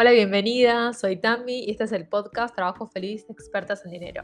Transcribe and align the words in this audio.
Hola, 0.00 0.12
bienvenida, 0.12 0.92
soy 0.92 1.16
Tammy 1.16 1.64
y 1.64 1.72
este 1.72 1.82
es 1.82 1.90
el 1.90 2.06
podcast 2.06 2.54
Trabajo 2.54 2.86
Feliz, 2.86 3.26
Expertas 3.28 3.84
en 3.84 3.90
Dinero. 3.90 4.22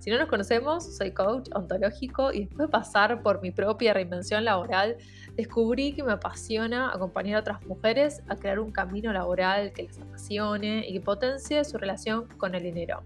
Si 0.00 0.10
no 0.10 0.18
nos 0.18 0.28
conocemos, 0.28 0.96
soy 0.96 1.12
coach 1.12 1.48
ontológico 1.54 2.32
y 2.32 2.40
después 2.40 2.66
de 2.66 2.68
pasar 2.72 3.22
por 3.22 3.40
mi 3.40 3.52
propia 3.52 3.94
reinvención 3.94 4.44
laboral, 4.44 4.96
descubrí 5.36 5.92
que 5.92 6.02
me 6.02 6.10
apasiona 6.10 6.90
acompañar 6.92 7.36
a 7.36 7.40
otras 7.42 7.64
mujeres 7.66 8.20
a 8.26 8.34
crear 8.34 8.58
un 8.58 8.72
camino 8.72 9.12
laboral 9.12 9.72
que 9.72 9.84
les 9.84 9.96
apasione 9.96 10.84
y 10.88 10.94
que 10.94 11.00
potencie 11.00 11.64
su 11.64 11.78
relación 11.78 12.26
con 12.36 12.56
el 12.56 12.64
dinero. 12.64 13.04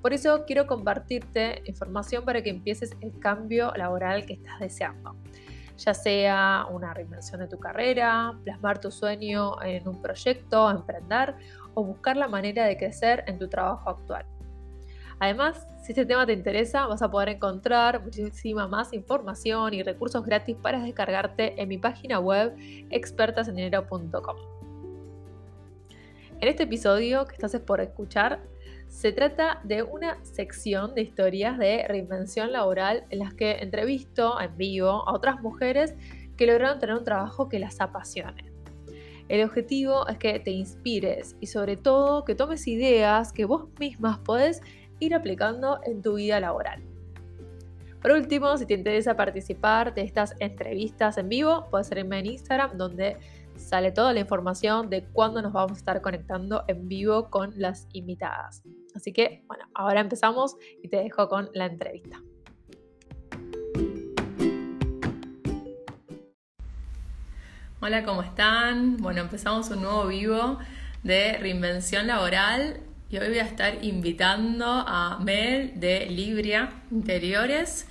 Por 0.00 0.12
eso 0.12 0.44
quiero 0.46 0.68
compartirte 0.68 1.60
información 1.64 2.24
para 2.24 2.40
que 2.42 2.50
empieces 2.50 2.92
el 3.00 3.18
cambio 3.18 3.72
laboral 3.74 4.26
que 4.26 4.34
estás 4.34 4.60
deseando 4.60 5.16
ya 5.84 5.94
sea 5.94 6.66
una 6.70 6.94
reinvención 6.94 7.40
de 7.40 7.48
tu 7.48 7.58
carrera, 7.58 8.38
plasmar 8.44 8.80
tu 8.80 8.90
sueño 8.90 9.60
en 9.62 9.86
un 9.88 10.00
proyecto, 10.00 10.70
emprender 10.70 11.34
o 11.74 11.84
buscar 11.84 12.16
la 12.16 12.28
manera 12.28 12.64
de 12.64 12.76
crecer 12.76 13.24
en 13.26 13.38
tu 13.38 13.48
trabajo 13.48 13.90
actual. 13.90 14.26
Además, 15.18 15.66
si 15.82 15.92
este 15.92 16.04
tema 16.04 16.26
te 16.26 16.32
interesa, 16.32 16.86
vas 16.86 17.02
a 17.02 17.10
poder 17.10 17.28
encontrar 17.28 18.02
muchísima 18.02 18.66
más 18.66 18.92
información 18.92 19.72
y 19.74 19.82
recursos 19.82 20.24
gratis 20.24 20.56
para 20.60 20.80
descargarte 20.80 21.60
en 21.60 21.68
mi 21.68 21.78
página 21.78 22.18
web 22.18 22.54
expertasendinero.com. 22.90 24.36
En 26.40 26.48
este 26.48 26.64
episodio 26.64 27.24
que 27.26 27.34
estás 27.34 27.54
por 27.60 27.80
escuchar, 27.80 28.40
se 28.92 29.10
trata 29.10 29.58
de 29.64 29.82
una 29.82 30.22
sección 30.22 30.94
de 30.94 31.00
historias 31.00 31.58
de 31.58 31.86
reinvención 31.88 32.52
laboral 32.52 33.04
en 33.08 33.20
las 33.20 33.32
que 33.32 33.52
entrevisto 33.52 34.38
en 34.38 34.54
vivo 34.56 35.08
a 35.08 35.14
otras 35.14 35.40
mujeres 35.40 35.94
que 36.36 36.46
lograron 36.46 36.78
tener 36.78 36.96
un 36.96 37.02
trabajo 37.02 37.48
que 37.48 37.58
las 37.58 37.80
apasione. 37.80 38.52
El 39.28 39.44
objetivo 39.44 40.06
es 40.08 40.18
que 40.18 40.38
te 40.38 40.50
inspires 40.50 41.36
y 41.40 41.46
sobre 41.46 41.78
todo 41.78 42.24
que 42.24 42.34
tomes 42.34 42.68
ideas 42.68 43.32
que 43.32 43.46
vos 43.46 43.64
mismas 43.80 44.18
podés 44.18 44.60
ir 45.00 45.14
aplicando 45.14 45.80
en 45.84 46.02
tu 46.02 46.14
vida 46.14 46.38
laboral. 46.38 46.82
Por 48.02 48.12
último, 48.12 48.56
si 48.58 48.66
te 48.66 48.74
interesa 48.74 49.16
participar 49.16 49.94
de 49.94 50.02
estas 50.02 50.34
entrevistas 50.38 51.16
en 51.16 51.30
vivo, 51.30 51.66
puedes 51.70 51.86
seguirme 51.86 52.18
en 52.18 52.26
Instagram 52.26 52.76
donde 52.76 53.16
sale 53.56 53.90
toda 53.90 54.12
la 54.12 54.20
información 54.20 54.90
de 54.90 55.04
cuándo 55.06 55.40
nos 55.40 55.54
vamos 55.54 55.72
a 55.72 55.78
estar 55.78 56.02
conectando 56.02 56.64
en 56.68 56.88
vivo 56.88 57.30
con 57.30 57.52
las 57.56 57.88
invitadas. 57.94 58.62
Así 58.94 59.12
que, 59.12 59.44
bueno, 59.46 59.64
ahora 59.74 60.00
empezamos 60.00 60.56
y 60.82 60.88
te 60.88 60.98
dejo 60.98 61.28
con 61.28 61.50
la 61.54 61.66
entrevista. 61.66 62.20
Hola, 67.80 68.04
¿cómo 68.04 68.22
están? 68.22 68.96
Bueno, 68.98 69.22
empezamos 69.22 69.68
un 69.70 69.82
nuevo 69.82 70.06
vivo 70.06 70.58
de 71.02 71.36
reinvención 71.38 72.06
laboral 72.06 72.80
y 73.10 73.18
hoy 73.18 73.28
voy 73.28 73.40
a 73.40 73.44
estar 73.44 73.82
invitando 73.82 74.66
a 74.66 75.18
Mel 75.18 75.72
de 75.80 76.06
Libria 76.06 76.70
Interiores. 76.92 77.88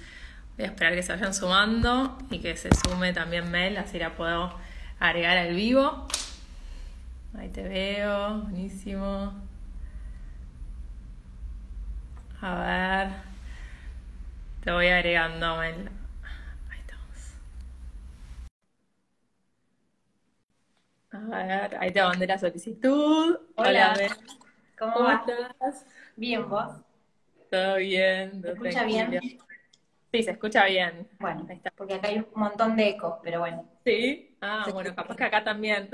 Voy 0.56 0.66
a 0.66 0.70
esperar 0.70 0.96
que 0.96 1.04
se 1.04 1.12
vayan 1.12 1.34
sumando 1.34 2.18
y 2.30 2.40
que 2.40 2.56
se 2.56 2.70
sume 2.74 3.12
también 3.12 3.52
Mel, 3.52 3.76
así 3.76 4.00
la 4.00 4.16
puedo 4.16 4.54
agregar 4.98 5.38
al 5.38 5.56
vivo. 5.56 6.08
Ahí 7.38 7.50
te 7.50 7.64
veo, 7.64 8.44
buenísimo. 8.44 9.51
A 12.42 12.56
ver. 12.56 13.10
Te 14.64 14.72
voy 14.72 14.88
agregando, 14.88 15.58
Mel. 15.58 15.90
Ahí 16.72 16.80
estamos. 16.80 17.36
A 21.12 21.46
ver, 21.46 21.78
ahí 21.80 21.92
te 21.92 22.02
mandé 22.02 22.26
la 22.26 22.40
solicitud. 22.40 23.38
Hola, 23.56 23.94
Mel. 23.96 24.12
¿Cómo, 24.80 25.12
estás? 25.12 25.86
Bien, 26.16 26.50
¿vos? 26.50 26.78
Todo 27.52 27.76
bien. 27.76 28.42
¿Se 28.42 28.52
escucha 28.54 28.86
bien? 28.86 29.20
Sí, 30.12 30.24
se 30.24 30.32
escucha 30.32 30.66
bien. 30.66 31.08
Bueno, 31.20 31.46
ahí 31.48 31.58
está. 31.58 31.70
porque 31.72 31.94
acá 31.94 32.08
hay 32.08 32.18
un 32.18 32.28
montón 32.34 32.76
de 32.76 32.90
eco, 32.90 33.20
pero 33.24 33.42
bueno. 33.42 33.70
Sí. 33.86 34.36
Ah, 34.42 34.68
bueno, 34.74 34.96
capaz 34.96 35.16
que 35.16 35.24
acá 35.26 35.44
también. 35.44 35.90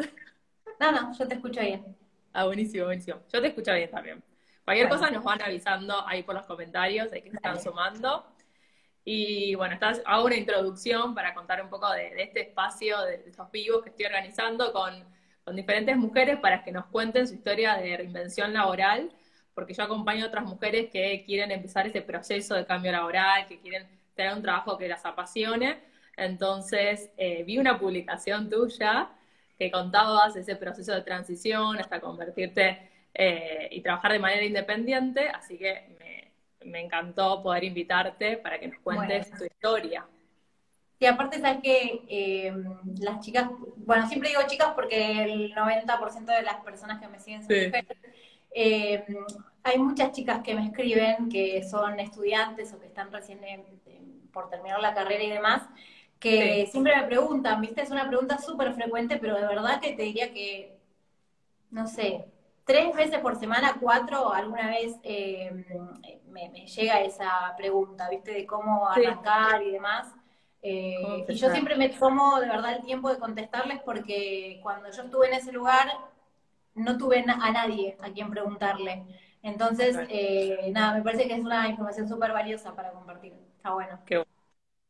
No, 0.79 0.91
no, 0.91 1.11
yo 1.11 1.27
te 1.27 1.35
escucho 1.35 1.59
bien. 1.59 1.97
Ah, 2.31 2.45
buenísimo, 2.45 2.85
buenísimo. 2.85 3.19
Yo 3.33 3.41
te 3.41 3.47
escucho 3.47 3.73
bien 3.73 3.89
también. 3.91 4.23
Cualquier 4.67 4.89
cosa 4.89 5.09
nos 5.09 5.23
van 5.23 5.41
avisando 5.41 6.05
ahí 6.05 6.23
por 6.23 6.35
los 6.35 6.45
comentarios 6.45 7.09
de 7.09 7.23
que 7.23 7.29
se 7.29 7.37
están 7.37 7.57
sumando. 7.57 8.25
Y 9.05 9.55
bueno, 9.55 9.75
estás, 9.75 10.01
hago 10.03 10.25
una 10.25 10.35
introducción 10.35 11.15
para 11.15 11.33
contar 11.33 11.63
un 11.63 11.69
poco 11.69 11.89
de, 11.93 12.21
este 12.21 12.41
espacio, 12.41 12.99
de, 13.03 13.23
estos 13.27 13.49
vivos 13.49 13.81
que 13.81 13.91
estoy 13.91 14.07
organizando 14.07 14.73
con, 14.73 14.91
con, 15.45 15.55
diferentes 15.55 15.95
mujeres 15.95 16.37
para 16.39 16.65
que 16.65 16.73
nos 16.73 16.85
cuenten 16.87 17.29
su 17.29 17.35
historia 17.35 17.75
de 17.77 17.95
reinvención 17.95 18.51
laboral, 18.51 19.09
porque 19.53 19.73
yo 19.73 19.83
acompaño 19.83 20.25
a 20.25 20.27
otras 20.27 20.43
mujeres 20.43 20.89
que 20.91 21.23
quieren 21.25 21.51
empezar 21.51 21.87
ese 21.87 22.01
proceso 22.01 22.53
de 22.53 22.65
cambio 22.65 22.91
laboral, 22.91 23.47
que 23.47 23.61
quieren 23.61 23.87
tener 24.15 24.33
un 24.33 24.41
trabajo 24.41 24.77
que 24.77 24.89
las 24.89 25.05
apasione. 25.05 25.81
Entonces, 26.17 27.09
eh, 27.15 27.45
vi 27.45 27.57
una 27.57 27.79
publicación 27.79 28.49
tuya 28.49 29.11
que 29.57 29.71
contabas 29.71 30.35
ese 30.35 30.57
proceso 30.57 30.93
de 30.93 31.03
transición 31.03 31.77
hasta 31.77 32.01
convertirte 32.01 32.96
eh, 33.19 33.67
y 33.71 33.81
trabajar 33.81 34.11
de 34.11 34.19
manera 34.19 34.43
independiente, 34.43 35.27
así 35.29 35.57
que 35.57 35.97
me, 36.63 36.81
encantó 36.81 37.41
poder 37.41 37.63
invitarte 37.63 38.37
para 38.37 38.59
que 38.59 38.67
nos 38.67 38.79
cuentes 38.79 39.31
tu 39.31 39.43
historia. 39.43 40.05
Y 40.99 41.05
aparte 41.07 41.39
sabes 41.39 41.61
que 41.63 42.03
eh, 42.07 42.53
las 42.99 43.19
chicas, 43.25 43.49
bueno, 43.77 44.07
siempre 44.07 44.29
digo 44.29 44.41
chicas 44.45 44.73
porque 44.75 45.23
el 45.23 45.55
90% 45.55 46.25
de 46.25 46.43
las 46.43 46.57
personas 46.57 47.01
que 47.01 47.07
me 47.07 47.19
siguen 47.19 47.41
son 47.41 47.55
mujeres. 47.55 47.97
Eh, 48.51 49.03
hay 49.63 49.79
muchas 49.79 50.11
chicas 50.11 50.43
que 50.43 50.53
me 50.53 50.67
escriben 50.67 51.27
que 51.27 51.63
son 51.63 51.99
estudiantes 51.99 52.71
o 52.73 52.79
que 52.79 52.85
están 52.85 53.11
recién 53.11 53.39
por 54.31 54.47
terminar 54.51 54.79
la 54.79 54.93
carrera 54.93 55.23
y 55.23 55.31
demás, 55.31 55.63
que 56.19 56.67
siempre 56.69 56.95
me 56.95 57.07
preguntan, 57.07 57.61
viste, 57.61 57.81
es 57.81 57.89
una 57.89 58.07
pregunta 58.07 58.37
súper 58.37 58.73
frecuente, 58.73 59.17
pero 59.17 59.35
de 59.35 59.47
verdad 59.47 59.81
que 59.81 59.93
te 59.93 60.03
diría 60.03 60.31
que, 60.31 60.77
no 61.71 61.87
sé, 61.87 62.25
tres 62.67 62.93
veces 62.93 63.19
por 63.19 63.39
semana, 63.39 63.77
cuatro, 63.79 64.31
alguna 64.31 64.67
vez 64.67 64.97
eh, 65.01 65.65
me, 66.27 66.49
llega 66.49 67.01
esa 67.01 67.55
pregunta, 67.57 68.09
¿viste? 68.09 68.31
De 68.31 68.45
cómo 68.45 68.87
arrancar 68.87 69.63
y 69.63 69.71
demás. 69.71 70.13
Eh, 70.61 71.25
y 71.27 71.33
yo 71.33 71.49
siempre 71.49 71.75
me 71.77 71.89
tomo 71.89 72.39
de 72.41 72.47
verdad 72.47 72.73
el 72.73 72.83
tiempo 72.83 73.09
de 73.09 73.19
contestarles 73.19 73.79
porque 73.83 74.59
cuando 74.61 74.91
yo 74.91 75.03
estuve 75.03 75.27
en 75.27 75.35
ese 75.35 75.51
lugar 75.51 75.87
no 76.75 76.97
tuve 76.97 77.23
a 77.25 77.51
nadie 77.51 77.97
a 78.01 78.11
quien 78.11 78.29
preguntarle. 78.29 79.03
Entonces, 79.41 79.97
eh, 80.09 80.69
nada, 80.73 80.93
me 80.93 81.03
parece 81.03 81.27
que 81.27 81.35
es 81.35 81.39
una 81.39 81.69
información 81.69 82.09
súper 82.09 82.33
valiosa 82.33 82.75
para 82.75 82.91
compartir. 82.91 83.33
Está 83.55 83.71
bueno. 83.71 83.99
Qué 84.05 84.23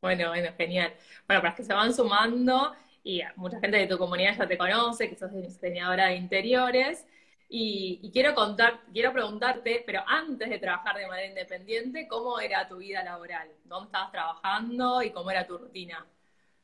bueno, 0.02 0.30
bueno, 0.30 0.50
genial. 0.58 0.94
Bueno, 1.28 1.42
para 1.44 1.54
que 1.54 1.64
se 1.64 1.74
van 1.74 1.94
sumando, 1.94 2.74
y 3.04 3.22
mucha 3.36 3.60
gente 3.60 3.78
de 3.78 3.88
tu 3.88 3.98
comunidad 4.00 4.36
ya 4.36 4.48
te 4.48 4.58
conoce, 4.58 5.10
que 5.10 5.16
sos 5.16 5.32
diseñadora 5.32 6.08
de 6.08 6.16
interiores, 6.16 7.06
y, 7.50 8.10
quiero 8.12 8.36
contar, 8.36 8.82
quiero 8.92 9.14
preguntarte, 9.14 9.84
pero 9.86 10.04
antes 10.06 10.50
de 10.50 10.60
trabajar 10.60 10.98
de 10.98 11.08
manera 11.08 11.28
independiente, 11.28 12.08
¿cómo 12.08 12.40
era 12.40 12.68
tu 12.68 12.78
vida 12.78 13.04
laboral? 13.04 13.50
¿Dónde 13.64 13.88
estabas 13.88 14.12
trabajando 14.12 15.02
y 15.02 15.12
cómo 15.12 15.32
era 15.32 15.48
tu 15.48 15.58
rutina? 15.58 16.06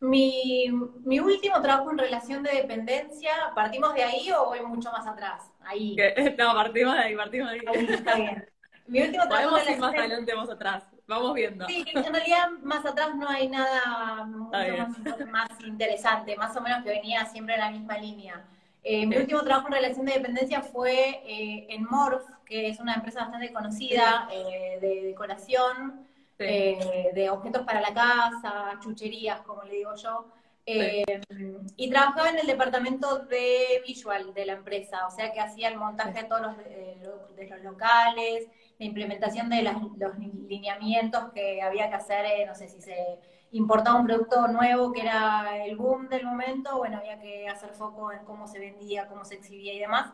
Mi, 0.01 0.69
mi 1.05 1.19
último 1.19 1.61
trabajo 1.61 1.91
en 1.91 1.97
relación 1.97 2.44
de 2.44 2.51
dependencia, 2.51 3.31
¿partimos 3.55 3.94
de 3.94 4.03
ahí 4.03 4.29
o 4.31 4.47
voy 4.47 4.59
mucho 4.61 4.91
más 4.91 5.07
atrás? 5.07 5.49
Ahí. 5.61 5.95
No, 6.38 6.53
partimos 6.53 6.95
de 6.95 7.00
ahí, 7.00 7.15
partimos 7.15 7.51
de 7.51 7.59
ahí. 7.59 7.85
está 7.89 8.15
bien. 8.15 8.50
Mi 8.85 9.01
último 9.01 9.25
trabajo 9.25 9.51
Podemos 9.51 9.69
ir 9.69 9.79
más 9.79 9.94
adelante, 9.94 10.35
más 10.35 10.50
atrás. 10.50 10.83
Vamos 11.07 11.33
viendo. 11.33 11.65
Sí, 11.67 11.85
en 11.94 12.13
realidad 12.13 12.50
más 12.61 12.85
atrás 12.85 13.15
no 13.15 13.29
hay 13.29 13.47
nada 13.47 14.25
mucho 14.25 15.27
más 15.27 15.50
interesante, 15.65 16.35
más 16.35 16.56
o 16.57 16.62
menos 16.62 16.83
que 16.83 16.89
venía 16.89 17.25
siempre 17.25 17.56
en 17.56 17.62
la 17.62 17.71
misma 17.71 17.97
línea. 17.97 18.45
Eh, 18.85 19.06
mi 19.07 19.15
último 19.15 19.41
trabajo 19.44 19.68
en 19.68 19.75
relación 19.75 20.06
de 20.06 20.13
dependencia 20.13 20.62
fue 20.62 21.21
eh, 21.25 21.68
en 21.69 21.85
Morph, 21.85 22.27
que 22.45 22.68
es 22.68 22.80
una 22.81 22.95
empresa 22.95 23.21
bastante 23.21 23.53
conocida 23.53 24.27
eh, 24.31 24.77
de 24.81 25.01
decoración, 25.03 26.06
de 26.38 27.30
objetos 27.31 27.62
para 27.62 27.80
la 27.80 27.94
casa, 27.94 28.77
chucherías, 28.81 29.39
como 29.41 29.63
le 29.63 29.75
digo 29.75 29.95
yo. 29.95 30.27
Y 30.65 31.89
trabajaba 31.89 32.31
en 32.31 32.39
el 32.39 32.47
departamento 32.47 33.19
de 33.19 33.81
visual 33.88 34.33
de 34.33 34.45
la 34.47 34.53
empresa, 34.53 35.07
o 35.07 35.12
sea 35.12 35.31
que 35.31 35.39
hacía 35.39 35.69
el 35.69 35.77
montaje 35.77 36.24
de 36.24 36.27
todos 36.27 36.41
los, 36.41 36.57
de 36.57 37.47
los 37.50 37.62
locales, 37.62 38.50
la 38.77 38.85
implementación 38.85 39.50
de 39.50 39.62
los 39.62 40.18
lineamientos 40.50 41.31
que 41.31 41.62
había 41.62 41.88
que 41.88 41.95
hacer, 41.95 42.45
no 42.45 42.56
sé 42.56 42.68
si 42.68 42.81
se 42.81 43.19
importaba 43.53 44.00
un 44.00 44.05
producto 44.05 44.47
nuevo 44.47 44.91
que 44.91 45.01
era 45.01 45.63
el 45.65 45.75
boom 45.75 46.09
del 46.09 46.25
momento, 46.25 46.77
bueno, 46.77 46.97
había 46.97 47.19
que 47.19 47.47
hacer 47.47 47.69
foco 47.71 48.11
en 48.11 48.25
cómo 48.25 48.47
se 48.47 48.59
vendía, 48.59 49.07
cómo 49.07 49.23
se 49.25 49.35
exhibía 49.35 49.73
y 49.73 49.79
demás. 49.79 50.11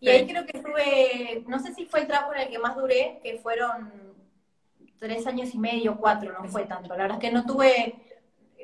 Y 0.00 0.08
ahí 0.08 0.26
creo 0.26 0.46
que 0.46 0.56
estuve, 0.56 1.44
no 1.48 1.58
sé 1.58 1.74
si 1.74 1.84
fue 1.86 2.00
el 2.00 2.06
trabajo 2.06 2.32
en 2.34 2.42
el 2.42 2.48
que 2.48 2.58
más 2.58 2.76
duré, 2.76 3.18
que 3.22 3.38
fueron 3.38 3.92
tres 4.98 5.26
años 5.26 5.52
y 5.54 5.58
medio, 5.58 5.96
cuatro, 5.96 6.32
no 6.40 6.48
fue 6.48 6.66
tanto. 6.66 6.90
La 6.90 7.02
verdad 7.02 7.18
es 7.20 7.28
que 7.28 7.34
no 7.34 7.44
tuve 7.44 7.96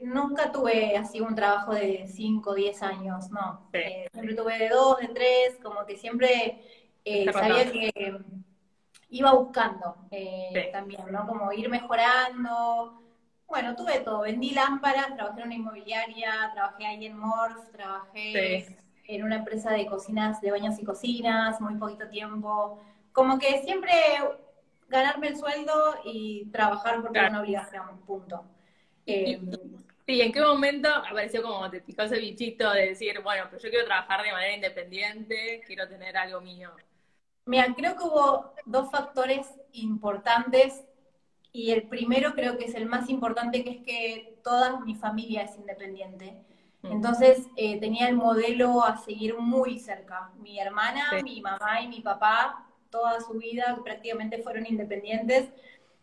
nunca 0.02 0.52
tuve 0.52 0.96
así 0.96 1.20
un 1.20 1.34
trabajo 1.34 1.72
de 1.72 2.06
5 2.08 2.50
o 2.50 2.54
10 2.54 2.82
años, 2.82 3.30
no. 3.30 3.68
Eh, 3.72 4.08
siempre 4.12 4.34
tuve 4.34 4.58
de 4.58 4.68
2, 4.68 4.98
de 4.98 5.08
3, 5.08 5.58
como 5.62 5.84
que 5.86 5.96
siempre 5.96 6.60
eh, 7.04 7.32
sabía 7.32 7.70
que 7.70 7.92
iba 9.10 9.32
buscando 9.32 9.96
eh, 10.10 10.70
también, 10.72 11.10
¿no? 11.10 11.26
Como 11.26 11.52
ir 11.52 11.68
mejorando. 11.68 13.00
Bueno, 13.54 13.76
tuve 13.76 14.00
todo. 14.00 14.22
Vendí 14.22 14.50
lámparas, 14.50 15.14
trabajé 15.14 15.42
en 15.42 15.46
una 15.46 15.54
inmobiliaria, 15.54 16.50
trabajé 16.52 16.86
ahí 16.86 17.06
en 17.06 17.16
Morph, 17.16 17.70
trabajé 17.70 18.66
en 19.06 19.22
una 19.22 19.36
empresa 19.36 19.70
de 19.70 19.86
cocinas, 19.86 20.40
de 20.40 20.50
baños 20.50 20.76
y 20.80 20.84
cocinas, 20.84 21.60
muy 21.60 21.76
poquito 21.76 22.08
tiempo. 22.08 22.82
Como 23.12 23.38
que 23.38 23.62
siempre 23.62 23.92
ganarme 24.88 25.28
el 25.28 25.36
sueldo 25.36 26.00
y 26.04 26.46
trabajar 26.46 27.00
porque 27.00 27.20
era 27.20 27.28
una 27.28 27.42
obligación, 27.42 28.00
punto. 28.00 28.44
Eh, 29.06 29.40
sí, 30.04 30.20
¿en 30.20 30.32
qué 30.32 30.40
momento 30.40 30.88
apareció 30.88 31.40
como 31.40 31.70
te 31.70 31.80
picó 31.80 32.02
ese 32.02 32.18
bichito 32.18 32.72
de 32.72 32.88
decir, 32.88 33.20
bueno, 33.22 33.44
pero 33.48 33.62
yo 33.62 33.70
quiero 33.70 33.84
trabajar 33.84 34.24
de 34.24 34.32
manera 34.32 34.52
independiente, 34.52 35.62
quiero 35.64 35.88
tener 35.88 36.16
algo 36.16 36.40
mío? 36.40 36.72
Mira, 37.46 37.72
creo 37.72 37.96
que 37.96 38.02
hubo 38.02 38.52
dos 38.66 38.90
factores 38.90 39.46
importantes 39.70 40.82
y 41.54 41.70
el 41.70 41.84
primero 41.84 42.34
creo 42.34 42.58
que 42.58 42.64
es 42.64 42.74
el 42.74 42.86
más 42.86 43.08
importante, 43.08 43.62
que 43.62 43.70
es 43.70 43.80
que 43.82 44.38
toda 44.42 44.80
mi 44.80 44.96
familia 44.96 45.42
es 45.42 45.56
independiente. 45.56 46.34
Mm. 46.82 46.92
Entonces 46.92 47.46
eh, 47.56 47.78
tenía 47.78 48.08
el 48.08 48.16
modelo 48.16 48.84
a 48.84 48.96
seguir 48.96 49.38
muy 49.38 49.78
cerca. 49.78 50.32
Mi 50.40 50.58
hermana, 50.58 51.04
mi 51.22 51.40
mamá 51.40 51.80
y 51.80 51.86
mi 51.86 52.00
papá, 52.00 52.66
toda 52.90 53.20
su 53.20 53.34
vida 53.34 53.78
prácticamente 53.84 54.42
fueron 54.42 54.66
independientes. 54.66 55.48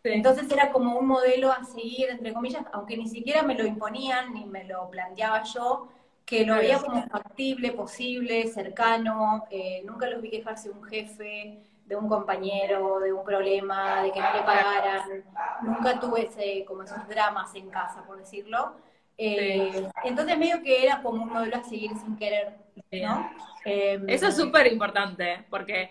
Entonces 0.02 0.50
era 0.50 0.72
como 0.72 0.98
un 0.98 1.06
modelo 1.06 1.52
a 1.52 1.62
seguir, 1.64 2.08
entre 2.08 2.32
comillas, 2.32 2.64
aunque 2.72 2.96
ni 2.96 3.06
siquiera 3.06 3.42
me 3.42 3.54
lo 3.54 3.66
imponían 3.66 4.32
ni 4.32 4.46
me 4.46 4.64
lo 4.64 4.88
planteaba 4.88 5.42
yo, 5.42 5.88
que 6.24 6.46
lo 6.46 6.56
veía 6.56 6.78
como 6.78 7.06
factible, 7.08 7.72
posible, 7.72 8.46
cercano, 8.46 9.44
eh, 9.50 9.82
nunca 9.84 10.08
los 10.08 10.22
vi 10.22 10.30
quejarse 10.30 10.70
un 10.70 10.82
jefe, 10.84 11.60
de 11.92 11.96
un 11.96 12.08
compañero, 12.08 13.00
de 13.00 13.12
un 13.12 13.22
problema, 13.22 14.02
de 14.02 14.12
que 14.12 14.18
no 14.18 14.32
le 14.32 14.40
pagaran, 14.44 15.24
nunca 15.60 16.00
tuve 16.00 16.22
ese, 16.22 16.64
como 16.64 16.84
esos 16.84 17.06
dramas 17.06 17.54
en 17.54 17.68
casa, 17.68 18.02
por 18.06 18.16
decirlo. 18.16 18.76
Eh, 19.18 19.86
entonces 20.02 20.38
medio 20.38 20.62
que 20.62 20.86
era 20.86 21.02
como 21.02 21.22
un 21.22 21.28
modelo 21.28 21.54
a 21.54 21.62
seguir 21.62 21.90
sin 21.98 22.16
querer, 22.16 22.56
¿no? 22.92 23.30
Em, 23.66 24.08
Eso 24.08 24.28
es 24.28 24.36
súper 24.36 24.72
importante, 24.72 25.44
porque 25.50 25.90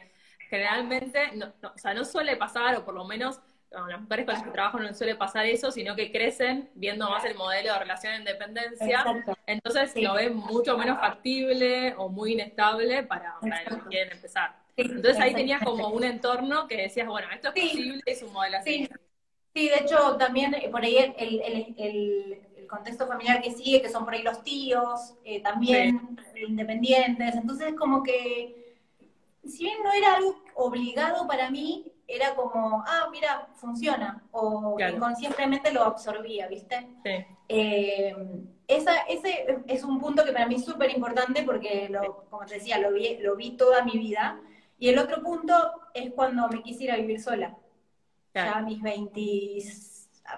generalmente, 0.50 1.34
no, 1.36 1.54
o 1.72 1.78
sea, 1.78 1.94
no 1.94 2.04
suele 2.04 2.36
pasar, 2.36 2.76
o 2.78 2.84
por 2.84 2.96
lo 2.96 3.06
menos 3.06 3.40
con 3.72 3.88
las 3.88 4.02
mujeres 4.02 4.26
con 4.26 4.34
las 4.34 4.44
que 4.44 4.50
trabajo 4.50 4.80
no 4.80 4.92
suele 4.96 5.16
pasar 5.16 5.46
eso, 5.46 5.72
sino 5.72 5.96
que 5.96 6.12
crecen 6.12 6.72
viendo 6.74 7.08
más 7.12 7.24
el 7.26 7.36
modelo 7.36 7.74
de 7.74 7.80
relación 7.80 8.14
en 8.16 8.26
dependencia, 8.26 9.06
entonces 9.46 9.94
lo 10.02 10.16
ven 10.16 10.36
mucho 10.36 10.80
menos 10.80 11.00
factible 11.00 11.94
o 11.96 12.10
muy 12.10 12.34
inestable 12.34 13.04
para, 13.04 13.36
para 13.40 13.64
los 13.70 13.84
que 13.84 13.90
quieren 13.90 14.14
empezar. 14.14 14.61
Entonces 14.82 15.20
ahí 15.20 15.34
tenías 15.34 15.64
como 15.64 15.90
un 15.90 16.04
entorno 16.04 16.68
que 16.68 16.78
decías, 16.78 17.08
bueno, 17.08 17.28
esto 17.34 17.52
es 17.54 17.70
posible 17.70 18.02
y 18.06 18.10
es 18.10 18.22
un 18.24 18.34
modelo 18.34 18.58
así. 18.58 18.88
Sí, 19.54 19.68
de 19.68 19.76
hecho 19.76 20.16
también 20.18 20.54
eh, 20.54 20.70
por 20.70 20.84
ahí 20.84 20.98
el, 20.98 21.14
el, 21.18 21.76
el, 21.78 22.68
contexto 22.68 23.06
familiar 23.06 23.42
que 23.42 23.52
sigue, 23.52 23.82
que 23.82 23.90
son 23.90 24.06
por 24.06 24.14
ahí 24.14 24.24
los 24.24 24.44
tíos, 24.44 25.16
eh, 25.26 25.42
también 25.42 26.18
independientes, 26.48 27.36
entonces 27.36 27.74
como 27.78 28.02
que 28.02 28.78
si 29.46 29.64
bien 29.66 29.78
no 29.84 29.92
era 29.92 30.16
algo 30.16 30.42
obligado 30.56 31.28
para 31.28 31.50
mí, 31.50 31.92
era 32.08 32.36
como, 32.36 32.84
ah, 32.86 33.10
mira, 33.12 33.50
funciona, 33.56 34.24
o 34.32 34.78
inconscientemente 34.80 35.72
lo 35.72 35.84
absorbía, 35.84 36.48
¿viste? 36.48 36.88
Sí. 37.04 37.26
Eh, 37.48 38.16
esa, 38.68 39.00
ese 39.10 39.60
es 39.68 39.84
un 39.84 40.00
punto 40.00 40.24
que 40.24 40.32
para 40.32 40.48
mí 40.48 40.56
es 40.56 40.66
súper 40.66 40.92
importante 40.92 41.44
porque, 41.44 41.90
lo, 41.90 42.26
como 42.30 42.46
te 42.46 42.56
decía, 42.56 42.78
lo 42.78 42.94
vi, 42.94 43.18
lo 43.18 43.36
vi 43.36 43.52
toda 43.52 43.84
mi 43.84 43.98
vida. 43.98 44.40
Y 44.82 44.90
el 44.90 44.98
otro 44.98 45.22
punto 45.22 45.54
es 45.94 46.12
cuando 46.12 46.50
me 46.50 46.64
quisiera 46.64 46.96
vivir 46.96 47.22
sola. 47.22 47.56
Ya 48.34 48.58
a 48.58 48.62
mis 48.64 48.82
20... 48.82 49.22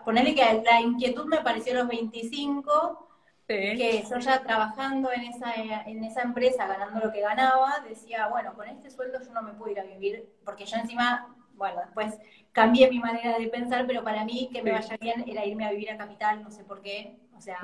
Ponerle 0.04 0.36
que 0.36 0.62
la 0.66 0.82
inquietud 0.82 1.28
me 1.28 1.38
pareció 1.38 1.72
a 1.72 1.78
los 1.78 1.88
25, 1.88 3.08
que 3.48 4.04
yo 4.10 4.20
ya 4.20 4.44
trabajando 4.44 5.14
en 5.14 5.22
esa, 5.22 5.54
en 5.54 6.04
esa 6.04 6.24
empresa, 6.24 6.68
ganando 6.68 7.00
lo 7.00 7.14
que 7.14 7.22
ganaba, 7.22 7.80
decía, 7.88 8.28
bueno, 8.28 8.54
con 8.54 8.68
este 8.68 8.92
sueldo 8.92 9.20
yo 9.24 9.32
no 9.32 9.44
me 9.44 9.54
puedo 9.54 9.72
ir 9.72 9.80
a 9.80 9.86
vivir, 9.86 10.28
porque 10.44 10.66
yo 10.66 10.76
encima 10.76 11.34
bueno, 11.56 11.80
después 11.80 12.20
cambié 12.52 12.90
mi 12.90 13.00
manera 13.00 13.38
de 13.38 13.48
pensar, 13.48 13.88
pero 13.88 14.04
para 14.04 14.26
mí 14.26 14.50
que 14.52 14.62
me 14.62 14.74
vaya 14.74 14.98
bien 15.00 15.24
era 15.26 15.46
irme 15.46 15.66
a 15.66 15.72
vivir 15.72 15.90
a 15.92 15.98
Capital, 15.98 16.44
no 16.44 16.52
sé 16.52 16.66
por 16.66 16.82
qué, 16.82 17.18
o 17.38 17.40
sea, 17.40 17.60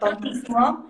tontísimo. 0.00 0.88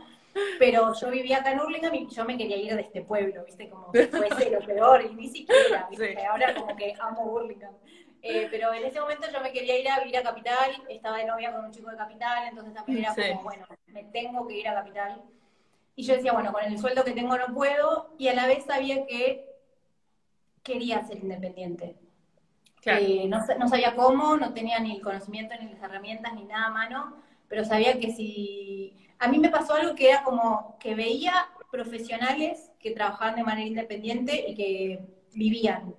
Pero 0.58 0.92
yo 0.94 1.10
vivía 1.10 1.38
acá 1.38 1.52
en 1.52 1.60
Hurlingham 1.60 1.94
y 1.94 2.08
yo 2.08 2.24
me 2.24 2.36
quería 2.36 2.56
ir 2.56 2.74
de 2.74 2.82
este 2.82 3.02
pueblo, 3.02 3.44
¿viste? 3.44 3.68
Como 3.68 3.92
si 3.92 3.98
fuese 4.06 4.50
lo 4.50 4.60
peor, 4.60 5.04
y 5.04 5.14
ni 5.14 5.28
siquiera, 5.28 5.86
¿viste? 5.90 6.26
Ahora 6.26 6.54
como 6.54 6.74
que 6.76 6.94
amo 6.98 7.24
Hurlingham. 7.24 7.74
Eh, 8.26 8.48
pero 8.50 8.72
en 8.72 8.84
ese 8.84 9.00
momento 9.00 9.26
yo 9.30 9.40
me 9.42 9.52
quería 9.52 9.78
ir 9.78 9.88
a 9.88 10.00
vivir 10.00 10.16
a 10.16 10.22
Capital, 10.22 10.70
estaba 10.88 11.18
de 11.18 11.26
novia 11.26 11.52
con 11.52 11.66
un 11.66 11.70
chico 11.70 11.90
de 11.90 11.96
Capital, 11.96 12.48
entonces 12.48 12.72
también 12.72 13.00
era 13.00 13.14
como, 13.14 13.42
bueno, 13.42 13.66
me 13.88 14.04
tengo 14.04 14.46
que 14.48 14.58
ir 14.60 14.68
a 14.68 14.74
Capital. 14.74 15.22
Y 15.94 16.04
yo 16.04 16.14
decía, 16.14 16.32
bueno, 16.32 16.50
con 16.50 16.64
el 16.64 16.78
sueldo 16.78 17.04
que 17.04 17.12
tengo 17.12 17.36
no 17.36 17.52
puedo, 17.54 18.14
y 18.16 18.28
a 18.28 18.34
la 18.34 18.46
vez 18.46 18.64
sabía 18.64 19.04
que 19.06 19.46
quería 20.62 21.04
ser 21.04 21.18
independiente. 21.18 21.96
Eh, 22.86 23.26
no, 23.28 23.38
no, 23.58 23.68
sabía 23.68 23.94
cómo, 23.94 24.36
no 24.36 24.52
tenía 24.52 24.78
ni 24.78 24.96
el 24.96 25.02
conocimiento, 25.02 25.54
ni 25.60 25.70
las 25.70 25.82
herramientas, 25.82 26.34
ni 26.34 26.44
nada 26.44 26.66
a 26.66 26.70
mano, 26.70 27.16
pero 27.48 27.64
sabía 27.64 27.98
que 27.98 28.12
si... 28.12 29.03
A 29.24 29.28
mí 29.28 29.38
me 29.38 29.48
pasó 29.48 29.74
algo 29.74 29.94
que 29.94 30.10
era 30.10 30.22
como 30.22 30.76
que 30.78 30.94
veía 30.94 31.32
profesionales 31.70 32.70
que 32.78 32.90
trabajaban 32.90 33.36
de 33.36 33.42
manera 33.42 33.66
independiente 33.66 34.44
y 34.48 34.54
que 34.54 35.00
vivían. 35.32 35.94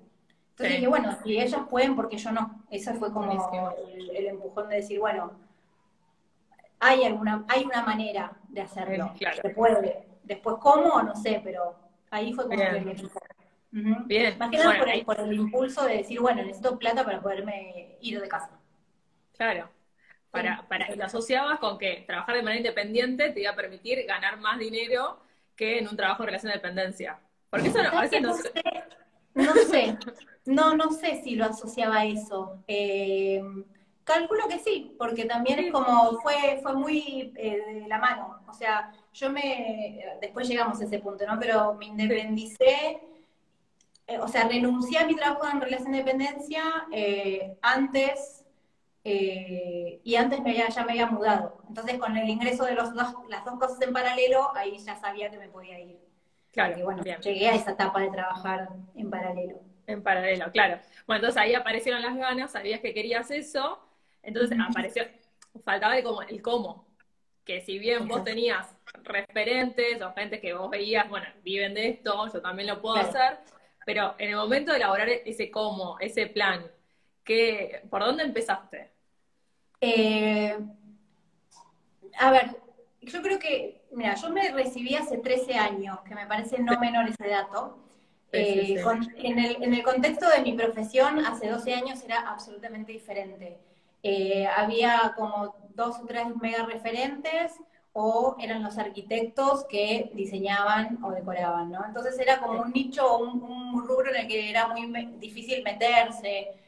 Entonces 0.51 0.75
dije, 0.75 0.87
bueno, 0.87 1.17
si 1.23 1.39
ellas 1.39 1.63
pueden, 1.67 1.95
porque 1.95 2.17
yo 2.17 2.31
no? 2.31 2.63
Ese 2.69 2.93
fue 2.93 3.11
como 3.11 3.31
el, 3.33 4.27
empujón 4.27 4.69
de 4.69 4.75
decir, 4.75 4.99
bueno, 4.99 5.31
hay 6.79 7.03
alguna, 7.03 7.43
hay 7.47 7.63
una 7.63 7.81
manera 7.81 8.37
de 8.47 8.61
hacerlo, 8.61 9.11
se 9.41 9.49
puede. 9.49 10.05
Después 10.23 10.57
cómo, 10.59 11.01
no 11.01 11.15
sé, 11.15 11.41
pero 11.43 11.75
ahí 12.11 12.31
fue 12.31 12.45
como 12.45 12.57
que 12.57 12.81
me 12.81 12.95
Bien. 14.05 14.37
Más 14.37 14.51
que 14.51 14.57
nada 14.57 14.77
por, 15.03 15.19
el, 15.19 15.33
impulso 15.33 15.83
de 15.85 15.97
decir, 15.97 16.21
bueno, 16.21 16.43
necesito 16.43 16.77
plata 16.77 17.03
para 17.03 17.21
poderme 17.21 17.97
ir 18.01 18.21
de 18.21 18.27
casa. 18.27 18.51
Claro. 19.35 19.67
Para, 20.35 20.67
para, 20.67 20.95
lo 20.95 21.05
asociabas 21.05 21.59
con 21.59 21.77
que 21.77 22.03
trabajar 22.05 22.35
de 22.35 22.43
manera 22.43 22.59
independiente 22.59 23.31
te 23.31 23.41
iba 23.41 23.51
a 23.51 23.55
permitir 23.55 24.05
ganar 24.05 24.37
más 24.39 24.59
dinero 24.59 25.19
que 25.55 25.79
en 25.79 25.87
un 25.87 25.95
trabajo 25.95 26.23
de 26.23 26.27
relación 26.27 26.51
de 26.51 26.57
dependencia. 26.57 27.19
Porque 27.49 27.69
eso 27.69 27.79
a 27.79 28.01
veces 28.01 28.21
no, 28.21 28.33
sé. 28.33 28.51
No 29.33 29.53
sé, 29.53 29.97
no, 30.45 30.75
no 30.75 30.91
sé 30.91 31.21
si 31.23 31.35
lo 31.35 31.45
asociaba 31.45 31.97
a 31.97 32.05
eso. 32.05 32.63
Eh, 32.67 33.41
calculo 34.03 34.47
que 34.47 34.59
sí, 34.59 34.95
porque 34.97 35.25
también 35.25 35.59
es 35.59 35.71
como, 35.71 36.19
fue, 36.21 36.59
fue 36.61 36.73
muy 36.73 37.33
eh, 37.35 37.81
de 37.81 37.87
la 37.87 37.97
mano. 37.97 38.41
O 38.47 38.53
sea, 38.53 38.91
yo 39.13 39.29
me, 39.29 40.05
después 40.21 40.47
llegamos 40.47 40.79
a 40.81 40.85
ese 40.85 40.99
punto, 40.99 41.25
¿no? 41.25 41.39
Pero 41.39 41.73
me 41.75 41.85
independicé 41.85 42.99
eh, 44.07 44.19
o 44.19 44.27
sea, 44.27 44.47
renuncié 44.47 44.99
a 44.99 45.07
mi 45.07 45.15
trabajo 45.15 45.47
en 45.47 45.59
relación 45.59 45.91
de 45.91 45.97
dependencia 45.97 46.63
antes, 47.61 48.44
eh, 49.07 50.01
y 50.03 50.15
antes 50.15 50.41
me 50.41 50.55
ya 50.55 50.83
me 50.83 50.93
había 50.93 51.05
mudado. 51.05 51.61
Entonces, 51.67 51.99
con 51.99 52.17
el 52.17 52.27
ingreso 52.27 52.65
de 52.65 52.73
los 52.73 52.91
dos, 52.95 53.13
las 53.29 53.45
dos 53.45 53.59
cosas 53.59 53.79
en 53.83 53.93
paralelo, 53.93 54.49
ahí 54.55 54.79
ya 54.79 54.95
sabía 54.95 55.29
que 55.29 55.37
me 55.37 55.47
podía 55.47 55.79
ir. 55.79 55.99
Claro. 56.51 56.79
Y 56.79 56.81
bueno, 56.81 57.03
llegué 57.03 57.49
a 57.49 57.53
esa 57.53 57.71
etapa 57.71 57.99
de 57.99 58.09
trabajar 58.09 58.67
en 58.95 59.11
paralelo. 59.11 59.61
En 59.85 60.01
paralelo, 60.01 60.51
claro. 60.51 60.79
Bueno, 61.05 61.19
entonces 61.19 61.39
ahí 61.39 61.53
aparecieron 61.53 62.01
las 62.01 62.17
ganas, 62.17 62.51
sabías 62.51 62.79
que 62.79 62.95
querías 62.95 63.29
eso, 63.29 63.79
entonces 64.23 64.57
apareció, 64.59 65.03
faltaba 65.63 65.95
el 65.95 66.03
cómo, 66.03 66.23
el 66.23 66.41
cómo, 66.41 66.87
que 67.43 67.61
si 67.61 67.77
bien 67.77 68.07
vos 68.07 68.23
tenías 68.23 68.75
referentes 69.03 70.01
o 70.01 70.13
gente 70.13 70.41
que 70.41 70.55
vos 70.55 70.71
veías, 70.71 71.07
bueno, 71.07 71.27
viven 71.43 71.75
de 71.75 71.89
esto, 71.89 72.33
yo 72.33 72.41
también 72.41 72.69
lo 72.69 72.81
puedo 72.81 72.95
hacer, 72.95 73.37
pero 73.85 74.15
en 74.17 74.31
el 74.31 74.35
momento 74.35 74.71
de 74.71 74.77
elaborar 74.77 75.09
ese 75.09 75.51
cómo, 75.51 75.99
ese 75.99 76.25
plan, 76.25 76.65
¿qué, 77.23 77.83
¿por 77.91 78.01
dónde 78.03 78.23
empezaste? 78.23 78.94
Eh, 79.85 80.57
a 82.17 82.31
ver, 82.31 82.57
yo 83.01 83.21
creo 83.21 83.37
que, 83.37 83.83
mira, 83.91 84.15
yo 84.15 84.31
me 84.31 84.51
recibí 84.51 84.95
hace 84.95 85.19
13 85.19 85.53
años, 85.53 85.99
que 86.07 86.15
me 86.15 86.25
parece 86.25 86.59
no 86.59 86.79
menor 86.79 87.07
ese 87.07 87.27
dato. 87.27 87.77
Eh, 88.31 88.83
en, 89.19 89.39
el, 89.39 89.63
en, 89.63 89.73
el, 89.73 89.83
contexto 89.83 90.27
de 90.27 90.41
mi 90.41 90.53
profesión, 90.53 91.19
hace 91.19 91.47
12 91.49 91.73
años 91.73 92.03
era 92.03 92.29
absolutamente 92.29 92.91
diferente. 92.91 93.57
Eh, 94.01 94.47
había 94.47 95.13
como 95.15 95.55
dos 95.75 95.99
o 95.99 96.05
tres 96.05 96.25
mega 96.41 96.65
referentes, 96.65 97.53
o 97.93 98.35
eran 98.39 98.63
los 98.63 98.77
arquitectos 98.77 99.65
que 99.65 100.11
diseñaban 100.13 101.01
o 101.03 101.11
decoraban, 101.11 101.71
¿no? 101.71 101.85
Entonces 101.85 102.19
era 102.19 102.39
como 102.39 102.63
un 102.63 102.71
nicho, 102.73 103.19
un, 103.19 103.41
un 103.41 103.87
rubro 103.87 104.09
en 104.09 104.17
el 104.17 104.27
que 104.27 104.49
era 104.49 104.67
muy 104.67 104.87
difícil 105.19 105.63
meterse. 105.63 106.64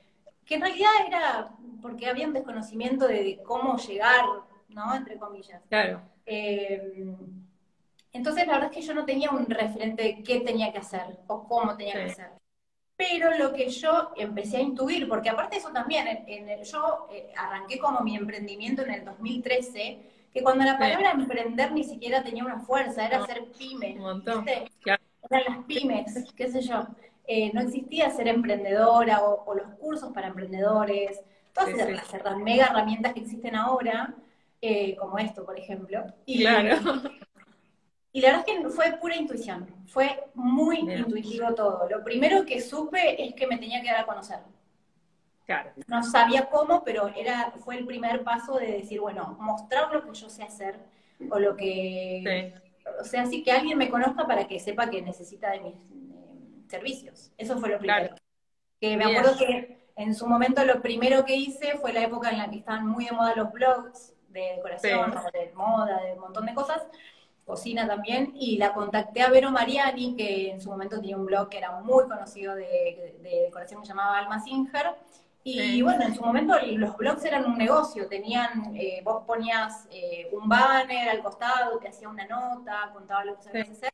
Que 0.48 0.56
en 0.56 0.62
realidad 0.62 0.90
era 1.06 1.50
porque 1.82 2.08
había 2.08 2.26
un 2.26 2.34
desconocimiento 2.34 3.08
de 3.08 3.40
cómo 3.46 3.78
llegar, 3.78 4.26
¿no? 4.70 4.96
Entre 4.96 5.18
comillas. 5.18 5.62
Claro. 5.70 6.02
Eh, 6.26 7.16
entonces, 8.14 8.48
la 8.48 8.54
verdad 8.54 8.72
es 8.72 8.78
que 8.78 8.82
yo 8.82 8.94
no 8.94 9.06
tenía 9.06 9.30
un 9.30 9.46
referente 9.46 10.04
de 10.04 10.24
qué 10.24 10.40
tenía 10.40 10.72
que 10.72 10.80
hacer 10.80 11.20
o 11.28 11.48
cómo 11.48 11.76
tenía 11.76 11.94
que 11.94 12.12
hacer. 12.12 12.32
Pero 12.96 13.38
lo 13.38 13.54
que 13.54 13.70
yo 13.70 14.12
empecé 14.16 14.58
a 14.58 14.62
intuir, 14.62 15.08
porque 15.08 15.30
aparte 15.30 15.56
de 15.56 15.60
eso 15.60 15.72
también, 15.72 16.08
en, 16.26 16.64
yo 16.64 17.08
eh, 17.12 17.32
arranqué 17.38 17.78
como 17.78 18.02
mi 18.02 18.16
emprendimiento 18.16 18.82
en 18.82 18.92
el 18.92 19.06
2013, 19.06 20.00
que 20.34 20.42
cuando 20.42 20.64
la 20.64 20.80
palabra 20.80 21.12
emprender 21.12 21.72
ni 21.74 21.84
siquiera 21.84 22.24
tenía 22.24 22.44
una 22.44 22.60
fuerza, 22.60 23.06
era 23.06 23.24
ser 23.26 23.44
pyme. 23.52 23.94
Un 23.98 24.02
montón. 24.02 24.46
Eran 24.48 25.44
las 25.46 25.66
pymes, 25.66 26.26
qué 26.36 26.50
sé 26.50 26.62
yo. 26.62 26.88
Eh, 27.28 27.52
no 27.54 27.60
existía 27.60 28.10
ser 28.10 28.30
emprendedora 28.30 29.22
o, 29.22 29.54
los 29.54 29.68
cursos 29.76 30.14
para 30.14 30.28
emprendedores, 30.28 31.20
todas 31.54 31.76
las 31.76 32.38
mega 32.38 32.68
herramientas 32.68 33.14
que 33.14 33.20
existen 33.20 33.56
ahora, 33.56 34.16
eh, 34.62 34.96
como 34.96 35.18
esto, 35.20 35.46
por 35.46 35.60
ejemplo. 35.60 36.06
Y, 36.26 36.40
claro. 36.40 36.78
Y 38.14 38.22
la 38.22 38.30
verdad 38.30 38.46
es 38.48 38.58
que 38.64 38.70
fue 38.70 38.98
pura 39.00 39.16
intuición, 39.16 39.68
fue 39.86 40.24
muy 40.34 40.80
intuitivo 40.80 41.54
todo. 41.54 41.88
Lo 41.88 42.04
primero 42.04 42.46
que 42.46 42.62
supe 42.62 43.24
es 43.24 43.36
que 43.36 43.46
me 43.46 43.60
tenía 43.60 43.80
que 43.80 43.92
dar 43.92 44.00
a 44.00 44.06
conocer. 44.08 44.40
Claro. 45.46 45.70
No 45.86 46.02
sabía 46.02 46.50
cómo, 46.50 46.84
pero 46.84 47.10
era, 47.16 47.54
fue 47.64 47.78
el 47.78 47.86
primer 47.86 48.24
paso 48.24 48.56
de 48.58 48.72
decir, 48.72 49.02
bueno, 49.02 49.38
mostrar 49.40 49.94
lo 49.94 50.04
que 50.04 50.18
yo 50.18 50.32
sé 50.32 50.42
hacer 50.42 50.80
o 51.30 51.38
lo 51.38 51.56
que... 51.56 52.54
O 53.00 53.04
sea, 53.04 53.22
así 53.22 53.44
que 53.44 53.52
alguien 53.52 53.78
me 53.78 53.90
conozca 53.90 54.26
para 54.26 54.48
que 54.48 54.60
sepa 54.60 54.90
que 54.90 55.02
necesita 55.04 55.52
de 55.52 55.60
mis 55.60 55.76
servicios. 56.68 57.32
Eso 57.38 57.58
fue 57.58 57.70
lo 57.70 57.80
primero. 57.80 58.16
Que 58.80 58.96
me 58.96 59.06
acuerdo 59.06 59.38
que 59.38 59.78
en 59.96 60.14
su 60.14 60.28
momento 60.28 60.64
lo 60.64 60.82
primero 60.82 61.26
que 61.26 61.36
hice 61.36 61.78
fue 61.80 61.92
la 61.92 62.04
época 62.04 62.30
en 62.30 62.38
la 62.38 62.50
que 62.50 62.58
estaban 62.58 62.88
muy 62.88 63.06
de 63.06 63.12
moda 63.12 63.36
los 63.36 63.52
blogs 63.52 64.14
de 64.30 64.54
decoración, 64.58 65.16
de 65.34 65.52
moda, 65.56 66.02
de 66.04 66.14
un 66.14 66.20
montón 66.20 66.46
de 66.46 66.54
cosas, 66.54 66.86
cocina 67.46 67.88
también, 67.88 68.34
y 68.36 68.58
la 68.58 68.74
contacté 68.74 69.22
a 69.22 69.30
Vero 69.30 69.52
Mariani, 69.52 70.16
que 70.16 70.52
en 70.52 70.62
su 70.62 70.70
momento 70.70 71.00
tenía 71.00 71.18
un 71.18 71.26
blog 71.26 71.50
que 71.50 71.58
era 71.58 71.80
muy 71.80 72.04
conocido 72.08 72.56
de, 72.56 73.18
decoración 73.24 73.82
que 73.82 73.88
se 73.88 73.94
llamaba 73.94 74.20
Alma 74.20 74.40
Singer, 74.40 74.96
y 75.44 75.82
bueno, 75.82 76.04
en 76.04 76.14
su 76.14 76.22
momento 76.22 76.56
los 76.62 76.98
blogs 76.98 77.24
eran 77.24 77.46
un 77.46 77.58
negocio, 77.58 78.10
tenían, 78.10 78.76
eh, 78.76 79.02
vos 79.02 79.24
ponías 79.26 79.88
eh, 79.90 80.30
un 80.34 80.50
banner 80.50 81.08
al 81.08 81.24
costado, 81.24 81.80
te 81.80 81.88
hacía 81.88 82.10
una 82.10 82.28
nota, 82.28 82.90
contaba 82.92 83.24
lo 83.24 83.38
que 83.38 83.44
sabías 83.44 83.70
hacer, 83.70 83.94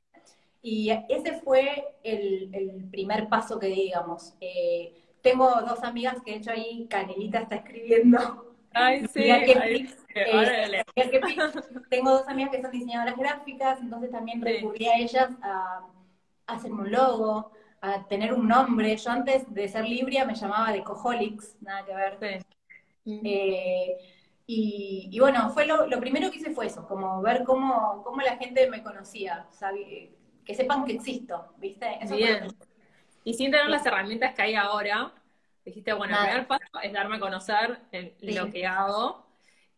y 0.66 0.92
ese 1.10 1.42
fue 1.42 1.94
el, 2.04 2.88
primer 2.90 3.28
paso 3.28 3.60
que 3.60 3.68
digamos. 3.68 4.34
Eh, 4.40 4.94
tengo 5.22 5.50
dos 5.62 5.84
amigas 5.84 6.22
que 6.24 6.32
de 6.32 6.38
hecho 6.38 6.52
ahí 6.52 6.88
Canelita 6.90 7.40
está 7.40 7.56
escribiendo. 7.56 8.56
Ay, 8.74 9.06
sí. 9.14 9.24
Eh, 9.24 10.86
tengo 11.90 12.12
dos 12.12 12.28
amigas 12.30 12.52
que 12.52 12.62
son 12.62 12.72
diseñadoras 12.72 13.18
gráficas, 13.18 13.82
entonces 13.82 14.10
también 14.10 14.42
recurrí 14.42 14.88
a 14.88 14.98
ellas 15.00 15.32
a, 15.42 15.86
hacerme 16.48 16.84
un 16.84 16.92
logo, 16.92 17.52
a 17.82 18.08
tener 18.08 18.34
un 18.34 18.48
nombre. 18.48 18.96
Yo 18.96 19.12
antes 19.12 19.54
de 19.54 19.68
ser 19.68 19.84
Libria 19.84 20.24
me 20.24 20.36
llamaba 20.36 20.72
de 20.72 20.82
Coholics, 20.82 21.58
nada 21.62 21.86
que 21.86 21.94
ver. 21.94 22.44
Eh, 23.06 23.98
y, 24.48 25.20
bueno, 25.20 25.50
fue 25.50 25.66
lo, 25.66 25.90
primero 26.00 26.32
que 26.32 26.38
hice 26.38 26.52
fue 26.52 26.68
eso, 26.68 26.88
como 26.88 27.22
ver 27.22 27.44
cómo, 27.44 28.02
cómo 28.04 28.22
la 28.22 28.38
gente 28.38 28.70
me 28.70 28.82
conocía, 28.82 29.46
que 30.46 30.56
sepan 30.56 30.86
que 30.86 30.94
existo, 30.94 31.54
¿viste? 31.58 32.00
Bien. 32.12 32.48
Y 33.24 33.34
sin 33.34 33.52
tener 33.52 33.70
las 33.70 33.86
herramientas 33.86 34.34
que 34.34 34.42
hay 34.42 34.56
ahora, 34.56 35.14
dijiste, 35.64 35.94
bueno, 35.94 36.18
el 36.18 36.28
primer 36.28 36.48
paso 36.48 36.80
es 36.82 36.92
darme 36.92 37.18
a 37.18 37.20
conocer 37.20 37.80
en 37.92 38.14
lo 38.36 38.50
que 38.50 38.66
hago. 38.66 39.26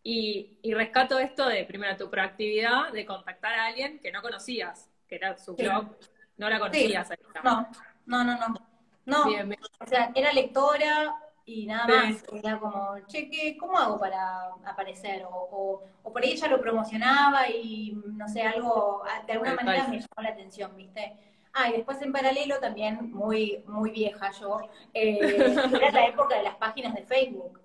Y, 0.04 0.60
rescato 0.74 1.18
esto 1.18 1.48
de, 1.48 1.64
primero, 1.66 1.96
tu 1.98 2.10
proactividad 2.10 2.92
de 2.92 3.06
contactar 3.06 3.54
a 3.54 3.66
alguien 3.66 4.00
que 4.00 4.12
no 4.12 4.22
conocías, 4.22 4.90
que 5.08 5.16
era 5.16 5.38
su 5.38 5.56
blog, 5.56 5.96
no 6.38 6.50
la 6.50 6.60
conocías. 6.60 7.10
No, 7.44 7.68
no, 8.06 8.24
no, 8.24 8.38
no. 8.38 8.76
No, 9.06 9.26
o 9.26 9.88
sea, 9.88 10.12
era 10.16 10.34
lectora, 10.34 11.16
y 11.46 11.68
nada 11.68 11.88
más. 11.88 12.24
Era 12.32 12.60
como, 12.60 12.98
che, 13.08 13.56
¿cómo 13.60 13.78
hago 13.78 14.00
para 14.00 14.48
aparecer? 14.66 15.24
O, 15.30 15.84
o, 16.04 16.12
por 16.12 16.24
ahí 16.24 16.32
ella 16.32 16.48
lo 16.48 16.60
promocionaba 16.60 17.50
y, 17.50 17.98
no 18.06 18.28
sé, 18.28 18.42
algo, 18.42 19.04
de 19.28 19.34
alguna 19.34 19.54
manera 19.54 19.88
me 19.88 20.00
llamó 20.00 20.22
la 20.24 20.30
atención, 20.30 20.76
¿viste? 20.76 21.16
Ah, 21.54 21.70
y 21.70 21.74
después 21.74 22.02
en 22.02 22.12
paralelo 22.12 22.60
también, 22.60 23.12
muy, 23.12 23.64
muy 23.68 23.92
vieja 23.92 24.32
yo, 24.32 24.60
eh, 24.94 25.20
era 25.82 25.92
la 25.92 26.08
época 26.08 26.36
de 26.36 26.44
las 26.44 26.56
páginas 26.56 26.94
de 26.96 27.04
Facebook. 27.04 27.62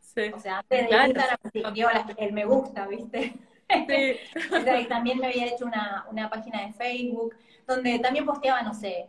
Sí. 0.00 0.30
O 0.34 0.38
sea, 0.38 0.58
antes 0.58 0.88
de 0.88 0.96
Instagram 1.06 2.16
el 2.18 2.32
me 2.32 2.44
gusta, 2.44 2.86
¿viste? 2.86 3.34
Sí. 3.70 4.16
o 4.52 4.60
sea, 4.60 4.80
y 4.80 4.86
también 4.86 5.18
me 5.18 5.28
había 5.28 5.46
hecho 5.46 5.64
una, 5.64 6.04
una 6.10 6.28
página 6.28 6.66
de 6.66 6.72
Facebook 6.72 7.36
donde 7.66 8.00
también 8.00 8.26
posteaba, 8.26 8.62
no 8.62 8.74
sé, 8.74 9.08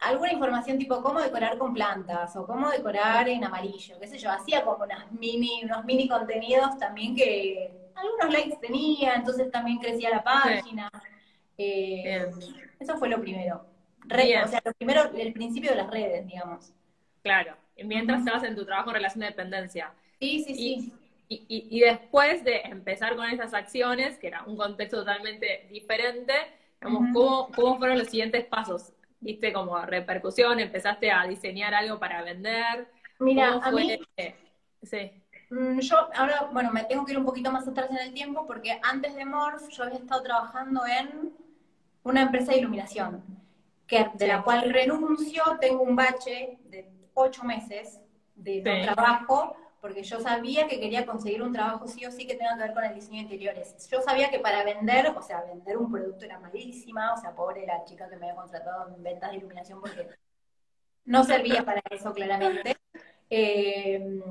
alguna 0.00 0.32
información 0.32 0.78
tipo 0.78 1.02
cómo 1.02 1.20
decorar 1.20 1.58
con 1.58 1.72
plantas 1.72 2.34
o 2.36 2.46
cómo 2.46 2.70
decorar 2.70 3.28
en 3.28 3.44
amarillo, 3.44 3.98
qué 3.98 4.06
sé 4.06 4.18
yo, 4.18 4.30
hacía 4.30 4.64
como 4.64 4.84
unas 4.84 5.10
mini, 5.12 5.64
unos 5.64 5.84
mini 5.84 6.08
contenidos 6.08 6.78
también 6.78 7.14
que 7.14 7.70
algunos 7.94 8.32
likes 8.32 8.56
tenía, 8.60 9.14
entonces 9.14 9.50
también 9.50 9.78
crecía 9.78 10.10
la 10.10 10.24
página. 10.24 10.90
Eh, 11.56 12.30
eso 12.80 12.96
fue 12.98 13.08
lo 13.08 13.20
primero. 13.20 13.64
o 14.04 14.48
sea, 14.48 14.62
lo 14.64 14.72
primero, 14.72 15.10
el 15.16 15.32
principio 15.32 15.70
de 15.70 15.76
las 15.76 15.90
redes, 15.90 16.26
digamos. 16.26 16.72
Claro, 17.22 17.56
mientras 17.82 18.20
estabas 18.20 18.44
en 18.44 18.54
tu 18.54 18.64
trabajo 18.64 18.90
en 18.90 18.96
relación 18.96 19.20
de 19.20 19.26
dependencia. 19.26 19.92
Sí, 20.20 20.44
sí, 20.44 20.54
sí. 20.54 20.92
Y, 21.26 21.66
y, 21.70 21.80
después 21.80 22.44
de 22.44 22.60
empezar 22.60 23.16
con 23.16 23.28
esas 23.28 23.54
acciones, 23.54 24.18
que 24.18 24.26
era 24.26 24.44
un 24.44 24.56
contexto 24.56 24.98
totalmente 24.98 25.66
diferente, 25.70 26.34
¿cómo, 26.80 27.48
¿cómo 27.52 27.78
fueron 27.78 27.98
los 27.98 28.08
siguientes 28.08 28.44
pasos? 28.44 28.92
Viste 29.24 29.52
como 29.52 29.80
repercusión, 29.80 30.60
empezaste 30.60 31.10
a 31.10 31.26
diseñar 31.26 31.74
algo 31.74 31.98
para 31.98 32.22
vender. 32.22 32.88
Mira, 33.18 33.58
a 33.62 33.70
mí, 33.72 33.98
sí. 34.82 35.22
Mm, 35.50 35.80
yo 35.80 35.96
ahora, 36.14 36.48
bueno, 36.52 36.70
me 36.70 36.84
tengo 36.84 37.04
que 37.04 37.12
ir 37.12 37.18
un 37.18 37.24
poquito 37.24 37.50
más 37.50 37.66
atrás 37.66 37.90
en 37.90 37.98
el 37.98 38.12
tiempo 38.12 38.46
porque 38.46 38.78
antes 38.82 39.14
de 39.14 39.24
Morph 39.24 39.68
yo 39.70 39.84
había 39.84 39.98
estado 39.98 40.22
trabajando 40.22 40.82
en 40.86 41.32
una 42.02 42.22
empresa 42.22 42.52
de 42.52 42.58
iluminación, 42.58 43.24
que, 43.86 44.10
de 44.14 44.26
la 44.26 44.42
cual 44.42 44.70
renuncio, 44.70 45.42
tengo 45.60 45.82
un 45.82 45.96
bache 45.96 46.58
de 46.66 46.90
ocho 47.14 47.44
meses 47.44 48.00
de 48.34 48.60
trabajo 48.82 49.56
porque 49.84 50.02
yo 50.02 50.18
sabía 50.18 50.66
que 50.66 50.80
quería 50.80 51.04
conseguir 51.04 51.42
un 51.42 51.52
trabajo 51.52 51.86
sí 51.86 52.06
o 52.06 52.10
sí 52.10 52.26
que 52.26 52.36
tenga 52.36 52.56
que 52.56 52.62
ver 52.62 52.72
con 52.72 52.84
el 52.84 52.94
diseño 52.94 53.16
de 53.16 53.24
interiores. 53.24 53.86
Yo 53.90 54.00
sabía 54.00 54.30
que 54.30 54.38
para 54.38 54.64
vender, 54.64 55.08
o 55.14 55.20
sea, 55.20 55.42
vender 55.42 55.76
un 55.76 55.92
producto 55.92 56.24
era 56.24 56.38
malísima, 56.38 57.12
o 57.12 57.20
sea, 57.20 57.34
pobre 57.34 57.66
la 57.66 57.84
chica 57.84 58.08
que 58.08 58.16
me 58.16 58.30
había 58.30 58.40
contratado 58.40 58.88
en 58.88 59.02
ventas 59.02 59.30
de 59.30 59.36
iluminación 59.36 59.82
porque 59.82 60.08
no 61.04 61.22
servía 61.22 61.66
para 61.66 61.82
eso 61.90 62.14
claramente. 62.14 62.78
Eh, 63.28 64.22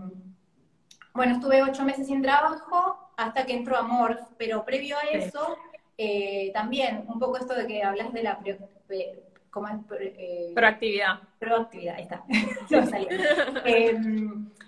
bueno, 1.13 1.36
estuve 1.36 1.62
ocho 1.62 1.83
meses 1.83 2.07
sin 2.07 2.24
trabajo 2.24 3.12
hasta 3.15 3.45
que 3.45 3.53
entró 3.53 3.77
Amor, 3.77 4.22
pero 4.39 4.65
previo 4.65 4.98
a 4.98 5.03
eso, 5.15 5.55
eh, 6.00 6.50
también 6.51 7.05
un 7.07 7.19
poco 7.19 7.38
esto 7.38 7.53
de 7.53 7.67
que 7.67 7.83
hablas 7.83 8.12
de 8.12 8.24
la... 8.24 8.39
¿cómo 9.51 9.67
es? 9.67 9.75
Eh, 10.00 10.51
proactividad. 10.55 11.19
Proactividad, 11.38 11.98
ahí 11.98 12.01
está. 12.01 12.24
no 12.72 14.53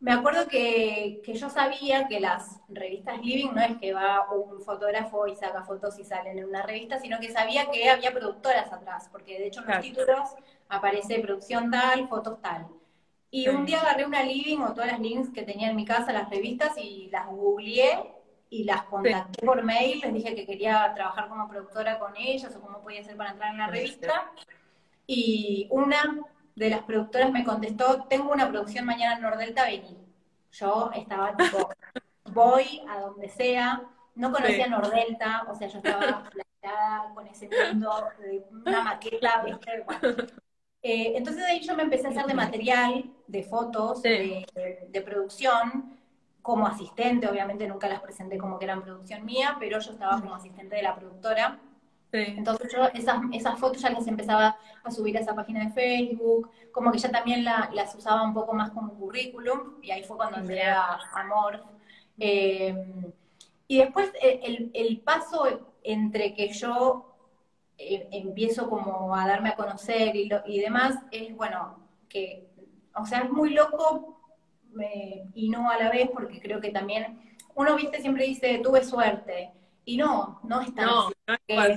me 0.00 0.12
acuerdo 0.12 0.46
que, 0.46 1.22
yo 1.26 1.48
sabía 1.48 2.06
que 2.06 2.20
las 2.20 2.60
revistas 2.68 3.18
Living 3.20 3.52
no 3.54 3.60
es 3.62 3.76
que 3.78 3.92
va 3.92 4.30
un 4.30 4.60
fotógrafo 4.60 5.26
y 5.26 5.36
saca 5.36 5.64
fotos 5.64 5.98
y 5.98 6.04
salen 6.04 6.38
en 6.38 6.44
una 6.44 6.62
revista, 6.62 6.98
sino 6.98 7.18
que 7.18 7.30
sabía 7.30 7.70
que 7.70 7.88
había 7.88 8.12
productoras 8.12 8.72
atrás, 8.72 9.08
porque 9.10 9.38
de 9.38 9.46
hecho 9.46 9.60
en 9.62 9.68
los 9.68 9.80
títulos 9.80 10.30
aparece 10.68 11.20
producción 11.20 11.70
tal, 11.70 12.08
fotos 12.08 12.40
tal. 12.42 12.66
Y 13.30 13.48
un 13.48 13.66
día 13.66 13.80
agarré 13.80 14.06
una 14.06 14.22
Living 14.22 14.58
o 14.58 14.72
todas 14.72 14.92
las 14.92 15.00
links 15.00 15.30
que 15.30 15.42
tenía 15.42 15.70
en 15.70 15.76
mi 15.76 15.84
casa, 15.84 16.12
las 16.12 16.30
revistas, 16.30 16.76
y 16.78 17.08
las 17.10 17.26
googleé 17.26 18.12
y 18.48 18.64
las 18.64 18.84
contacté 18.84 19.44
por 19.44 19.62
mail, 19.64 20.00
les 20.00 20.14
dije 20.14 20.34
que 20.34 20.46
quería 20.46 20.92
trabajar 20.94 21.28
como 21.28 21.48
productora 21.48 21.98
con 21.98 22.16
ellas 22.16 22.54
o 22.54 22.60
cómo 22.60 22.80
podía 22.80 23.02
ser 23.02 23.16
para 23.16 23.30
entrar 23.30 23.50
en 23.50 23.58
la 23.58 23.66
revista. 23.66 24.30
Y 25.06 25.68
una 25.70 26.18
de 26.56 26.70
las 26.70 26.82
productoras 26.82 27.30
me 27.30 27.44
contestó, 27.44 28.04
tengo 28.08 28.32
una 28.32 28.48
producción 28.48 28.86
mañana 28.86 29.16
en 29.16 29.22
Nordelta, 29.22 29.64
vení. 29.64 29.96
Yo 30.52 30.90
estaba 30.94 31.36
tipo, 31.36 31.68
voy 32.32 32.82
a 32.88 33.00
donde 33.00 33.28
sea, 33.28 33.82
no 34.14 34.32
conocía 34.32 34.66
Nordelta, 34.66 35.46
o 35.48 35.54
sea, 35.54 35.68
yo 35.68 35.78
estaba 35.78 36.00
planteada 36.30 37.14
con 37.14 37.26
ese 37.26 37.48
mundo 37.48 38.08
de 38.18 38.42
una 38.50 38.82
maqueta, 38.82 39.42
¿viste? 39.44 39.84
Eh, 40.82 41.14
entonces 41.16 41.42
de 41.44 41.50
ahí 41.50 41.60
yo 41.60 41.74
me 41.74 41.82
empecé 41.82 42.06
a 42.06 42.10
hacer 42.10 42.26
de 42.26 42.34
material, 42.34 43.10
de 43.26 43.42
fotos, 43.42 44.02
de, 44.02 44.46
producción, 45.04 45.98
como 46.40 46.66
asistente, 46.66 47.28
obviamente 47.28 47.66
nunca 47.66 47.88
las 47.88 48.00
presenté 48.00 48.38
como 48.38 48.58
que 48.58 48.66
eran 48.66 48.82
producción 48.82 49.24
mía, 49.24 49.56
pero 49.58 49.80
yo 49.80 49.90
estaba 49.90 50.20
como 50.20 50.36
asistente 50.36 50.76
de 50.76 50.82
la 50.82 50.94
productora. 50.94 51.58
Entonces 52.12 52.72
yo 52.72 52.84
esas, 52.94 53.20
esas 53.32 53.58
fotos 53.58 53.82
ya 53.82 53.90
las 53.90 54.06
empezaba 54.06 54.56
a 54.82 54.90
subir 54.90 55.16
a 55.16 55.20
esa 55.20 55.34
página 55.34 55.64
de 55.64 55.72
Facebook, 55.72 56.50
como 56.72 56.92
que 56.92 56.98
ya 56.98 57.10
también 57.10 57.44
las 57.44 57.94
usaba 57.94 58.22
un 58.22 58.34
poco 58.34 58.54
más 58.54 58.70
como 58.70 58.94
currículum, 58.94 59.74
y 59.82 59.90
ahí 59.90 60.02
fue 60.04 60.16
cuando 60.16 60.38
entré 60.38 60.62
a 60.62 60.98
Amor. 61.14 61.62
Eh, 62.18 62.74
y 63.68 63.78
después 63.78 64.10
eh, 64.22 64.40
el, 64.44 64.70
el, 64.74 65.00
paso 65.00 65.74
entre 65.82 66.34
que 66.34 66.52
yo 66.52 67.14
eh, 67.78 68.08
empiezo 68.12 68.70
como 68.70 69.14
a 69.14 69.26
darme 69.26 69.50
a 69.50 69.56
conocer 69.56 70.14
y, 70.16 70.30
y 70.46 70.60
demás, 70.60 70.96
es 71.10 71.34
bueno, 71.36 71.78
que, 72.08 72.48
o 72.94 73.04
sea, 73.04 73.20
es 73.20 73.30
muy 73.30 73.50
loco 73.50 74.12
y 75.34 75.48
no 75.48 75.70
a 75.70 75.78
la 75.78 75.90
vez, 75.90 76.10
porque 76.12 76.40
creo 76.40 76.60
que 76.60 76.70
también, 76.70 77.18
uno, 77.54 77.76
viste, 77.76 78.00
siempre 78.00 78.26
dice, 78.26 78.60
tuve 78.62 78.84
suerte, 78.84 79.50
y 79.86 79.96
no, 79.96 80.40
no 80.42 80.60
es 80.60 80.74
tan 80.74 80.86
no, 80.86 81.10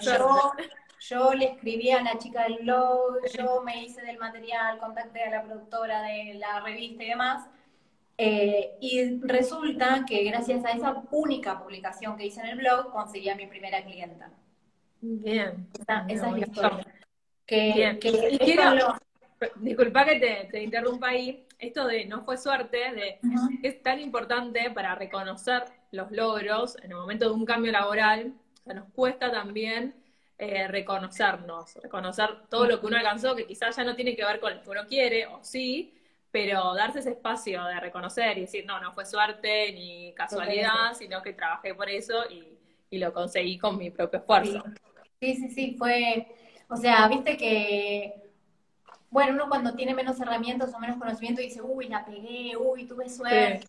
yo, 0.02 0.52
yo 1.00 1.34
le 1.34 1.46
escribí 1.46 1.92
a 1.92 2.02
la 2.02 2.18
chica 2.18 2.44
del 2.44 2.58
blog, 2.64 3.20
yo 3.38 3.62
me 3.62 3.84
hice 3.84 4.02
del 4.02 4.18
material, 4.18 4.80
contacté 4.80 5.24
a 5.24 5.30
la 5.30 5.44
productora 5.44 6.02
de 6.02 6.34
la 6.34 6.60
revista 6.60 7.04
y 7.04 7.08
demás, 7.08 7.48
eh, 8.18 8.78
y 8.82 9.20
resulta 9.20 10.04
que 10.08 10.24
gracias 10.24 10.66
a 10.66 10.72
esa 10.72 11.04
única 11.12 11.60
publicación 11.60 12.18
que 12.18 12.26
hice 12.26 12.42
en 12.42 12.48
el 12.48 12.58
blog, 12.58 12.92
conseguí 12.92 13.30
a 13.30 13.36
mi 13.36 13.46
primera 13.46 13.84
clienta. 13.86 14.32
Bien. 15.02 15.70
Esa, 15.80 16.06
es 16.08 16.22
la 16.22 16.40
historia. 16.40 16.86
Que, 17.46 17.72
Bien. 17.76 18.00
Disculpa 19.58 20.04
que 20.04 20.20
te, 20.20 20.50
te 20.52 20.64
interrumpa 20.64 21.10
ahí, 21.10 21.46
esto 21.60 21.86
de 21.86 22.06
no 22.06 22.24
fue 22.24 22.38
suerte, 22.38 22.78
de 22.92 23.20
es 23.64 23.82
tan 23.84 24.00
importante 24.00 24.70
para 24.72 24.96
reconocer 24.96 25.64
los 25.92 26.12
logros 26.12 26.78
en 26.84 26.92
el 26.92 26.98
momento 26.98 27.26
de 27.26 27.32
un 27.32 27.46
cambio 27.46 27.72
laboral, 27.72 28.34
o 28.62 28.64
sea, 28.64 28.74
nos 28.74 28.90
cuesta 28.92 29.32
también 29.32 29.96
eh, 30.38 30.68
reconocernos, 30.68 31.76
reconocer 31.76 32.30
todo 32.50 32.66
lo 32.66 32.80
que 32.80 32.86
uno 32.88 32.98
alcanzó, 32.98 33.36
que 33.36 33.46
quizás 33.46 33.76
ya 33.76 33.84
no 33.84 33.96
tiene 33.96 34.16
que 34.16 34.24
ver 34.24 34.40
con 34.40 34.56
lo 34.56 34.62
que 34.62 34.70
uno 34.70 34.86
quiere, 34.88 35.28
o 35.28 35.44
sí, 35.44 35.94
pero 36.32 36.74
darse 36.76 37.00
ese 37.00 37.12
espacio 37.12 37.64
de 37.66 37.80
reconocer 37.80 38.38
y 38.38 38.42
decir, 38.42 38.66
no, 38.66 38.80
no 38.80 38.94
fue 38.94 39.06
suerte 39.06 39.72
ni 39.74 40.14
casualidad, 40.14 40.94
sino 40.98 41.22
que 41.22 41.34
trabajé 41.34 41.74
por 41.74 41.90
eso 41.90 42.24
y, 42.30 42.58
y 42.90 43.00
lo 43.00 43.12
conseguí 43.14 43.58
con 43.58 43.78
mi 43.78 43.90
propio 43.90 44.20
esfuerzo. 44.20 44.64
Sí, 45.20 45.36
sí, 45.36 45.50
sí, 45.50 45.76
fue, 45.78 46.28
o 46.70 46.78
sea, 46.78 47.08
viste 47.08 47.36
que 47.36 48.30
bueno, 49.12 49.34
uno 49.34 49.50
cuando 49.50 49.74
tiene 49.74 49.94
menos 49.94 50.20
herramientas 50.20 50.74
o 50.74 50.80
menos 50.80 50.98
conocimiento 50.98 51.42
dice, 51.42 51.62
uy, 51.62 51.88
la 51.88 52.06
pegué, 52.06 52.56
uy, 52.56 52.86
tuve 52.86 53.10
suerte. 53.10 53.68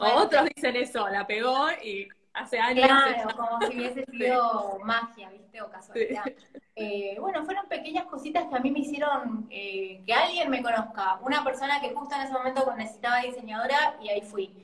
Otros 0.00 0.48
dicen 0.54 0.76
eso, 0.76 1.08
la 1.08 1.26
pegó 1.26 1.68
y 1.82 2.08
hace 2.34 2.58
años. 2.58 2.86
Claro, 2.86 3.36
como 3.36 3.60
si 3.62 3.76
hubiese 3.76 4.04
sido 4.10 4.78
magia, 4.84 5.30
¿viste? 5.30 5.60
O 5.62 5.70
casualidad. 5.70 6.24
Eh, 6.76 7.16
bueno, 7.20 7.44
fueron 7.44 7.66
pequeñas 7.66 8.04
cositas 8.04 8.46
que 8.46 8.54
a 8.54 8.60
mí 8.60 8.70
me 8.70 8.80
hicieron 8.80 9.48
eh, 9.50 10.02
que 10.06 10.14
alguien 10.14 10.48
me 10.48 10.62
conozca. 10.62 11.18
Una 11.22 11.42
persona 11.42 11.80
que 11.80 11.92
justo 11.92 12.14
en 12.14 12.22
ese 12.22 12.32
momento 12.32 12.72
necesitaba 12.76 13.20
diseñadora 13.22 13.96
y 14.00 14.08
ahí 14.08 14.22
fui. 14.22 14.54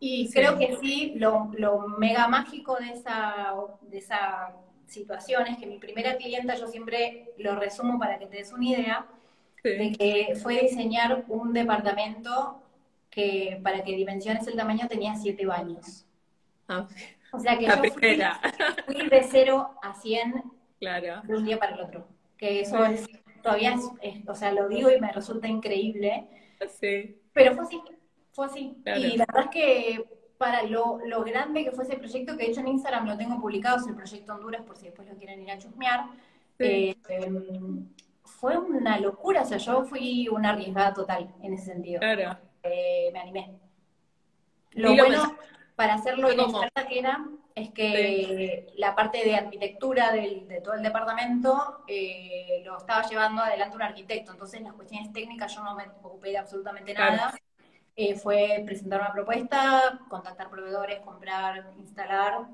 Y 0.00 0.28
creo 0.32 0.58
que 0.58 0.76
sí, 0.80 1.14
lo, 1.14 1.46
mega 1.98 2.26
mágico 2.26 2.76
de 2.76 2.90
esa, 2.90 3.54
de 3.82 3.98
esa 3.98 4.52
situación 4.86 5.46
es 5.46 5.58
que 5.58 5.66
mi 5.66 5.78
primera 5.78 6.16
clienta, 6.16 6.56
yo 6.56 6.66
siempre 6.66 7.30
lo 7.38 7.54
resumo 7.54 8.00
para 8.00 8.18
que 8.18 8.26
te 8.26 8.38
des 8.38 8.52
una 8.52 8.66
idea, 8.66 9.06
de 9.62 9.92
que 9.92 10.34
fue 10.42 10.60
diseñar 10.62 11.24
un 11.28 11.52
departamento 11.52 12.61
que 13.12 13.60
para 13.62 13.84
que 13.84 13.94
dimensiones 13.94 14.48
el 14.48 14.56
tamaño 14.56 14.88
tenía 14.88 15.14
siete 15.14 15.46
baños. 15.46 16.06
Ah, 16.66 16.88
o 17.30 17.38
sea 17.38 17.56
que 17.58 17.66
yo 17.66 17.72
fui, 18.86 19.08
de 19.08 19.26
cero 19.30 19.70
a 19.82 19.94
100 19.94 20.42
claro. 20.80 21.22
de 21.22 21.36
un 21.36 21.44
día 21.44 21.58
para 21.58 21.74
el 21.74 21.80
otro. 21.82 22.08
Que 22.36 22.60
eso 22.60 22.84
es, 22.84 23.06
todavía 23.42 23.74
es, 24.00 24.28
o 24.28 24.34
sea, 24.34 24.52
lo 24.52 24.68
digo 24.68 24.90
y 24.90 24.98
me 24.98 25.12
resulta 25.12 25.46
increíble. 25.46 26.26
Sí. 26.80 27.20
Pero 27.32 27.54
fue 27.54 27.64
así, 27.64 27.82
fue 28.32 28.46
así. 28.46 28.76
Y 28.84 29.16
la 29.16 29.26
verdad 29.26 29.44
es 29.44 29.50
que 29.50 30.04
para 30.38 30.62
lo, 30.64 30.98
lo, 31.06 31.22
grande 31.22 31.64
que 31.64 31.70
fue 31.70 31.84
ese 31.84 31.96
proyecto, 31.96 32.36
que 32.36 32.44
de 32.44 32.50
hecho 32.50 32.60
en 32.60 32.68
Instagram 32.68 33.06
lo 33.06 33.16
tengo 33.16 33.40
publicado, 33.40 33.76
es 33.76 33.86
el 33.86 33.94
proyecto 33.94 34.34
Honduras, 34.34 34.62
por 34.62 34.76
si 34.76 34.86
después 34.86 35.06
lo 35.08 35.16
quieren 35.16 35.40
ir 35.42 35.50
a 35.50 35.58
chusmear. 35.58 36.06
Eh, 36.58 36.96
em, 37.08 37.88
fue 38.24 38.56
una 38.56 38.98
locura, 38.98 39.42
o 39.42 39.44
sea, 39.44 39.58
yo 39.58 39.84
fui 39.84 40.28
una 40.28 40.50
arriesgada 40.50 40.94
total 40.94 41.32
en 41.42 41.54
ese 41.54 41.66
sentido. 41.66 42.00
Claro. 42.00 42.38
Eh, 42.62 43.10
me 43.12 43.20
animé. 43.20 43.58
Lo 44.72 44.94
bueno 44.94 45.36
para 45.76 45.94
hacerlo 45.94 46.32
inexperta 46.32 46.86
que 46.86 46.98
era 46.98 47.24
es 47.54 47.70
que 47.70 48.72
la 48.76 48.94
parte 48.94 49.24
de 49.24 49.36
arquitectura 49.36 50.12
de 50.12 50.60
todo 50.62 50.74
el 50.74 50.82
departamento 50.82 51.84
eh, 51.86 52.62
lo 52.64 52.78
estaba 52.78 53.02
llevando 53.02 53.42
adelante 53.42 53.76
un 53.76 53.82
arquitecto, 53.82 54.32
entonces 54.32 54.62
las 54.62 54.72
cuestiones 54.72 55.12
técnicas 55.12 55.54
yo 55.54 55.62
no 55.62 55.74
me 55.74 55.84
ocupé 56.02 56.30
de 56.30 56.38
absolutamente 56.38 56.94
nada. 56.94 57.34
Eh, 57.94 58.14
fue 58.14 58.62
presentar 58.64 59.00
una 59.00 59.12
propuesta, 59.12 60.00
contactar 60.08 60.48
proveedores, 60.48 61.00
comprar, 61.00 61.72
instalar 61.76 62.46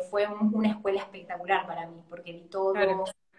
fue 0.10 0.28
una 0.28 0.72
escuela 0.72 1.00
espectacular 1.00 1.66
para 1.66 1.88
mí 1.88 2.04
porque 2.10 2.34
vi 2.34 2.50
todo, 2.50 2.74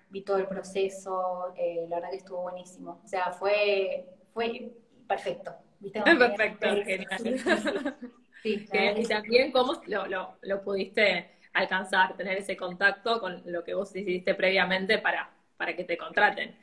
vi 0.09 0.22
todo 0.22 0.38
el 0.38 0.46
proceso, 0.46 1.53
la 1.88 1.96
verdad 1.96 2.09
que 2.11 2.16
estuvo 2.16 2.40
buenísimo, 2.42 3.03
o 3.05 3.09
sea, 3.09 3.33
fue, 3.33 4.07
fue 4.33 4.72
perfecto. 5.06 5.54
Perfecto, 5.92 6.66
genial. 6.84 7.96
y 8.44 9.06
también 9.06 9.50
cómo 9.50 9.82
lo, 9.86 10.36
lo, 10.40 10.62
pudiste 10.62 11.32
alcanzar, 11.52 12.16
tener 12.16 12.38
ese 12.38 12.56
contacto 12.56 13.20
con 13.20 13.42
lo 13.46 13.64
que 13.64 13.74
vos 13.74 13.94
hiciste 13.94 14.34
previamente 14.34 14.98
para, 14.98 15.30
para 15.56 15.74
que 15.74 15.84
te 15.84 15.98
contraten. 15.98 16.56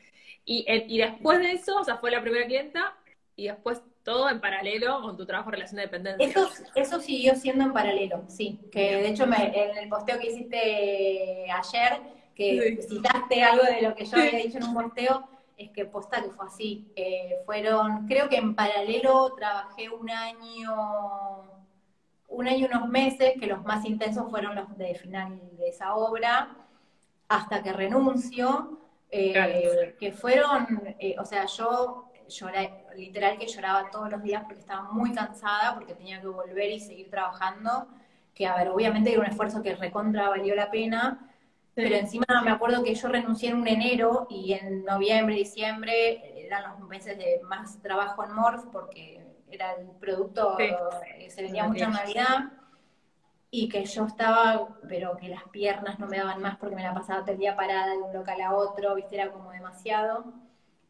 Y, 0.46 0.66
y 0.68 0.98
después 1.00 1.40
de 1.40 1.52
eso, 1.52 1.82
o 1.82 1.84
sea, 1.84 1.98
fue 1.98 2.12
la 2.12 2.22
primera 2.22 2.46
clienta 2.46 2.96
y 3.36 3.48
después 3.48 3.82
todo 4.04 4.30
en 4.30 4.42
paralelo 4.42 5.02
con 5.02 5.18
tu 5.18 5.26
trabajo 5.26 5.52
de 5.52 5.58
relación 5.58 5.78
de 5.78 5.84
dependencia. 5.84 6.28
Eso, 6.28 6.50
eso 6.76 7.00
siguió 7.00 7.36
siendo 7.36 7.66
en 7.66 7.74
paralelo, 7.74 8.24
sí. 8.28 8.60
Que 8.72 8.96
de 8.96 9.10
hecho 9.10 9.26
en 9.26 9.78
el 9.78 9.90
posteo 9.90 10.20
que 10.20 10.32
hiciste 10.32 11.46
ayer, 11.52 12.00
que 12.36 12.80
citaste 12.82 13.44
algo 13.44 13.64
de 13.64 13.82
lo 13.82 13.96
que 13.96 14.06
yo 14.06 14.18
había 14.18 14.40
dicho 14.40 14.58
en 14.58 14.64
un 14.64 14.74
posteo, 14.74 15.28
es 15.60 15.72
que 15.72 15.86
posta 15.86 16.24
que 16.24 16.30
fue 16.32 16.48
así. 16.48 16.92
Eh, 16.96 17.42
fueron, 17.46 18.08
creo 18.08 18.30
que 18.30 18.38
en 18.38 18.56
paralelo 18.56 19.36
trabajé 19.36 19.90
un 19.90 20.10
año, 20.10 21.66
un 22.30 22.48
año 22.48 22.60
y 22.60 22.64
unos 22.64 22.88
meses, 22.88 23.34
que 23.38 23.46
los 23.46 23.64
más 23.66 23.86
intensos 23.86 24.30
fueron 24.30 24.56
los 24.56 24.76
de 24.78 24.96
final 24.96 25.38
de 25.58 25.68
esa 25.68 25.96
obra, 25.96 26.56
hasta 27.28 27.62
que 27.62 27.74
renuncio, 27.74 28.80
eh, 29.12 29.96
que 30.00 30.14
fueron, 30.14 30.82
eh, 30.98 31.16
o 31.20 31.26
sea, 31.26 31.46
yo 31.46 32.10
lloré, 32.30 32.86
literal 32.96 33.38
que 33.38 33.48
lloraba 33.48 33.92
todos 33.92 34.10
los 34.10 34.24
días 34.24 34.44
porque 34.44 34.62
estaba 34.62 34.84
muy 34.84 35.12
cansada, 35.12 35.76
porque 35.76 35.94
tenía 35.94 36.22
que 36.22 36.28
volver 36.28 36.72
y 36.72 36.80
seguir 36.80 37.10
trabajando, 37.10 37.88
que 38.34 38.48
a 38.48 38.56
ver, 38.56 38.70
obviamente 38.70 39.12
era 39.12 39.20
un 39.20 39.26
esfuerzo 39.26 39.62
que 39.62 39.76
recontra 39.76 40.30
valió 40.30 40.56
la 40.56 40.72
pena, 40.72 41.29
pero 41.84 41.96
encima 41.96 42.26
me 42.44 42.52
acuerdo 42.52 42.84
que 42.84 42.94
yo 42.94 43.08
renuncié 43.08 43.50
en 43.50 43.58
un 43.58 43.68
enero 43.68 44.28
y 44.30 44.54
en 44.54 44.84
noviembre, 44.84 45.36
diciembre 45.36 46.46
eran 46.46 46.80
los 46.80 46.88
meses 46.88 47.18
de 47.18 47.42
más 47.44 47.82
trabajo 47.82 48.24
en 48.24 48.34
Morph 48.34 48.66
porque 48.72 49.26
era 49.50 49.74
el 49.74 49.88
producto, 50.00 50.58
eh, 50.60 51.30
se 51.30 51.42
vendía 51.42 51.64
mucho 51.68 51.86
en 51.86 51.92
Navidad 51.92 52.52
y 53.52 53.68
que 53.68 53.86
yo 53.86 54.06
estaba, 54.06 54.78
pero 54.88 55.18
que 55.18 55.30
las 55.30 55.44
piernas 55.50 56.00
no 56.00 56.08
me 56.08 56.18
daban 56.18 56.42
más 56.42 56.58
porque 56.58 56.76
me 56.76 56.84
la 56.84 56.94
pasaba 56.94 57.22
todo 57.22 57.32
el 57.32 57.40
día 57.40 57.56
parada 57.56 57.92
de 57.92 57.98
un 57.98 58.14
local 58.14 58.42
a 58.42 58.54
otro, 58.54 58.96
viste, 58.96 59.16
era 59.16 59.32
como 59.32 59.52
demasiado. 59.52 60.34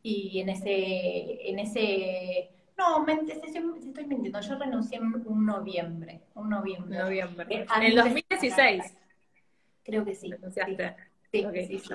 y 0.02 0.39
en 0.39 0.49
ese, 0.49 1.49
en 1.49 1.60
ese, 1.60 2.52
no, 2.80 3.06
estoy 3.08 4.06
mintiendo, 4.06 4.39
yo 4.39 4.58
renuncié 4.58 4.97
en 4.97 5.13
un 5.25 5.45
noviembre, 5.45 6.21
un 6.36 6.49
noviembre. 6.49 6.97
Noviembre. 6.97 7.45
Eh, 7.49 7.65
en 7.75 7.84
el 7.84 7.95
2016. 7.95 8.98
Creo 9.83 10.05
que 10.05 10.15
sí. 10.15 10.31
Renunciaste. 10.31 10.95
Sí, 11.31 11.45
sí, 11.67 11.79
sí, 11.79 11.93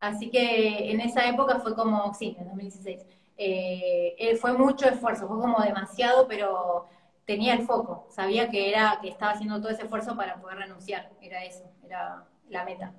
Así 0.00 0.30
que 0.30 0.90
en 0.90 1.00
esa 1.00 1.28
época 1.28 1.60
fue 1.60 1.74
como, 1.74 2.14
sí, 2.14 2.34
en 2.38 2.46
2016. 2.46 3.04
Eh, 3.36 4.16
eh, 4.18 4.36
fue 4.36 4.52
mucho 4.52 4.86
esfuerzo, 4.88 5.28
fue 5.28 5.38
como 5.38 5.62
demasiado, 5.62 6.26
pero 6.26 6.86
tenía 7.24 7.54
el 7.54 7.62
foco, 7.62 8.06
sabía 8.10 8.50
que 8.50 8.70
era 8.70 8.98
que 9.00 9.08
estaba 9.08 9.32
haciendo 9.32 9.60
todo 9.60 9.70
ese 9.70 9.82
esfuerzo 9.82 10.16
para 10.16 10.40
poder 10.40 10.58
renunciar, 10.58 11.10
era 11.22 11.44
eso, 11.44 11.64
era 11.84 12.24
la 12.48 12.64
meta. 12.64 12.92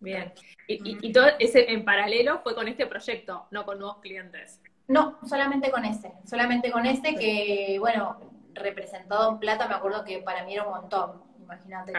Bien. 0.00 0.32
Y, 0.68 1.12
todo 1.12 1.26
ese 1.38 1.72
en 1.72 1.84
paralelo 1.84 2.40
fue 2.42 2.54
con 2.54 2.68
este 2.68 2.86
proyecto, 2.86 3.46
no 3.50 3.64
con 3.64 3.78
nuevos 3.78 3.98
clientes. 3.98 4.60
No, 4.88 5.18
solamente 5.26 5.70
con 5.70 5.84
ese, 5.84 6.12
solamente 6.24 6.70
con 6.70 6.86
ese 6.86 7.14
que, 7.14 7.76
bueno, 7.80 8.18
representado 8.54 9.32
en 9.32 9.38
plata, 9.38 9.68
me 9.68 9.74
acuerdo 9.74 10.04
que 10.04 10.18
para 10.20 10.44
mí 10.44 10.54
era 10.54 10.64
un 10.64 10.70
montón, 10.70 11.22
imagínate, 11.40 11.92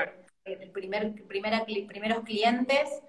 el 0.54 0.72
primer, 0.72 1.14
primera, 1.26 1.66
primeros 1.66 2.24
clientes 2.24 3.02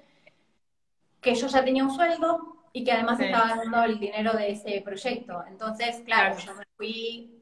que 1.21 1.35
yo 1.35 1.47
ya 1.47 1.65
tenía 1.65 1.85
un 1.85 1.91
sueldo 1.91 2.57
y 2.73 2.85
que 2.85 2.93
además 2.93 3.21
estaba 3.21 3.57
dando 3.57 3.83
el 3.83 3.99
dinero 3.99 4.33
de 4.35 4.53
ese 4.53 4.81
proyecto. 4.83 5.43
Entonces, 5.49 6.03
claro, 6.05 6.37
yo 6.39 6.55
me 6.55 6.65
fui 6.77 7.35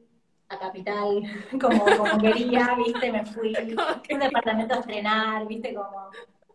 a 0.49 0.57
Capital 0.57 1.21
como, 1.61 1.85
como 1.97 2.17
quería, 2.19 2.75
viste, 2.75 3.11
me 3.11 3.25
fui 3.25 3.55
a 3.77 4.01
un 4.13 4.19
departamento 4.19 4.73
a 4.73 4.79
estrenar, 4.79 5.47
viste, 5.47 5.73
como 5.73 6.09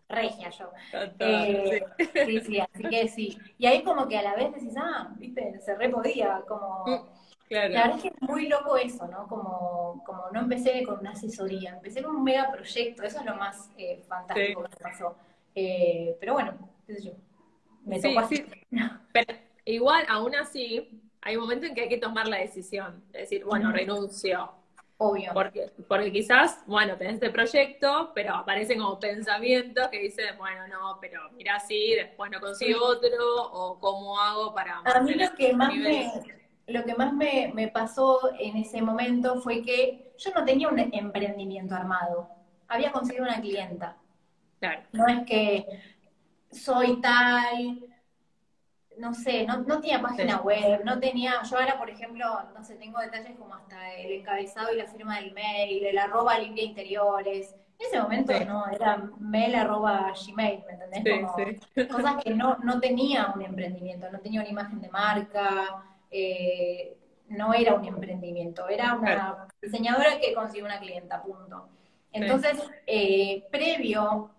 regia 0.08 0.50
yo. 0.50 0.70
Eh, 1.18 1.84
sí. 2.26 2.40
sí. 2.40 2.60
así 2.60 2.82
que 2.84 3.08
sí. 3.08 3.38
Y 3.58 3.66
ahí 3.66 3.82
como 3.82 4.06
que 4.08 4.18
a 4.18 4.22
la 4.22 4.34
vez 4.34 4.52
decís, 4.52 4.74
ah, 4.76 5.10
viste, 5.16 5.60
se 5.60 5.74
re 5.74 5.88
podía, 5.88 6.42
como... 6.46 6.84
La 7.52 7.68
verdad 7.68 7.96
es 7.96 8.02
que 8.02 8.08
es 8.08 8.22
muy 8.22 8.48
loco 8.48 8.76
eso, 8.76 9.06
¿no? 9.06 9.26
Como, 9.28 10.02
como 10.04 10.30
no 10.32 10.40
empecé 10.40 10.82
con 10.84 11.00
una 11.00 11.10
asesoría, 11.10 11.70
empecé 11.70 12.02
con 12.02 12.16
un 12.16 12.24
mega 12.24 12.50
proyecto, 12.50 13.02
eso 13.02 13.20
es 13.20 13.26
lo 13.26 13.36
más 13.36 13.70
eh, 13.76 14.02
fantástico 14.08 14.62
que 14.62 14.68
me 14.68 14.76
pasó. 14.76 15.16
Eh, 15.54 16.16
pero 16.18 16.34
bueno, 16.34 16.54
qué 16.86 16.94
sé 16.94 17.02
yo, 17.02 17.12
me 17.84 18.00
tocó 18.00 18.20
así. 18.20 18.44
Pero 19.12 19.38
igual, 19.64 20.04
aún 20.08 20.34
así, 20.34 21.02
hay 21.20 21.36
un 21.36 21.42
momento 21.42 21.66
en 21.66 21.74
que 21.74 21.82
hay 21.82 21.88
que 21.88 21.98
tomar 21.98 22.26
la 22.26 22.38
decisión, 22.38 23.04
es 23.12 23.22
decir, 23.22 23.44
bueno, 23.44 23.70
renuncio, 23.70 24.50
Obvio. 25.04 25.32
Porque, 25.34 25.72
porque 25.88 26.12
quizás, 26.12 26.62
bueno, 26.64 26.96
tenés 26.96 27.14
este 27.14 27.30
proyecto, 27.30 28.12
pero 28.14 28.36
aparecen 28.36 28.78
como 28.78 29.00
pensamientos 29.00 29.88
que 29.88 29.98
dicen, 29.98 30.38
bueno, 30.38 30.68
no, 30.68 30.98
pero 31.00 31.28
mira 31.32 31.56
así, 31.56 31.94
después 31.96 32.30
no 32.30 32.38
consigo 32.38 32.84
otro, 32.84 33.50
o 33.52 33.80
cómo 33.80 34.20
hago 34.20 34.54
para... 34.54 34.78
A 34.78 35.00
mí 35.00 35.14
lo 35.14 35.34
que 35.34 35.52
más 35.54 35.74
me, 35.74 36.08
lo 36.66 36.84
que 36.84 36.94
más 36.94 37.12
me, 37.12 37.50
me, 37.54 37.68
pasó 37.68 38.20
en 38.38 38.56
ese 38.56 38.82
momento 38.82 39.40
fue 39.40 39.62
que 39.62 40.12
yo 40.18 40.30
no 40.34 40.44
tenía 40.44 40.68
un 40.68 40.78
emprendimiento 40.78 41.74
armado, 41.74 42.28
había 42.68 42.92
conseguido 42.92 43.24
una 43.24 43.40
clienta. 43.40 43.96
Claro. 44.60 44.82
No 44.92 45.06
es 45.08 45.26
que 45.26 45.66
soy 46.50 47.00
tal, 47.00 47.84
no 48.98 49.14
sé, 49.14 49.44
no, 49.46 49.58
no 49.58 49.80
tenía 49.80 50.00
página 50.00 50.38
web, 50.38 50.82
no 50.84 50.98
tenía, 51.00 51.42
yo 51.42 51.58
ahora 51.58 51.78
por 51.78 51.90
ejemplo, 51.90 52.24
no 52.54 52.62
sé, 52.62 52.76
tengo 52.76 53.00
detalles 53.00 53.36
como 53.36 53.54
hasta 53.54 53.94
el 53.94 54.12
encabezado 54.12 54.72
y 54.72 54.76
la 54.76 54.86
firma 54.86 55.16
del 55.16 55.32
mail, 55.32 55.86
el 55.86 55.98
arroba 55.98 56.38
limpia 56.38 56.64
interiores. 56.64 57.54
En 57.78 57.86
ese 57.88 58.00
momento 58.00 58.32
no, 58.44 58.68
era 58.68 58.96
mail 59.18 59.54
arroba 59.56 60.12
gmail, 60.14 60.62
¿me 60.66 60.72
entendés? 60.74 61.24
Como 61.88 61.96
cosas 61.96 62.22
que 62.22 62.30
no, 62.30 62.56
no 62.62 62.78
tenía 62.78 63.32
un 63.34 63.42
emprendimiento, 63.42 64.10
no 64.12 64.20
tenía 64.20 64.40
una 64.40 64.50
imagen 64.50 64.80
de 64.80 64.88
marca, 64.88 65.82
eh, 66.12 66.96
no 67.28 67.54
era 67.54 67.74
un 67.74 67.84
emprendimiento, 67.84 68.68
era 68.68 68.94
una 68.94 69.48
diseñadora 69.60 70.18
que 70.20 70.34
consiguió 70.34 70.66
una 70.66 70.78
clienta, 70.78 71.22
punto. 71.22 71.68
Entonces, 72.12 72.62
eh, 72.86 73.46
previo, 73.50 74.30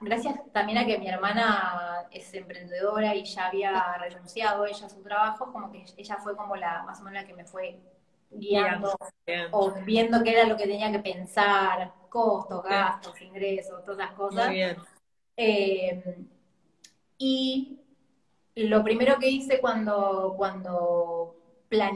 gracias 0.00 0.36
también 0.52 0.78
a 0.78 0.86
que 0.86 0.98
mi 0.98 1.08
hermana 1.08 2.06
es 2.12 2.32
emprendedora 2.34 3.16
y 3.16 3.24
ya 3.24 3.48
había 3.48 3.96
renunciado 3.98 4.64
ella 4.64 4.86
a 4.86 4.88
su 4.88 5.02
trabajo, 5.02 5.52
como 5.52 5.72
que 5.72 5.84
ella 5.96 6.16
fue 6.18 6.36
como 6.36 6.54
la, 6.54 6.84
más 6.84 7.00
o 7.00 7.04
menos 7.04 7.22
la 7.22 7.26
que 7.26 7.34
me 7.34 7.44
fue 7.44 7.80
guiando 8.30 8.96
o 9.50 9.72
viendo 9.84 10.22
qué 10.22 10.32
era 10.32 10.44
lo 10.44 10.56
que 10.56 10.66
tenía 10.66 10.92
que 10.92 11.00
pensar, 11.00 11.92
costos, 12.08 12.62
gastos, 12.62 13.20
ingresos, 13.20 13.84
todas 13.84 14.04
esas 14.04 14.14
cosas. 14.14 14.52
Eh, 15.36 16.16
y 17.18 17.80
lo 18.56 18.82
primero 18.82 19.18
que 19.18 19.28
hice 19.28 19.60
cuando, 19.60 20.34
cuando 20.36 21.36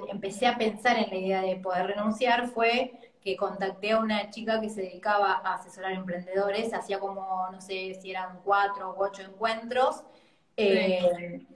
empecé 0.09 0.47
a 0.47 0.59
pensar 0.59 0.99
en 0.99 1.09
la 1.11 1.17
idea 1.17 1.43
de 1.43 1.57
poder 1.57 1.87
renunciar 1.87 2.49
fue 2.49 2.93
que 3.23 3.37
contacté 3.37 3.93
a 3.93 3.99
una 3.99 4.31
chica 4.31 4.61
que 4.61 4.69
se 4.69 4.83
dedicaba 4.83 5.41
a 5.45 5.55
asesorar 5.55 5.93
emprendedores, 5.93 6.73
hacía 6.73 6.99
como, 6.99 7.49
no 7.51 7.61
sé 7.61 7.95
si 8.01 8.11
eran 8.11 8.41
cuatro 8.45 8.91
o 8.91 9.05
ocho 9.05 9.23
encuentros, 9.23 10.03
eh, 10.57 11.47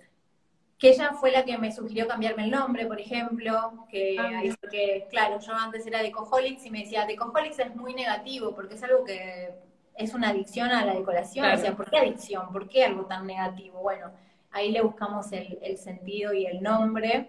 que 0.79 0.91
ella 0.91 1.13
fue 1.13 1.31
la 1.31 1.45
que 1.45 1.57
me 1.59 1.73
sugirió 1.73 2.07
cambiarme 2.07 2.45
el 2.45 2.51
nombre, 2.51 2.87
por 2.87 3.01
ejemplo, 3.01 3.87
que, 3.91 4.17
ah, 4.19 4.43
que 4.71 5.07
claro, 5.11 5.39
yo 5.41 5.55
antes 5.55 5.87
era 5.87 5.99
de 5.99 6.05
Decoholics 6.05 6.65
y 6.67 6.71
me 6.71 6.81
decía, 6.81 7.07
Decoholics 7.07 7.59
es 7.59 7.75
muy 7.77 7.95
negativo 7.95 8.55
porque 8.55 8.75
es 8.75 8.83
algo 8.83 9.05
que 9.05 9.55
es 9.97 10.13
una 10.13 10.31
adicción 10.31 10.71
a 10.71 10.85
la 10.85 10.95
decoración, 10.95 11.51
o 11.51 11.57
sea, 11.57 11.75
¿por 11.75 11.91
qué 11.91 11.99
adicción? 11.99 12.53
¿Por 12.53 12.69
qué 12.69 12.85
algo 12.85 13.07
tan 13.07 13.27
negativo? 13.27 13.81
Bueno, 13.81 14.11
ahí 14.55 14.71
le 14.71 14.81
buscamos 14.81 15.27
el, 15.33 15.77
sentido 15.77 16.33
y 16.33 16.47
el 16.47 16.63
nombre. 16.63 17.29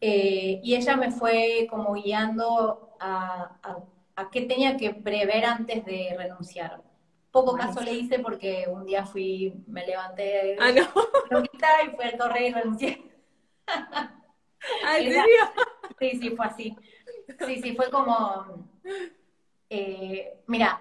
Eh, 0.00 0.60
y 0.62 0.76
ella 0.76 0.96
me 0.96 1.10
fue 1.10 1.66
como 1.68 1.92
guiando 1.92 2.96
a, 2.98 3.50
qué 4.32 4.42
tenía 4.42 4.76
que 4.76 4.94
prever 4.94 5.44
antes 5.44 5.84
de 5.84 6.14
renunciar. 6.16 6.80
Poco 7.30 7.56
caso 7.56 7.80
le 7.80 7.92
hice 7.92 8.18
porque 8.18 8.66
un 8.68 8.86
día 8.86 9.04
fui, 9.04 9.52
me 9.66 9.86
levanté 9.86 10.56
ah, 10.58 10.70
no. 10.72 11.42
y 11.42 11.96
fui 11.96 12.04
al 12.04 12.18
correo 12.18 12.48
y 12.48 12.52
renuncié. 12.52 13.02
¿Ah? 13.66 14.16
Sí, 15.98 16.18
sí, 16.18 16.30
fue 16.30 16.46
así. 16.46 16.76
Sí, 17.46 17.60
sí, 17.62 17.76
fue 17.76 17.90
como, 17.90 18.66
eh, 19.68 20.40
mira, 20.46 20.80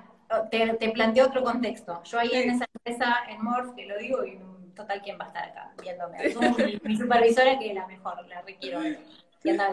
te, 0.49 0.75
te 0.75 0.91
planteo 0.91 1.27
otro 1.27 1.43
contexto. 1.43 2.01
Yo 2.03 2.19
ahí 2.19 2.29
en 2.31 2.51
esa 2.51 2.65
empresa, 2.73 3.17
en 3.27 3.43
Morph, 3.43 3.75
que 3.75 3.85
lo 3.85 3.97
digo, 3.97 4.23
y 4.23 4.39
total, 4.79 5.01
¿quién 5.01 5.17
va 5.19 5.25
a 5.25 5.27
estar 5.27 5.43
acá 5.43 5.71
viéndome? 5.81 6.17
Mi, 6.57 6.79
mi, 6.83 6.97
supervisora, 6.97 7.59
que 7.59 7.69
es 7.69 7.75
la 7.75 7.87
mejor, 7.87 8.25
la 8.27 8.41
requiero. 8.41 8.79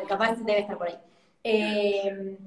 capaz 0.08 0.36
debe 0.36 0.60
estar 0.60 0.76
por 0.76 0.88
ahí. 0.88 0.98
Eh, 1.44 2.38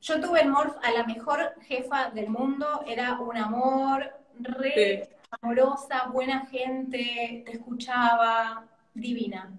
yo 0.00 0.20
tuve 0.20 0.40
en 0.40 0.50
Morph 0.50 0.76
a 0.82 0.90
la 0.90 1.04
mejor 1.04 1.54
jefa 1.62 2.10
del 2.10 2.28
mundo, 2.28 2.82
era 2.86 3.20
un 3.20 3.36
amor, 3.36 4.10
re 4.38 5.08
amorosa, 5.40 6.08
buena 6.12 6.46
gente, 6.46 7.44
te 7.46 7.52
escuchaba, 7.52 8.66
divina. 8.94 9.52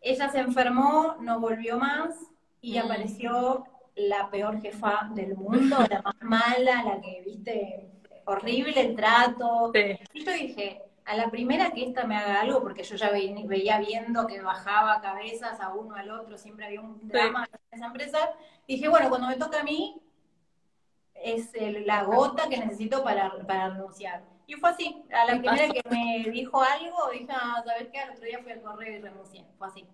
Ella 0.00 0.28
se 0.28 0.38
enfermó, 0.38 1.16
no 1.20 1.40
volvió 1.40 1.78
más 1.78 2.14
y 2.60 2.78
mm. 2.78 2.82
apareció 2.84 3.64
la 3.96 4.30
peor 4.30 4.60
jefa 4.60 5.10
del 5.14 5.34
mundo, 5.36 5.76
la 5.90 6.02
más 6.02 6.22
mala, 6.22 6.84
la 6.84 7.00
que, 7.00 7.22
viste, 7.24 7.90
horrible 8.26 8.80
el 8.80 8.94
trato. 8.94 9.72
Y 10.12 10.24
yo 10.24 10.32
dije, 10.32 10.82
a 11.04 11.16
la 11.16 11.30
primera 11.30 11.70
que 11.72 11.84
esta 11.84 12.04
me 12.04 12.16
haga 12.16 12.40
algo, 12.40 12.62
porque 12.62 12.84
yo 12.84 12.96
ya 12.96 13.10
veía 13.10 13.78
viendo 13.78 14.26
que 14.26 14.40
bajaba 14.40 15.00
cabezas 15.00 15.60
a 15.60 15.70
uno 15.74 15.94
al 15.94 16.10
otro, 16.10 16.38
siempre 16.38 16.66
había 16.66 16.80
un 16.80 17.08
drama 17.08 17.48
en 17.50 17.78
esa 17.78 17.86
empresa, 17.86 18.30
dije, 18.66 18.88
bueno, 18.88 19.08
cuando 19.08 19.28
me 19.28 19.36
toca 19.36 19.60
a 19.60 19.64
mí, 19.64 20.00
es 21.14 21.52
la 21.86 22.04
gota 22.04 22.48
que 22.48 22.58
necesito 22.58 23.02
para, 23.04 23.30
para 23.46 23.70
renunciar. 23.70 24.24
Y 24.46 24.54
fue 24.54 24.70
así, 24.70 25.04
a 25.12 25.24
la 25.24 25.38
primera 25.38 25.68
que 25.68 25.82
me 25.88 26.30
dijo 26.30 26.60
algo, 26.60 27.10
dije, 27.12 27.28
ah, 27.30 27.62
¿sabes 27.64 27.88
qué? 27.92 28.00
Al 28.00 28.10
otro 28.10 28.24
día 28.24 28.40
fui 28.42 28.52
al 28.52 28.60
correo 28.60 28.98
y 28.98 29.00
renuncié, 29.00 29.44
fue 29.56 29.68
así. 29.68 29.86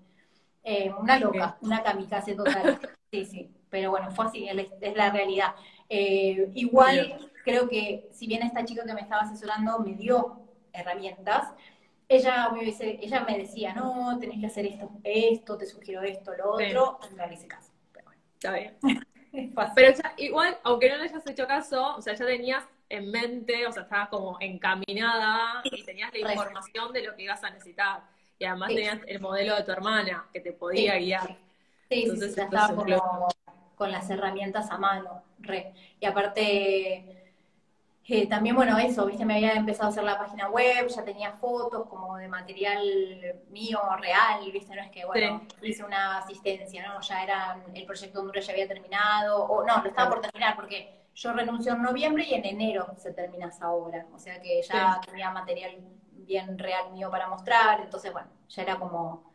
Eh, 0.64 0.92
una 0.98 1.18
loca, 1.18 1.56
una 1.60 1.82
kamikaze 1.82 2.34
total. 2.34 2.78
Sí, 3.10 3.24
sí, 3.24 3.50
pero 3.70 3.90
bueno, 3.90 4.10
fue 4.10 4.26
así, 4.26 4.46
es 4.46 4.94
la 4.94 5.10
realidad. 5.10 5.54
Eh, 5.88 6.50
igual 6.54 7.30
creo 7.42 7.66
que 7.66 8.10
si 8.12 8.26
bien 8.26 8.42
esta 8.42 8.62
chica 8.66 8.84
que 8.84 8.92
me 8.92 9.00
estaba 9.00 9.22
asesorando 9.22 9.78
me 9.78 9.94
dio 9.94 10.47
herramientas, 10.78 11.52
ella 12.08 12.48
me, 12.50 12.62
ella 12.64 13.24
me 13.28 13.38
decía, 13.38 13.74
no, 13.74 14.18
tenés 14.18 14.40
que 14.40 14.46
hacer 14.46 14.66
esto, 14.66 14.90
esto, 15.04 15.58
te 15.58 15.66
sugiero 15.66 16.02
esto, 16.02 16.34
lo 16.34 16.52
otro, 16.52 16.98
no 17.16 17.26
le 17.26 17.34
hice 17.34 17.46
caso. 17.46 17.70
Pero 17.92 18.06
bueno. 18.06 18.22
Está 18.34 18.52
bien. 18.52 18.76
Pero 19.74 19.94
igual, 20.16 20.58
aunque 20.62 20.88
no 20.88 20.96
le 20.96 21.04
hayas 21.04 21.26
hecho 21.26 21.46
caso, 21.46 21.96
o 21.96 22.02
sea, 22.02 22.14
ya 22.14 22.24
tenías 22.24 22.64
en 22.88 23.10
mente, 23.10 23.66
o 23.66 23.72
sea, 23.72 23.82
estabas 23.82 24.08
como 24.08 24.38
encaminada 24.40 25.60
y 25.64 25.84
tenías 25.84 26.12
la 26.12 26.32
información 26.32 26.92
de 26.92 27.02
lo 27.02 27.14
que 27.14 27.24
ibas 27.24 27.44
a 27.44 27.50
necesitar. 27.50 28.02
Y 28.38 28.44
además 28.44 28.68
tenías 28.68 29.00
el 29.06 29.20
modelo 29.20 29.56
de 29.56 29.64
tu 29.64 29.72
hermana 29.72 30.26
que 30.32 30.40
te 30.40 30.52
podía 30.52 30.96
guiar. 30.96 31.36
Sí, 31.90 32.02
Entonces, 32.04 32.34
sí, 32.34 32.40
estaba 32.40 32.74
como 32.74 33.28
con 33.74 33.92
las 33.92 34.08
herramientas 34.10 34.70
a 34.70 34.78
mano, 34.78 35.22
re. 35.40 35.72
Y 36.00 36.06
aparte, 36.06 37.27
También, 38.30 38.56
bueno, 38.56 38.78
eso, 38.78 39.04
viste, 39.04 39.26
me 39.26 39.34
había 39.34 39.52
empezado 39.52 39.88
a 39.88 39.90
hacer 39.90 40.02
la 40.02 40.16
página 40.16 40.48
web, 40.48 40.88
ya 40.88 41.04
tenía 41.04 41.32
fotos 41.32 41.86
como 41.88 42.16
de 42.16 42.26
material 42.26 42.82
mío, 43.50 43.80
real, 44.00 44.50
viste, 44.50 44.74
no 44.74 44.80
es 44.80 44.90
que, 44.90 45.04
bueno, 45.04 45.42
hice 45.60 45.84
una 45.84 46.16
asistencia, 46.16 46.88
¿no? 46.88 46.98
Ya 47.02 47.22
era, 47.22 47.62
el 47.74 47.84
proyecto 47.84 48.20
Honduras 48.20 48.46
ya 48.46 48.54
había 48.54 48.66
terminado, 48.66 49.44
o 49.44 49.62
no, 49.62 49.82
lo 49.82 49.88
estaba 49.90 50.08
por 50.08 50.22
terminar 50.22 50.56
porque 50.56 51.02
yo 51.14 51.34
renuncio 51.34 51.74
en 51.74 51.82
noviembre 51.82 52.24
y 52.26 52.32
en 52.32 52.46
enero 52.46 52.94
se 52.96 53.12
termina 53.12 53.48
esa 53.48 53.70
obra, 53.72 54.06
o 54.14 54.18
sea 54.18 54.40
que 54.40 54.62
ya 54.62 55.02
tenía 55.04 55.30
material 55.30 55.76
bien 56.12 56.58
real 56.58 56.90
mío 56.92 57.10
para 57.10 57.28
mostrar, 57.28 57.82
entonces, 57.82 58.10
bueno, 58.10 58.28
ya 58.48 58.62
era 58.62 58.78
como, 58.78 59.34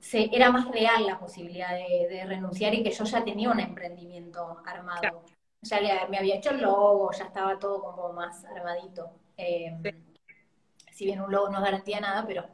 se, 0.00 0.28
era 0.36 0.52
más 0.52 0.68
real 0.68 1.06
la 1.06 1.18
posibilidad 1.18 1.70
de, 1.70 2.26
renunciar 2.26 2.74
y 2.74 2.82
que 2.82 2.90
yo 2.90 3.04
ya 3.04 3.24
tenía 3.24 3.50
un 3.50 3.60
emprendimiento 3.60 4.60
armado 4.66 5.24
ya 5.62 6.06
me 6.08 6.18
había 6.18 6.36
hecho 6.36 6.50
el 6.50 6.60
logo, 6.60 7.10
ya 7.12 7.24
estaba 7.24 7.58
todo 7.58 7.82
como 7.82 8.12
más 8.12 8.44
armadito. 8.44 9.10
Eh, 9.36 9.76
si 10.92 11.06
bien 11.06 11.20
un 11.20 11.30
logo 11.30 11.50
no 11.50 11.60
garantía 11.60 12.00
nada, 12.00 12.26
pero 12.26 12.44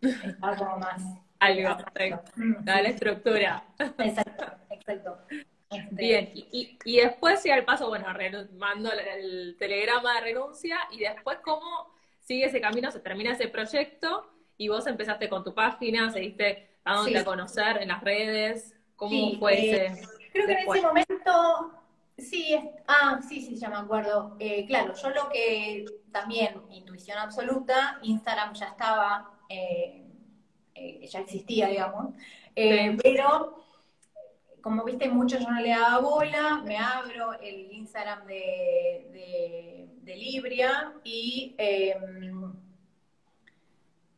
estaba 0.00 0.56
como 0.56 0.78
más. 0.78 1.02
Algo, 1.38 1.76
la 2.64 2.80
estructura. 2.82 3.64
Exacto, 3.98 4.44
exacto. 4.70 5.18
Este, 5.70 5.94
bien, 5.94 6.30
y, 6.34 6.78
y, 6.84 6.96
después 7.00 7.42
llega 7.42 7.56
el 7.56 7.64
paso, 7.64 7.88
bueno, 7.88 8.06
mando 8.58 8.90
el, 8.92 9.56
telegrama 9.58 10.14
de 10.16 10.20
renuncia 10.20 10.76
y 10.92 11.00
después 11.00 11.38
cómo 11.42 11.92
sigue 12.20 12.44
ese 12.44 12.60
camino, 12.60 12.90
se 12.90 13.00
termina 13.00 13.32
ese 13.32 13.48
proyecto 13.48 14.30
y 14.56 14.68
vos 14.68 14.86
empezaste 14.86 15.28
con 15.28 15.42
tu 15.42 15.54
página, 15.54 16.10
seguiste 16.10 16.76
dándote 16.84 17.18
a 17.18 17.24
conocer 17.24 17.78
en 17.80 17.88
las 17.88 18.02
redes, 18.02 18.76
¿cómo 18.96 19.38
fue 19.38 19.54
eh, 19.54 19.86
ese? 19.86 20.08
Creo 20.32 20.46
que 20.46 20.52
en 20.52 20.58
ese 20.58 20.82
momento 20.82 21.81
Sí, 22.28 22.56
ah, 22.86 23.20
sí, 23.26 23.40
sí, 23.40 23.56
ya 23.56 23.68
me 23.68 23.76
acuerdo. 23.76 24.36
Eh, 24.38 24.64
claro, 24.66 24.94
yo 24.94 25.10
lo 25.10 25.28
que 25.28 25.84
también, 26.12 26.62
intuición 26.70 27.18
absoluta, 27.18 27.98
Instagram 28.02 28.54
ya 28.54 28.66
estaba, 28.66 29.38
eh, 29.48 30.04
eh, 30.74 31.06
ya 31.06 31.20
existía, 31.20 31.68
digamos, 31.68 32.14
pero 33.02 33.58
como 34.60 34.84
viste 34.84 35.08
mucho 35.08 35.38
yo 35.38 35.50
no 35.50 35.60
le 35.60 35.70
daba 35.70 35.98
bola, 35.98 36.62
me 36.64 36.76
abro 36.78 37.32
el 37.40 37.72
Instagram 37.72 38.26
de, 38.26 39.88
de 40.02 40.16
Libria 40.16 40.92
y 41.02 41.54
em, 41.58 42.52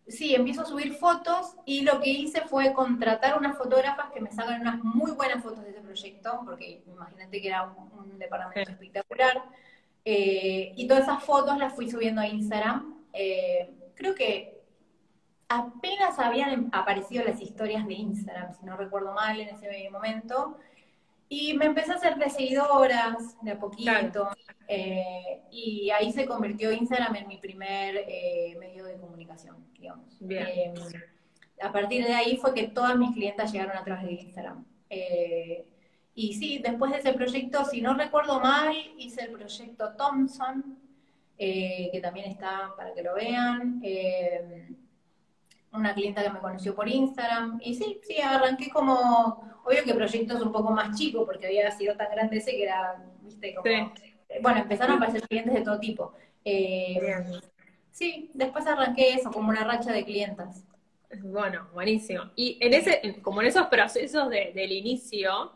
sí, 0.06 0.34
empiezo 0.34 0.62
a 0.62 0.66
subir 0.66 0.94
fotos 0.94 1.56
y 1.64 1.82
lo 1.82 2.00
que 2.00 2.10
hice 2.10 2.42
fue 2.42 2.72
contratar 2.72 3.38
unas 3.38 3.56
fotógrafas 3.56 4.10
que 4.12 4.20
me 4.20 4.30
sacan 4.30 4.60
unas 4.60 4.82
muy 4.82 5.12
buenas 5.12 5.42
fotos 5.42 5.62
de 5.62 5.70
ese 5.70 5.80
proyecto, 5.80 6.42
porque 6.44 6.82
imagínate 6.86 7.40
que 7.40 7.48
era 7.48 7.64
un, 7.64 8.18
departamento 8.18 8.70
espectacular. 8.70 9.42
Eh, 10.04 10.72
y 10.76 10.86
todas 10.86 11.04
esas 11.04 11.22
fotos 11.24 11.58
las 11.58 11.74
fui 11.74 11.90
subiendo 11.90 12.20
a 12.20 12.28
Instagram. 12.28 13.02
Eh, 13.12 13.72
creo 13.94 14.14
que 14.14 14.62
apenas 15.48 16.18
habían 16.18 16.68
aparecido 16.72 17.24
las 17.24 17.40
historias 17.40 17.86
de 17.86 17.94
Instagram, 17.94 18.54
si 18.54 18.64
no 18.64 18.76
recuerdo 18.76 19.12
mal, 19.12 19.40
en 19.40 19.48
ese 19.48 19.88
momento. 19.90 20.58
Y 21.28 21.54
me 21.54 21.66
empecé 21.66 21.92
a 21.92 21.96
hacer 21.96 22.16
de 22.16 22.30
seguidoras 22.30 23.36
de 23.42 23.52
a 23.52 23.58
poquito. 23.58 24.30
Eh, 24.68 25.42
y 25.50 25.90
ahí 25.90 26.12
se 26.12 26.26
convirtió 26.26 26.72
Instagram 26.72 27.16
en 27.16 27.28
mi 27.28 27.38
primer 27.38 27.96
eh, 28.08 28.56
medio 28.58 28.84
de 28.84 28.96
comunicación, 28.96 29.56
digamos. 29.78 30.18
Eh, 30.28 30.72
a 31.60 31.72
partir 31.72 32.04
de 32.04 32.14
ahí 32.14 32.36
fue 32.36 32.54
que 32.54 32.68
todas 32.68 32.96
mis 32.96 33.12
clientas 33.14 33.52
llegaron 33.52 33.76
a 33.76 33.84
través 33.84 34.04
de 34.04 34.12
Instagram. 34.12 34.64
y 36.14 36.34
sí, 36.34 36.60
después 36.62 36.92
de 36.92 36.98
ese 36.98 37.12
proyecto, 37.12 37.64
si 37.64 37.80
no 37.80 37.94
recuerdo 37.94 38.40
mal, 38.40 38.74
hice 38.98 39.22
el 39.22 39.32
proyecto 39.32 39.94
Thompson, 39.96 40.78
que 41.36 42.00
también 42.02 42.30
está 42.30 42.72
para 42.76 42.94
que 42.94 43.02
lo 43.02 43.14
vean. 43.14 43.80
Una 45.74 45.94
clienta 45.94 46.22
que 46.22 46.30
me 46.30 46.40
conoció 46.40 46.74
por 46.74 46.88
Instagram. 46.88 47.60
Y 47.62 47.74
sí, 47.74 48.00
sí, 48.02 48.20
arranqué 48.20 48.70
como 48.70 49.54
Obvio 49.64 49.82
que 49.84 49.94
proyectos 49.94 50.42
un 50.42 50.52
poco 50.52 50.70
más 50.72 50.96
chicos, 50.96 51.24
porque 51.24 51.46
había 51.46 51.70
sido 51.70 51.96
tan 51.96 52.10
grande 52.10 52.36
ese 52.36 52.50
que 52.52 52.64
era, 52.64 53.02
viste, 53.22 53.54
como... 53.54 53.92
Bueno, 54.42 54.60
empezaron 54.60 54.94
a 54.94 54.96
aparecer 54.96 55.26
clientes 55.28 55.54
de 55.54 55.62
todo 55.62 55.78
tipo. 55.78 56.12
Eh, 56.44 57.00
sí, 57.90 58.30
después 58.34 58.66
arranqué 58.66 59.14
eso, 59.14 59.30
como 59.30 59.48
una 59.50 59.64
racha 59.64 59.92
de 59.92 60.04
clientas. 60.04 60.66
Bueno, 61.22 61.68
buenísimo. 61.72 62.24
Y 62.34 62.58
en 62.60 62.74
ese, 62.74 63.20
como 63.22 63.40
en 63.40 63.46
esos 63.46 63.66
procesos 63.68 64.28
del 64.28 64.72
inicio, 64.72 65.52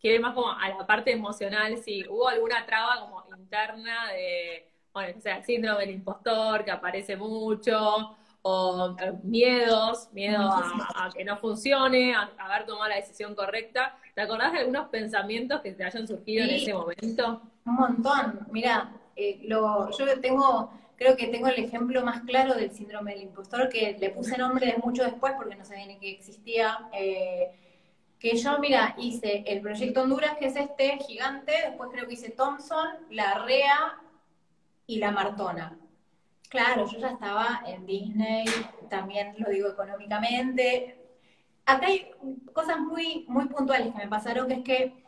quiere 0.00 0.20
más 0.20 0.34
como 0.34 0.52
a 0.52 0.68
la 0.68 0.86
parte 0.86 1.12
emocional, 1.12 1.76
si 1.78 2.06
hubo 2.08 2.28
alguna 2.28 2.64
traba 2.64 3.00
como 3.00 3.24
interna 3.36 4.12
de, 4.12 4.70
bueno, 4.92 5.18
o 5.18 5.20
sea, 5.20 5.38
el 5.38 5.44
síndrome 5.44 5.80
del 5.80 5.96
impostor 5.96 6.64
que 6.64 6.70
aparece 6.70 7.16
mucho, 7.16 8.16
o 8.42 8.96
eh, 8.98 9.12
miedos, 9.22 10.08
miedo 10.12 10.50
a, 10.50 11.10
que 11.14 11.24
no 11.24 11.36
funcione, 11.36 12.14
a, 12.14 12.30
haber 12.38 12.66
tomado 12.66 12.88
la 12.88 12.96
decisión 12.96 13.34
correcta. 13.34 13.96
¿Te 14.14 14.22
acordás 14.22 14.52
de 14.52 14.60
algunos 14.60 14.88
pensamientos 14.88 15.60
que 15.60 15.72
te 15.72 15.84
hayan 15.84 16.06
surgido 16.06 16.44
en 16.44 16.50
ese 16.50 16.72
momento? 16.72 17.42
Un 17.66 17.74
montón. 17.74 18.46
Mira, 18.50 18.92
eh, 19.14 19.40
lo, 19.44 19.90
yo 19.96 20.20
tengo, 20.20 20.72
creo 20.96 21.16
que 21.16 21.28
tengo 21.28 21.48
el 21.48 21.64
ejemplo 21.64 22.02
más 22.02 22.22
claro 22.22 22.54
del 22.54 22.70
síndrome 22.70 23.14
del 23.14 23.24
impostor, 23.24 23.68
que 23.68 23.96
le 23.98 24.10
puse 24.10 24.38
nombre 24.38 24.76
mucho 24.82 25.04
después 25.04 25.34
porque 25.36 25.56
no 25.56 25.64
sabía 25.64 25.86
ni 25.86 25.98
que 25.98 26.12
existía. 26.12 26.88
Eh, 26.92 27.50
que 28.18 28.36
yo, 28.36 28.58
mira, 28.58 28.94
hice 28.98 29.44
el 29.46 29.62
proyecto 29.62 30.02
Honduras, 30.02 30.36
que 30.38 30.46
es 30.46 30.56
este 30.56 30.98
gigante, 30.98 31.52
después 31.68 31.88
creo 31.90 32.06
que 32.06 32.14
hice 32.14 32.30
Thompson, 32.30 32.88
la 33.10 33.44
REA 33.44 33.98
y 34.86 34.98
la 34.98 35.10
Martona. 35.10 35.78
Claro, 36.50 36.84
yo 36.90 36.98
ya 36.98 37.10
estaba 37.10 37.62
en 37.64 37.86
Disney, 37.86 38.44
también 38.88 39.36
lo 39.38 39.48
digo 39.50 39.68
económicamente. 39.68 40.96
Acá 41.64 41.86
hay 41.86 42.10
cosas 42.52 42.80
muy, 42.80 43.24
muy 43.28 43.46
puntuales 43.46 43.92
que 43.92 43.98
me 43.98 44.08
pasaron, 44.08 44.48
que 44.48 44.54
es 44.54 44.64
que 44.64 45.04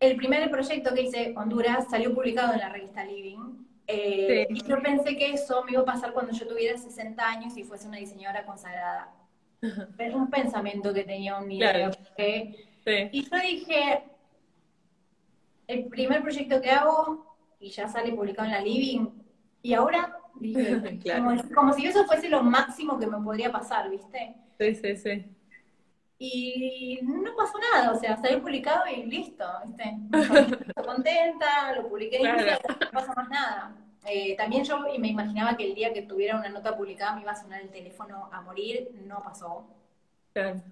el 0.00 0.16
primer 0.16 0.50
proyecto 0.50 0.94
que 0.94 1.02
hice, 1.02 1.34
Honduras, 1.36 1.86
salió 1.90 2.14
publicado 2.14 2.54
en 2.54 2.60
la 2.60 2.70
revista 2.70 3.04
Living. 3.04 3.66
Eh, 3.86 4.46
y 4.48 4.62
yo 4.66 4.80
pensé 4.80 5.18
que 5.18 5.32
eso 5.32 5.62
me 5.64 5.72
iba 5.72 5.82
a 5.82 5.84
pasar 5.84 6.14
cuando 6.14 6.32
yo 6.32 6.48
tuviera 6.48 6.78
60 6.78 7.28
años 7.28 7.54
y 7.58 7.64
fuese 7.64 7.86
una 7.86 7.98
diseñadora 7.98 8.46
consagrada. 8.46 9.12
Es 9.98 10.14
un 10.14 10.30
pensamiento 10.30 10.94
que 10.94 11.04
tenía 11.04 11.36
un 11.36 11.52
idea. 11.52 11.90
Y 13.12 13.22
yo 13.22 13.36
dije, 13.36 14.02
el 15.66 15.84
primer 15.88 16.22
proyecto 16.22 16.62
que 16.62 16.70
hago, 16.70 17.36
y 17.60 17.68
ya 17.68 17.86
sale 17.86 18.12
publicado 18.12 18.46
en 18.46 18.54
la 18.54 18.60
Living, 18.62 19.19
y 19.62 19.74
ahora, 19.74 20.18
como, 21.54 21.72
si 21.72 21.86
eso 21.86 22.04
fuese 22.04 22.28
lo 22.28 22.42
máximo 22.42 22.98
que 22.98 23.06
me 23.06 23.18
podría 23.18 23.52
pasar, 23.52 23.90
¿viste? 23.90 24.34
Sí, 24.58 24.74
sí, 24.74 24.96
sí. 24.96 25.36
Y 26.18 26.98
no 27.02 27.34
pasó 27.34 27.58
nada, 27.72 27.92
o 27.92 27.98
sea, 27.98 28.16
salió 28.18 28.42
publicado 28.42 28.84
y 28.86 29.04
listo, 29.04 29.44
¿viste? 29.64 29.96
Estoy 30.68 30.84
contenta, 30.84 31.74
lo 31.76 31.88
publiqué 31.88 32.20
y 32.20 32.24
no 32.24 32.90
pasa 32.92 33.14
más 33.14 33.28
nada. 33.28 33.74
Eh, 34.06 34.34
también 34.36 34.64
yo 34.64 34.78
me 34.80 35.08
imaginaba 35.08 35.56
que 35.56 35.66
el 35.66 35.74
día 35.74 35.92
que 35.92 36.02
tuviera 36.02 36.36
una 36.36 36.48
nota 36.48 36.76
publicada 36.76 37.14
me 37.14 37.22
iba 37.22 37.32
a 37.32 37.36
sonar 37.36 37.60
el 37.60 37.70
teléfono 37.70 38.28
a 38.32 38.40
morir, 38.40 38.90
no 39.06 39.22
pasó. 39.22 39.66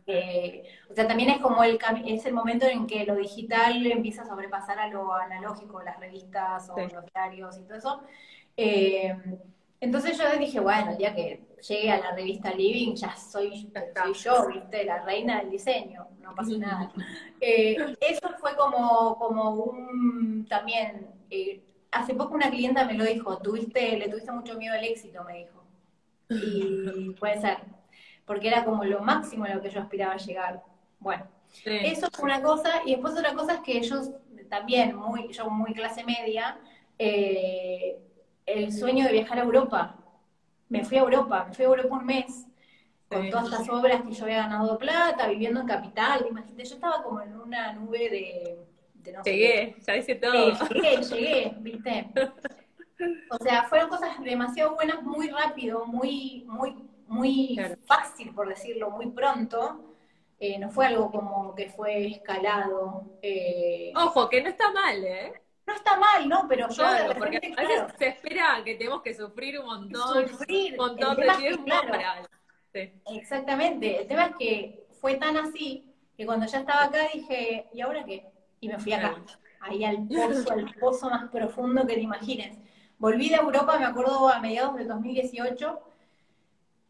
Eh, 0.07 0.63
o 0.89 0.95
sea, 0.95 1.07
también 1.09 1.31
es 1.31 1.39
como 1.39 1.63
el 1.65 1.79
es 2.07 2.25
el 2.27 2.33
momento 2.33 2.67
en 2.67 2.87
que 2.87 3.05
lo 3.05 3.17
digital 3.17 3.85
empieza 3.87 4.23
a 4.23 4.27
sobrepasar 4.27 4.79
a 4.79 4.89
lo 4.89 5.13
analógico, 5.13 5.83
las 5.83 5.99
revistas 5.99 6.71
o 6.71 6.79
los 6.79 7.05
diarios 7.13 7.59
y 7.59 7.63
todo 7.63 7.77
eso. 7.77 8.03
Eh, 8.61 9.17
entonces 9.81 10.19
yo 10.19 10.25
dije, 10.37 10.59
bueno, 10.59 10.99
ya 10.99 11.15
que 11.15 11.41
llegue 11.67 11.91
a 11.93 12.01
la 12.01 12.11
revista 12.11 12.53
Living, 12.53 12.95
ya 12.97 13.15
soy, 13.15 13.71
yo, 14.21 14.49
¿viste? 14.49 14.85
La 14.85 15.05
reina 15.05 15.39
del 15.39 15.51
diseño, 15.51 16.09
no 16.21 16.35
pasa 16.35 16.51
nada. 16.59 16.93
Eh, 17.41 17.77
eso 18.01 18.29
fue 18.41 18.57
como, 18.57 19.17
como 19.17 19.51
un, 19.55 20.45
también, 20.49 21.07
eh, 21.31 21.63
hace 21.93 22.15
poco 22.15 22.35
una 22.35 22.51
clienta 22.51 22.85
me 22.85 22.95
lo 22.95 23.05
dijo, 23.05 23.39
tuviste, 23.39 23.97
le 23.97 24.09
tuviste 24.09 24.33
mucho 24.33 24.59
miedo 24.59 24.75
al 24.75 24.85
éxito, 24.85 25.23
me 25.23 25.39
dijo. 25.39 25.63
Y 26.31 27.11
puede 27.21 27.41
ser, 27.41 27.59
porque 28.27 28.49
era 28.49 28.65
como 28.65 28.83
lo 28.85 29.03
máximo 29.03 29.45
a 29.45 29.55
lo 29.55 29.63
que 29.63 29.71
yo 29.71 29.81
aspiraba 29.81 30.15
a 30.15 30.19
llegar. 30.19 30.65
Bueno, 30.99 31.29
eso 31.65 32.09
fue 32.13 32.25
una 32.25 32.43
cosa, 32.43 32.83
y 32.85 32.91
después 32.91 33.15
otra 33.15 33.35
cosa 33.35 33.55
es 33.55 33.61
que 33.61 33.79
ellos 33.79 34.11
también, 34.51 34.97
muy, 34.97 35.33
yo 35.33 35.49
muy 35.49 35.73
clase 35.75 36.03
media, 36.03 36.59
eh, 36.99 37.99
el 38.55 38.73
sueño 38.73 39.05
de 39.05 39.13
viajar 39.13 39.39
a 39.39 39.43
Europa. 39.43 39.97
Me 40.69 40.85
fui 40.85 40.99
a 40.99 41.01
Europa, 41.01 41.47
me 41.49 41.55
fui 41.55 41.65
a 41.65 41.69
Europa 41.69 41.97
un 41.97 42.07
mes, 42.07 42.47
con 43.09 43.31
todas 43.31 43.47
estas 43.47 43.69
obras 43.71 44.03
que 44.03 44.13
yo 44.13 44.25
había 44.25 44.43
ganado 44.43 44.79
plata, 44.79 45.29
viviendo 45.29 45.61
en 45.61 45.67
capital, 45.67 46.27
imagínate, 46.29 46.65
yo 46.65 46.75
estaba 46.75 47.03
como 47.03 47.23
en 47.23 47.41
una 47.41 47.73
nube 47.73 48.11
de, 48.11 48.59
Llegué, 49.25 49.77
ya 49.87 49.97
hice 49.97 50.15
todo. 50.17 50.53
llegué, 50.69 50.97
llegué, 51.03 51.55
viste. 51.61 52.11
O 53.31 53.43
sea, 53.43 53.65
fueron 53.65 53.89
cosas 53.89 54.21
demasiado 54.23 54.75
buenas, 54.75 55.03
muy 55.03 55.29
rápido, 55.29 55.87
muy, 55.87 56.45
muy, 56.47 56.77
muy 57.07 57.57
fácil, 57.87 58.35
por 58.35 58.49
decirlo, 58.49 58.91
muy 58.91 59.11
pronto. 59.11 59.95
Eh, 60.41 60.59
no 60.59 60.71
fue 60.71 60.87
algo 60.87 61.11
como 61.11 61.55
que 61.55 61.69
fue 61.69 62.07
escalado. 62.07 63.05
Eh. 63.23 63.93
Ojo, 63.97 64.29
que 64.29 64.43
no 64.43 64.49
está 64.49 64.71
mal, 64.73 65.03
¿eh? 65.05 65.33
No 65.69 65.75
está 65.75 65.99
mal, 65.99 66.29
¿no? 66.29 66.47
Pero 66.49 66.69
yo 66.69 66.75
claro, 66.75 67.15
porque 67.19 67.37
a 67.37 67.61
veces 67.61 67.83
se 67.99 68.09
espera 68.09 68.63
que 68.65 68.75
tenemos 68.77 69.03
que 69.03 69.15
sufrir 69.15 69.61
un 69.61 69.67
montón, 69.67 70.29
sufrir. 70.29 70.73
un 70.73 70.79
montón 70.79 71.17
de 71.17 71.29
tiempo 71.37 71.73
Exactamente. 73.13 74.01
El 74.01 74.07
tema 74.07 74.25
es 74.27 74.37
que 74.37 74.87
fue 75.01 75.17
tan 75.17 75.37
así 75.37 75.85
que 76.17 76.25
cuando 76.25 76.47
ya 76.47 76.61
estaba 76.61 76.85
acá 76.85 77.09
dije, 77.13 77.67
¿y 77.73 77.83
ahora 77.83 78.05
qué? 78.05 78.27
Y 78.61 78.69
me 78.69 78.79
fui 78.79 78.93
acá, 78.95 79.23
ahí 79.61 79.85
al 79.85 80.09
pozo, 80.09 80.53
al 80.53 80.75
pozo 80.75 81.11
más 81.11 81.31
profundo 81.31 81.87
que 81.87 81.95
te 81.95 82.01
imagines. 82.01 82.59
Volví 82.99 83.29
de 83.29 83.37
Europa, 83.37 83.79
me 83.79 83.85
acuerdo, 83.85 84.29
a 84.29 84.41
mediados 84.41 84.75
del 84.77 84.89
2018, 84.89 85.81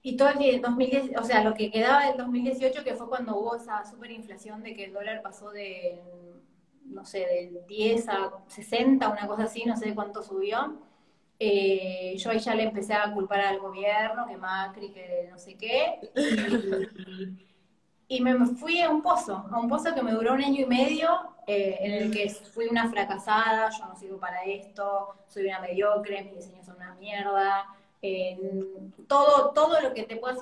y 0.03 0.17
todo 0.17 0.29
el 0.29 0.63
2010, 0.63 1.19
o 1.19 1.25
sea, 1.25 1.43
lo 1.43 1.53
que 1.53 1.71
quedaba 1.71 2.07
del 2.07 2.17
2018, 2.17 2.85
que 2.85 2.95
fue 2.95 3.09
cuando 3.09 3.37
hubo 3.37 3.57
esa 3.57 3.85
superinflación 3.85 4.63
de 4.63 4.75
que 4.75 4.85
el 4.85 4.93
dólar 4.93 5.21
pasó 5.21 5.51
de, 5.51 6.01
no 6.91 7.05
sé, 7.05 7.27
del 7.27 7.67
10 7.67 8.09
a 8.09 8.33
60, 8.47 9.09
una 9.09 9.27
cosa 9.27 9.45
así, 9.45 9.65
no 9.65 9.77
sé 9.77 9.95
cuánto 9.95 10.23
subió. 10.23 10.79
Eh, 11.41 12.17
yo 12.17 12.31
ahí 12.31 12.41
ya 12.41 12.55
le 12.55 12.65
empecé 12.65 12.95
a 12.95 13.13
culpar 13.13 13.41
al 13.41 13.61
gobierno, 13.61 14.27
que 14.27 14.37
Macri, 14.37 14.91
que 14.91 15.29
no 15.31 15.39
sé 15.39 15.57
qué. 15.57 16.01
Y, 18.11 18.23
me 18.23 18.35
fui 18.47 18.81
a 18.81 18.89
un 18.89 19.03
pozo, 19.03 19.47
a 19.51 19.61
un 19.61 19.69
pozo 19.69 19.95
que 19.95 20.03
me 20.03 20.13
duró 20.13 20.33
un 20.33 20.43
año 20.43 20.63
y 20.63 20.65
medio, 20.65 21.11
eh, 21.47 21.77
en 21.81 21.93
el 21.93 22.11
que 22.11 22.31
fui 22.31 22.67
una 22.67 22.89
fracasada, 22.89 23.69
yo 23.69 23.85
no 23.85 23.95
sirvo 23.95 24.19
para 24.19 24.45
esto, 24.45 25.15
soy 25.29 25.45
una 25.45 25.61
mediocre, 25.61 26.25
mis 26.25 26.37
diseños 26.37 26.65
son 26.65 26.77
una 26.77 26.95
mierda. 26.95 27.67
todo, 29.07 29.51
todo 29.53 29.81
lo 29.83 29.93
que 29.93 30.05
te 30.05 30.17
puedas 30.17 30.39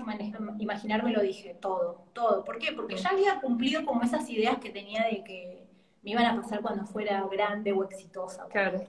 imaginar 0.58 1.02
me 1.02 1.10
lo 1.10 1.20
dije, 1.22 1.56
todo, 1.60 2.04
todo. 2.12 2.44
¿Por 2.44 2.58
qué? 2.60 2.70
Porque 2.70 2.96
ya 2.96 3.08
había 3.10 3.40
cumplido 3.40 3.84
como 3.84 4.02
esas 4.02 4.30
ideas 4.30 4.58
que 4.58 4.70
tenía 4.70 5.04
de 5.04 5.24
que 5.24 5.65
me 6.06 6.12
iban 6.12 6.24
a 6.24 6.40
pasar 6.40 6.60
cuando 6.60 6.86
fuera 6.86 7.26
grande 7.28 7.72
o 7.72 7.82
exitosa. 7.82 8.46
Claro. 8.46 8.80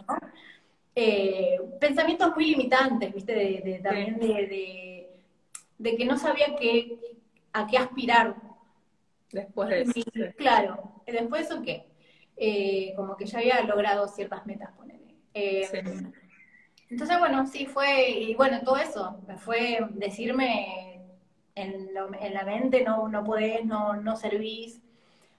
Eh, 0.93 1.58
pensamientos 1.80 2.32
muy 2.36 2.45
limitantes, 2.45 3.12
¿viste? 3.12 3.34
De, 3.34 3.80
también 3.84 4.19
de, 4.19 5.10
de, 5.80 5.97
que 5.97 6.06
no 6.06 6.15
sabía 6.15 6.56
qué, 6.56 7.17
a 7.53 7.65
qué 7.65 7.80
aspirar. 7.80 8.36
Después 9.32 9.67
de 9.67 9.82
eso. 9.82 9.93
Claro, 10.38 11.01
después 11.08 11.49
de 11.49 11.56
eso 11.56 11.63
qué. 11.63 11.88
Eh, 12.36 12.93
como 12.95 13.17
que 13.17 13.25
ya 13.25 13.39
había 13.39 13.63
logrado 13.63 14.08
ciertas 14.08 14.45
metas, 14.45 14.69
ponele. 14.77 15.15
Eh, 15.34 15.67
entonces, 16.91 17.17
bueno, 17.17 17.47
sí, 17.47 17.65
fue, 17.65 18.12
y 18.12 18.36
bueno, 18.36 18.62
todo 18.62 18.77
eso, 18.77 19.19
me 19.27 19.39
fue 19.39 19.80
decirme 19.89 21.01
en, 21.56 21.89
en 21.95 22.34
la 22.36 22.43
mente, 22.43 22.84
no, 22.84 23.08
no 23.08 23.23
podés, 23.23 23.65
no, 23.65 23.95
no 23.95 24.15
servís. 24.15 24.84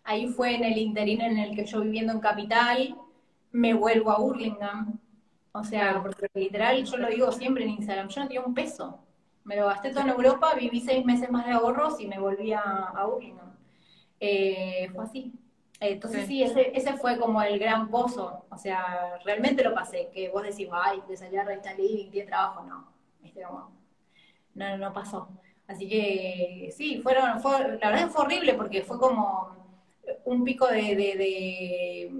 Ahí 0.09 0.29
fue 0.29 0.55
en 0.55 0.65
el 0.65 0.79
interín 0.79 1.21
en 1.21 1.39
el 1.39 1.55
que 1.55 1.67
yo 1.67 1.81
viviendo 1.81 2.13
en 2.13 2.21
Capital, 2.21 2.97
me 3.53 3.75
vuelvo 3.75 4.11
a 4.11 4.19
Burlingame 4.19 4.99
o 5.59 5.65
sea, 5.65 6.01
porque 6.01 6.31
literal, 6.35 6.85
yo 6.85 6.97
lo 6.97 7.09
digo 7.09 7.33
siempre 7.33 7.65
en 7.65 7.71
Instagram, 7.71 8.09
yo 8.09 8.21
no 8.21 8.29
tenía 8.29 8.43
un 8.43 8.55
peso. 8.55 9.01
Me 9.45 9.57
lo 9.57 9.67
gasté 9.67 9.91
todo 9.91 10.03
en 10.03 10.11
Europa, 10.11 10.55
viví 10.55 10.81
seis 10.81 11.05
meses 11.05 11.31
más 11.31 11.47
de 11.47 11.53
ahorros 11.53 12.01
y 12.01 12.07
me 12.07 12.19
volví 12.19 12.53
a, 12.53 12.61
a 12.61 13.09
eh, 14.21 14.89
fue 14.95 15.05
así. 15.05 15.33
Entonces 15.81 16.27
sí, 16.27 16.43
ese, 16.43 16.77
ese 16.77 16.93
fue 16.95 17.19
como 17.19 17.41
el 17.43 17.59
gran 17.59 17.89
pozo. 17.89 18.45
O 18.51 18.59
sea, 18.59 19.19
realmente 19.25 19.65
lo 19.65 19.75
pasé. 19.75 20.11
Que 20.13 20.29
vos 20.29 20.43
decís, 20.43 20.69
ay, 20.73 21.03
de 21.09 21.17
salir 21.17 21.41
a 21.41 21.45
Renta 21.45 21.73
Living, 21.75 22.11
tiene 22.11 22.29
trabajo. 22.29 22.63
No, 22.63 22.89
no, 24.55 24.77
no 24.77 24.93
pasó. 24.93 25.29
Así 25.67 25.89
que 25.89 26.71
sí, 26.77 27.01
fueron, 27.03 27.41
fue, 27.41 27.79
la 27.81 27.91
verdad 27.91 28.11
fue 28.11 28.25
horrible 28.25 28.55
porque 28.55 28.83
fue 28.83 28.99
como 28.99 29.68
un 30.25 30.45
pico 30.45 30.67
de 30.67 32.11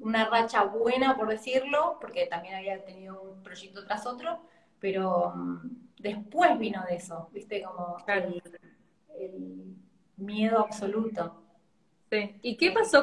una 0.00 0.24
racha 0.28 0.64
buena, 0.64 1.16
por 1.16 1.28
decirlo, 1.28 1.98
porque 2.00 2.26
también 2.26 2.54
había 2.54 2.84
tenido 2.84 3.20
un 3.20 3.42
proyecto 3.42 3.84
tras 3.84 4.06
otro, 4.06 4.40
pero 4.78 5.32
mm, 5.34 5.58
después 5.98 6.58
vino 6.58 6.82
de 6.88 6.96
eso, 6.96 7.28
¿viste? 7.32 7.62
Como 7.62 7.98
el, 8.06 8.42
miedo 10.16 10.58
absoluto. 10.58 11.42
Sí. 12.10 12.38
¿Y 12.42 12.56
qué 12.56 12.72
pasó 12.72 13.02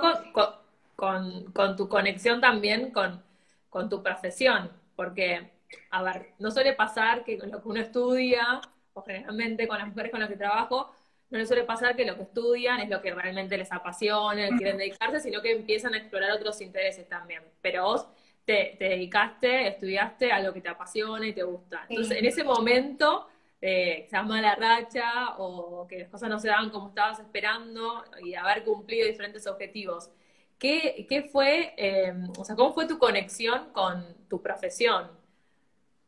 con, 0.96 1.52
con, 1.52 1.76
tu 1.76 1.90
conexión 1.90 2.42
también 2.42 2.92
con, 2.92 3.24
con 3.70 3.90
tu 3.90 4.04
profesión? 4.04 4.72
Porque, 4.96 5.52
a 5.90 6.04
ver, 6.04 6.34
no 6.40 6.52
suele 6.52 6.74
pasar 6.74 7.24
que 7.24 7.40
con 7.40 7.50
lo 7.52 7.62
que 7.62 7.68
uno 7.70 7.80
estudia, 7.80 8.62
o 8.94 9.02
generalmente 9.02 9.68
con 9.68 9.78
las 9.80 9.88
mujeres 9.88 10.12
con 10.12 10.20
las 10.20 10.30
que 10.30 10.36
trabajo, 10.36 10.92
no 11.30 11.38
les 11.38 11.48
suele 11.48 11.63
pasar 11.63 11.96
que 11.96 12.06
lo 12.06 12.16
que 12.16 12.24
estudian 12.24 12.80
es 12.80 12.90
lo 12.90 13.02
que 13.02 13.13
realmente 13.13 13.58
les 13.58 13.72
apasiona, 13.72 14.48
quieren 14.58 14.78
dedicarse, 14.78 15.20
sino 15.20 15.42
que 15.42 15.52
empiezan 15.52 15.94
a 15.94 15.98
explorar 15.98 16.32
otros 16.32 16.62
intereses 16.62 17.08
también. 17.10 17.44
Pero 17.62 17.84
vos 17.84 18.08
te, 18.46 18.78
dedicaste, 18.80 19.68
estudiaste 19.68 20.32
a 20.32 20.40
lo 20.40 20.54
que 20.54 20.62
te 20.62 20.70
apasiona 20.70 21.28
y 21.28 21.34
te 21.34 21.44
gusta. 21.44 21.86
Entonces, 21.90 22.18
en 22.18 22.26
ese 22.26 22.44
momento, 22.46 23.28
eh, 23.60 24.06
se 24.10 24.16
llama 24.16 24.42
la 24.42 24.56
racha 24.56 25.36
o 25.38 25.86
que 25.88 26.00
las 26.00 26.10
cosas 26.10 26.30
no 26.30 26.40
se 26.40 26.48
daban 26.48 26.70
como 26.70 26.90
estabas 26.90 27.20
esperando 27.20 28.06
y 28.24 28.36
haber 28.36 28.63
cumplido 28.63 29.06
diferentes 29.06 29.46
objetivos. 29.48 30.10
¿Qué, 30.58 31.06
qué 31.10 31.24
fue, 31.24 31.74
eh, 31.78 32.13
o 32.38 32.46
sea, 32.46 32.56
cómo 32.56 32.74
fue 32.74 32.88
tu 32.88 32.98
conexión 32.98 33.72
con 33.74 34.16
tu 34.30 34.42
profesión? 34.42 35.12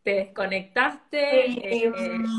Te 0.10 0.16
desconectaste, 0.16 1.52
eh, 1.52 1.84
eh, 1.86 1.92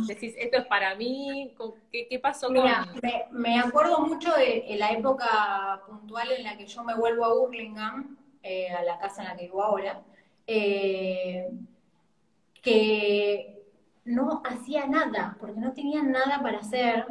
decís, 0.08 0.34
esto 0.36 0.58
es 0.58 0.66
para 0.66 0.96
mí, 0.96 1.54
¿qué, 1.92 2.18
pasó 2.18 2.50
mira, 2.50 2.88
me, 3.30 3.60
acuerdo 3.60 4.00
mucho 4.00 4.32
de, 4.34 4.74
la 4.76 4.90
época 4.90 5.80
puntual 5.86 6.32
en 6.32 6.42
la 6.42 6.56
que 6.56 6.66
yo 6.66 6.82
me 6.82 6.96
vuelvo 6.96 7.24
a 7.24 7.34
Burlingame, 7.34 8.16
eh, 8.42 8.70
a 8.70 8.82
la 8.82 8.98
casa 8.98 9.22
en 9.22 9.28
la 9.28 9.36
que 9.36 9.44
vivo 9.44 9.62
ahora, 9.62 10.02
que 12.62 13.62
no 14.04 14.42
hacía 14.44 14.86
nada, 14.86 15.36
porque 15.38 15.60
no 15.60 15.72
tenía 15.72 16.02
nada 16.02 16.42
para 16.42 16.58
hacer, 16.58 17.06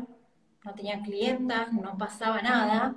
no 0.65 0.74
tenía 0.74 1.02
clientas, 1.02 1.72
no 1.72 1.98
pasaba 1.98 2.41
nada, 2.41 2.95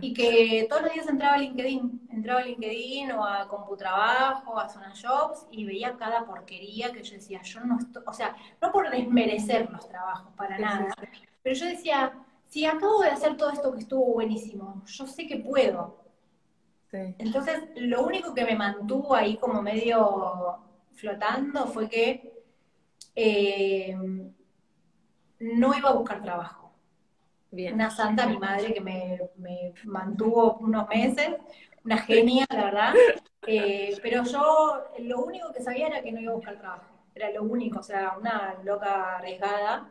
y 0.00 0.14
que 0.14 0.66
todos 0.68 0.82
los 0.82 0.92
días 0.92 1.08
entraba 1.08 1.34
a 1.34 1.38
LinkedIn, 1.38 2.08
entraba 2.10 2.40
a 2.40 2.44
LinkedIn 2.44 3.10
o 3.12 3.24
a 3.24 3.48
Computrabajo, 3.48 4.58
a 4.58 4.68
Zona 4.68 4.92
Jobs 4.94 5.46
y 5.50 5.64
veía 5.64 5.96
cada 5.96 6.24
porquería 6.24 6.92
que 6.92 7.02
yo 7.02 7.14
decía, 7.14 7.42
yo 7.42 7.60
no 7.60 7.78
estoy, 7.78 8.02
o 8.06 8.12
sea, 8.12 8.36
no 8.62 8.70
por 8.70 8.88
desmerecer 8.88 9.68
los 9.70 9.88
trabajos 9.88 10.32
para 10.36 10.58
nada, 10.58 10.94
pero 11.42 11.56
yo 11.56 11.66
decía, 11.66 12.12
si 12.46 12.64
acabo 12.64 13.00
de 13.00 13.08
hacer 13.08 13.36
todo 13.36 13.50
esto 13.50 13.72
que 13.72 13.80
estuvo 13.80 14.12
buenísimo, 14.12 14.82
yo 14.86 15.06
sé 15.06 15.26
que 15.26 15.38
puedo. 15.38 16.02
Entonces, 16.92 17.64
lo 17.74 18.06
único 18.06 18.32
que 18.32 18.44
me 18.44 18.54
mantuvo 18.54 19.16
ahí 19.16 19.36
como 19.38 19.60
medio 19.60 20.60
flotando 20.92 21.66
fue 21.66 21.88
que 21.88 22.44
eh, 23.16 23.96
no 25.40 25.74
iba 25.74 25.90
a 25.90 25.94
buscar 25.94 26.22
trabajo 26.22 26.63
una 27.72 27.90
santa, 27.90 28.26
mi 28.26 28.38
madre, 28.38 28.72
que 28.74 28.80
me, 28.80 29.20
mantuvo 29.84 30.58
unos 30.60 30.88
meses, 30.88 31.36
una 31.84 31.98
genia, 31.98 32.46
la 32.50 32.64
verdad. 32.64 32.94
Eh, 33.46 33.98
pero 34.02 34.24
yo 34.24 34.84
lo 35.00 35.22
único 35.22 35.52
que 35.52 35.62
sabía 35.62 35.88
era 35.88 36.02
que 36.02 36.10
no 36.10 36.18
iba 36.18 36.32
a 36.32 36.36
buscar 36.36 36.58
trabajo. 36.58 36.86
Era 37.14 37.30
lo 37.30 37.42
único, 37.42 37.80
o 37.80 37.82
sea, 37.82 38.16
una 38.18 38.56
loca 38.64 39.16
arriesgada, 39.16 39.86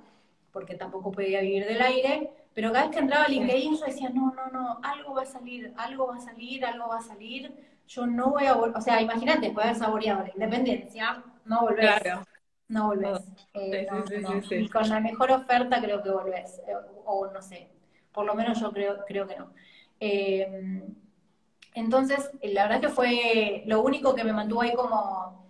porque 0.51 0.73
tampoco 0.73 1.11
podía 1.11 1.41
vivir 1.41 1.67
del 1.67 1.81
aire. 1.81 2.31
Pero 2.55 2.71
cada 2.71 2.85
vez 2.85 2.95
que 2.95 3.01
entraba 3.01 3.25
a 3.25 3.27
LinkedIn 3.27 3.77
yo 3.77 3.85
decía, 3.85 4.09
no, 4.09 4.33
no, 4.33 4.47
no, 4.47 4.79
algo 4.81 5.13
va 5.13 5.21
a 5.21 5.25
salir, 5.25 5.71
algo 5.77 6.07
va 6.07 6.15
a 6.15 6.19
salir, 6.19 6.65
algo 6.65 6.87
va 6.87 6.97
a 6.97 7.01
salir. 7.01 7.53
Yo 7.87 8.07
no 8.07 8.31
voy 8.31 8.45
a 8.45 8.55
volver, 8.55 8.75
o 8.75 8.81
sea, 8.81 8.99
imagínate, 8.99 9.51
poder 9.51 9.67
haber 9.67 9.79
saboreado 9.79 10.23
la 10.23 10.29
independencia, 10.33 11.23
no 11.45 11.61
volver. 11.61 12.01
Claro 12.01 12.23
no 12.73 12.87
volvés. 12.87 13.19
Eh, 13.53 13.87
y 14.51 14.67
con 14.67 14.89
la 14.89 14.99
mejor 14.99 15.31
oferta 15.31 15.79
creo 15.79 16.01
que 16.01 16.09
volvés, 16.09 16.59
eh, 16.67 16.73
o, 17.05 17.27
no 17.27 17.41
sé, 17.41 17.69
por 18.11 18.25
lo 18.25 18.33
menos 18.35 18.59
yo 18.59 18.71
creo, 18.71 19.05
creo 19.05 19.27
que 19.27 19.37
no. 19.37 19.53
Eh, 19.99 20.83
entonces, 21.75 22.31
la 22.41 22.63
verdad 22.63 22.81
que 22.81 22.89
fue 22.89 23.63
lo 23.67 23.81
único 23.81 24.13
que 24.13 24.23
me 24.23 24.33
mantuvo 24.33 24.61
ahí 24.61 24.73
como, 24.73 25.47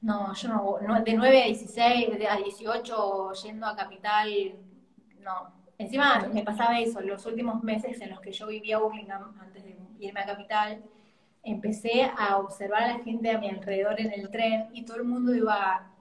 no, 0.00 0.34
yo 0.34 0.48
no, 0.48 1.00
de 1.02 1.14
9 1.14 1.42
a 1.42 1.46
16, 1.46 2.18
de 2.18 2.26
a 2.28 2.36
18 2.36 3.32
yendo 3.44 3.66
a 3.66 3.76
Capital, 3.76 4.54
no. 5.20 5.62
Encima 5.78 6.28
me 6.32 6.42
pasaba 6.42 6.78
eso, 6.78 7.00
los 7.00 7.26
últimos 7.26 7.62
meses 7.62 8.00
en 8.00 8.10
los 8.10 8.20
que 8.20 8.32
yo 8.32 8.46
vivía 8.46 8.78
Burlingame, 8.78 9.38
antes 9.40 9.64
de 9.64 9.76
irme 10.00 10.20
a 10.20 10.26
Capital, 10.26 10.82
empecé 11.42 12.10
a 12.16 12.36
observar 12.38 12.84
a 12.84 12.98
la 12.98 13.04
gente 13.04 13.30
a 13.30 13.38
mi 13.38 13.48
alrededor 13.48 14.00
en 14.00 14.12
el 14.12 14.30
tren 14.30 14.68
y 14.72 14.84
todo 14.84 14.98
el 14.98 15.04
mundo 15.04 15.34
iba 15.34 15.91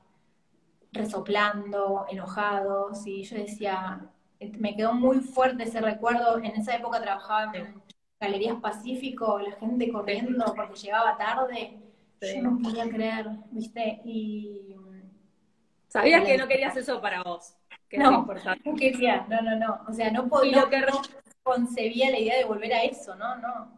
resoplando, 0.91 2.05
enojados, 2.09 3.05
y 3.05 3.23
yo 3.23 3.37
decía, 3.37 4.09
me 4.59 4.75
quedó 4.75 4.93
muy 4.93 5.19
fuerte 5.19 5.63
ese 5.63 5.81
recuerdo, 5.81 6.37
en 6.37 6.55
esa 6.55 6.75
época 6.75 7.01
trabajaba 7.01 7.51
en 7.55 7.81
Galerías 8.19 8.57
Pacífico, 8.61 9.39
la 9.39 9.53
gente 9.53 9.91
corriendo 9.91 10.53
porque 10.55 10.75
llegaba 10.75 11.17
tarde, 11.17 11.77
yo 12.21 12.41
no 12.41 12.59
podía 12.61 12.89
creer, 12.89 13.27
¿viste? 13.51 14.01
Y... 14.03 14.75
Sabías 15.87 16.23
que 16.23 16.37
no 16.37 16.47
querías 16.47 16.75
eso 16.77 17.01
para 17.01 17.23
vos. 17.23 17.55
Que 17.89 17.97
no, 17.97 18.25
no 18.65 18.75
quería, 18.75 19.25
no, 19.27 19.41
no, 19.41 19.57
no, 19.57 19.81
o 19.87 19.93
sea, 19.93 20.11
no 20.11 20.27
podía, 20.29 20.65
no 20.65 21.01
concebía 21.43 22.09
la 22.09 22.19
idea 22.19 22.37
de 22.37 22.45
volver 22.45 22.73
a 22.73 22.83
eso, 22.83 23.15
¿no? 23.15 23.35
No. 23.37 23.71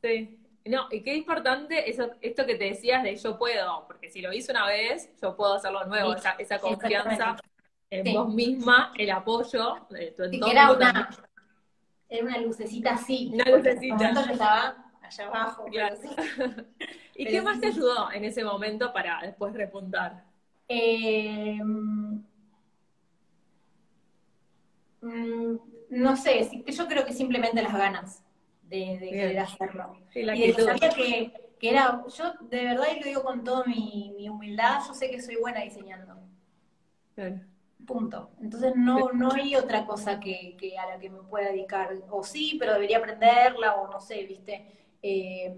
Sí. 0.00 0.38
No, 0.68 0.86
y 0.90 1.02
qué 1.02 1.14
importante 1.14 1.88
eso, 1.88 2.10
esto 2.20 2.44
que 2.44 2.54
te 2.56 2.64
decías 2.64 3.02
de 3.02 3.16
yo 3.16 3.38
puedo, 3.38 3.86
porque 3.86 4.10
si 4.10 4.20
lo 4.20 4.34
hice 4.34 4.52
una 4.52 4.66
vez, 4.66 5.10
yo 5.20 5.34
puedo 5.34 5.54
hacerlo 5.54 5.80
de 5.80 5.86
nuevo, 5.86 6.14
esa, 6.14 6.58
confianza 6.58 7.36
en 7.88 8.12
vos 8.12 8.34
misma, 8.34 8.92
el 8.98 9.10
apoyo 9.10 9.86
de 9.88 10.10
tu 10.10 10.24
entorno. 10.24 10.46
Era 10.46 10.70
una, 10.70 11.08
era 12.06 12.22
una 12.22 12.38
lucecita 12.38 12.90
así. 12.90 13.30
Una 13.32 13.44
lucecita. 13.44 14.12
yo 14.12 14.32
estaba 14.32 14.92
allá 15.00 15.26
abajo. 15.26 15.64
¿Y 17.14 17.24
qué 17.24 17.40
más 17.40 17.60
te 17.60 17.68
ayudó 17.68 18.12
en 18.12 18.26
ese 18.26 18.44
momento 18.44 18.92
para 18.92 19.22
después 19.22 19.54
repuntar? 19.54 20.22
Eh, 20.68 21.58
mm, 21.64 22.18
no 25.88 26.16
sé, 26.18 26.62
yo 26.66 26.86
creo 26.86 27.06
que 27.06 27.14
simplemente 27.14 27.62
las 27.62 27.72
ganas 27.72 28.22
de, 28.68 28.98
querer 29.00 29.38
hacerlo. 29.38 29.96
y 30.14 30.24
de 30.24 30.54
que 30.54 30.62
sabía 30.62 30.90
que, 30.90 31.32
era, 31.60 32.04
yo 32.16 32.32
de 32.48 32.64
verdad, 32.64 32.86
y 32.94 33.00
lo 33.00 33.06
digo 33.06 33.22
con 33.22 33.42
toda 33.42 33.64
mi, 33.64 34.28
humildad, 34.28 34.80
yo 34.86 34.94
sé 34.94 35.10
que 35.10 35.20
soy 35.20 35.36
buena 35.36 35.62
diseñando. 35.62 36.16
Punto. 37.86 38.30
Entonces 38.40 38.74
no, 38.76 39.12
no 39.12 39.32
hay 39.32 39.56
otra 39.56 39.86
cosa 39.86 40.20
que, 40.20 40.56
a 40.78 40.86
la 40.86 40.98
que 40.98 41.10
me 41.10 41.22
pueda 41.22 41.50
dedicar. 41.50 41.90
O 42.10 42.22
sí, 42.22 42.56
pero 42.58 42.74
debería 42.74 42.98
aprenderla, 42.98 43.76
o 43.76 43.90
no 43.90 44.00
sé, 44.00 44.24
¿viste? 44.24 44.66
Eh, 45.02 45.56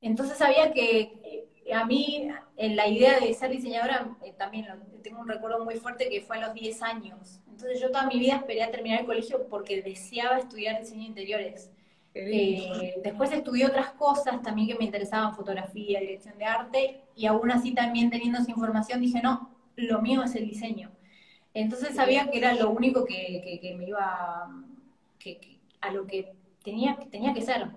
entonces 0.00 0.38
sabía 0.38 0.72
que 0.72 1.46
a 1.72 1.84
mí, 1.84 2.28
en 2.56 2.76
la 2.76 2.86
idea 2.88 3.18
de 3.18 3.32
ser 3.34 3.50
diseñadora, 3.50 4.16
eh, 4.22 4.32
también 4.36 4.66
tengo 5.02 5.20
un 5.20 5.28
recuerdo 5.28 5.64
muy 5.64 5.76
fuerte 5.76 6.08
que 6.08 6.20
fue 6.20 6.38
a 6.38 6.46
los 6.46 6.54
10 6.54 6.82
años. 6.82 7.40
Entonces 7.48 7.80
yo 7.80 7.90
toda 7.90 8.06
mi 8.06 8.18
vida 8.18 8.36
esperé 8.36 8.62
a 8.62 8.70
terminar 8.70 9.00
el 9.00 9.06
colegio 9.06 9.46
porque 9.48 9.82
deseaba 9.82 10.38
estudiar 10.38 10.78
diseño 10.78 11.02
de 11.02 11.08
interiores. 11.08 11.70
Eh, 12.18 12.94
después 13.02 13.30
estudié 13.30 13.66
otras 13.66 13.90
cosas 13.90 14.40
también 14.40 14.68
que 14.68 14.74
me 14.74 14.86
interesaban, 14.86 15.34
fotografía, 15.34 16.00
dirección 16.00 16.38
de 16.38 16.44
arte, 16.46 17.00
y 17.14 17.26
aún 17.26 17.50
así 17.50 17.74
también 17.74 18.08
teniendo 18.08 18.38
esa 18.38 18.50
información 18.50 19.00
dije, 19.00 19.20
no, 19.22 19.50
lo 19.76 20.00
mío 20.00 20.22
es 20.22 20.34
el 20.34 20.48
diseño. 20.48 20.90
Entonces 21.52 21.94
sabía 21.94 22.30
que 22.30 22.38
era 22.38 22.54
lo 22.54 22.70
único 22.70 23.04
que, 23.04 23.74
me 23.76 23.86
iba, 23.86 24.50
que, 25.18 25.58
a 25.80 25.90
lo 25.90 26.06
que 26.06 26.32
tenía, 26.64 26.96
tenía 27.10 27.34
que 27.34 27.42
ser, 27.42 27.68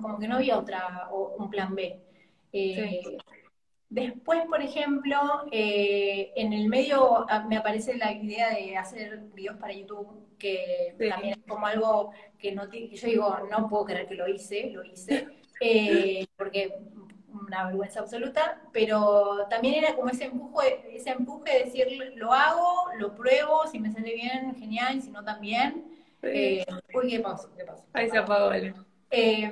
como 0.00 0.18
que 0.18 0.28
no 0.28 0.36
había 0.36 0.58
otra, 0.58 1.08
un 1.10 1.50
plan 1.50 1.74
B. 1.74 1.98
Eh, 2.52 3.02
después, 3.88 4.40
por 4.46 4.62
ejemplo, 4.62 5.18
eh, 5.52 6.32
en 6.36 6.52
el 6.52 6.68
medio 6.68 7.26
ah, 7.28 7.44
me 7.48 7.56
aparece 7.56 7.96
la 7.96 8.12
idea 8.12 8.50
de 8.50 8.76
hacer 8.76 9.20
videos 9.34 9.56
para 9.56 9.72
YouTube 9.72 10.28
que 10.38 10.94
también 11.10 11.34
es 11.38 11.46
como 11.46 11.66
algo 11.66 12.12
que 12.38 12.52
no 12.52 12.68
que 12.68 12.88
yo 12.94 13.08
digo, 13.08 13.38
no 13.50 13.68
puedo 13.68 13.86
creer 13.86 14.06
que 14.06 14.14
lo 14.14 14.28
hice, 14.28 14.70
lo 14.70 14.84
hice, 14.84 15.26
eh, 15.60 16.26
porque 16.36 16.78
una 17.30 17.66
vergüenza 17.66 18.00
absoluta, 18.00 18.62
pero 18.72 19.46
también 19.50 19.74
era 19.74 19.94
como 19.94 20.08
ese 20.08 20.24
empuje, 20.24 20.96
ese 20.96 21.10
empuje 21.10 21.52
de 21.52 21.64
decir, 21.64 22.12
lo 22.16 22.32
hago, 22.32 22.90
lo 22.98 23.14
pruebo, 23.14 23.66
si 23.66 23.78
me 23.78 23.90
sale 23.90 24.14
bien, 24.14 24.54
genial, 24.56 25.02
si 25.02 25.10
no 25.10 25.24
también. 25.24 25.84
Eh, 26.22 26.64
uy, 26.94 27.10
¿qué 27.10 27.20
pasó? 27.20 27.50
¿Qué 27.56 27.64
pasó? 27.64 27.84
Ahí 27.92 28.08
se 28.10 28.18
apagó, 28.18 28.46
vale. 28.46 28.74
Eh, 29.10 29.50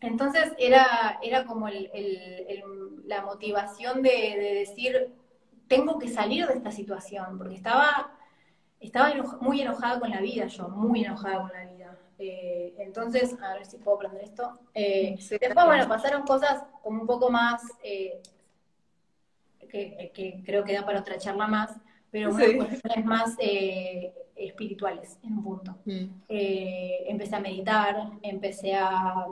entonces 0.00 0.52
era, 0.58 1.18
era 1.22 1.44
como 1.44 1.68
el, 1.68 1.90
la 3.06 3.22
motivación 3.22 4.02
de, 4.02 4.10
de, 4.10 4.54
decir, 4.54 5.14
tengo 5.68 5.98
que 5.98 6.08
salir 6.08 6.46
de 6.46 6.54
esta 6.54 6.70
situación, 6.70 7.38
porque 7.38 7.54
estaba 7.54 8.16
estaba 8.80 9.12
muy 9.40 9.60
enojada 9.60 9.98
con 10.00 10.10
la 10.10 10.20
vida 10.20 10.46
yo, 10.46 10.68
muy 10.68 11.04
enojada 11.04 11.42
con 11.42 11.52
la 11.52 11.64
vida. 11.72 11.98
Eh, 12.18 12.74
entonces, 12.78 13.36
a 13.42 13.54
ver 13.54 13.66
si 13.66 13.78
puedo 13.78 13.96
aprender 13.96 14.24
esto. 14.24 14.58
Eh, 14.74 15.16
después, 15.18 15.66
bueno, 15.66 15.88
pasaron 15.88 16.22
cosas 16.22 16.64
como 16.82 17.00
un 17.02 17.06
poco 17.06 17.30
más, 17.30 17.62
eh, 17.82 18.20
que, 19.68 20.42
creo 20.44 20.64
que 20.64 20.72
da 20.72 20.84
para 20.84 21.00
otra 21.00 21.18
charla 21.18 21.46
más, 21.46 21.76
pero 22.10 22.30
cuestiones 22.30 23.04
más 23.04 23.36
espirituales 24.34 25.18
en 25.22 25.32
un 25.32 25.42
punto. 25.42 25.76
Mm. 25.84 26.06
empecé 26.28 27.36
a 27.36 27.40
meditar, 27.40 28.10
empecé 28.22 28.74
a, 28.74 29.26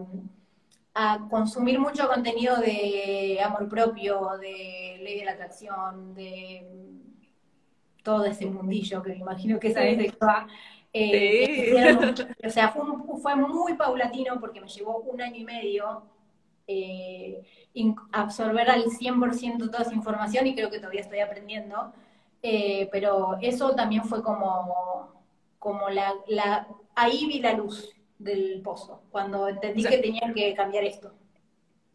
a 0.95 1.27
consumir 1.29 1.79
mucho 1.81 2.09
contenido 2.09 2.57
de 2.57 3.41
amor 3.45 3.69
propio, 3.69 4.31
de 4.41 5.01
ley 5.03 5.19
de 5.19 5.25
la 5.25 5.33
atracción, 5.33 6.15
de 6.15 6.65
todo 8.03 8.25
ese 8.27 8.47
mundillo 8.47 9.03
que 9.03 9.11
me 9.11 9.19
imagino 9.19 9.59
que 9.59 9.73
sabes 9.73 9.99
de 9.99 10.07
qué 10.11 10.25
va. 10.25 10.47
Eh, 10.93 12.15
o 12.47 12.51
sea, 12.51 12.69
fue, 12.69 13.35
muy 13.35 13.75
paulatino 13.75 14.39
porque 14.39 14.61
me 14.61 14.69
llevó 14.69 14.99
un 14.99 15.21
año 15.21 15.37
y 15.37 15.45
medio 15.45 16.05
eh, 16.69 17.43
absorber 18.13 18.71
al 18.71 18.85
100% 18.85 19.71
toda 19.71 19.83
esa 19.83 19.95
información 19.95 20.47
y 20.47 20.55
creo 20.55 20.71
que 20.71 20.79
todavía 20.79 21.01
estoy 21.01 21.19
aprendiendo. 21.19 21.93
Eh, 22.43 22.89
pero 22.93 23.39
eso 23.41 23.75
también 23.75 24.05
fue 24.05 24.23
como, 24.23 25.09
como 25.59 25.89
la, 25.89 26.13
la, 26.29 26.69
ahí 26.95 27.27
vi 27.27 27.41
la 27.41 27.55
luz 27.55 27.91
del 28.19 28.61
pozo, 28.63 29.03
cuando 29.11 29.49
entendí 29.49 29.85
que 29.85 29.99
tenía 29.99 30.33
que 30.35 30.55
cambiar 30.55 30.85
esto. 30.85 31.13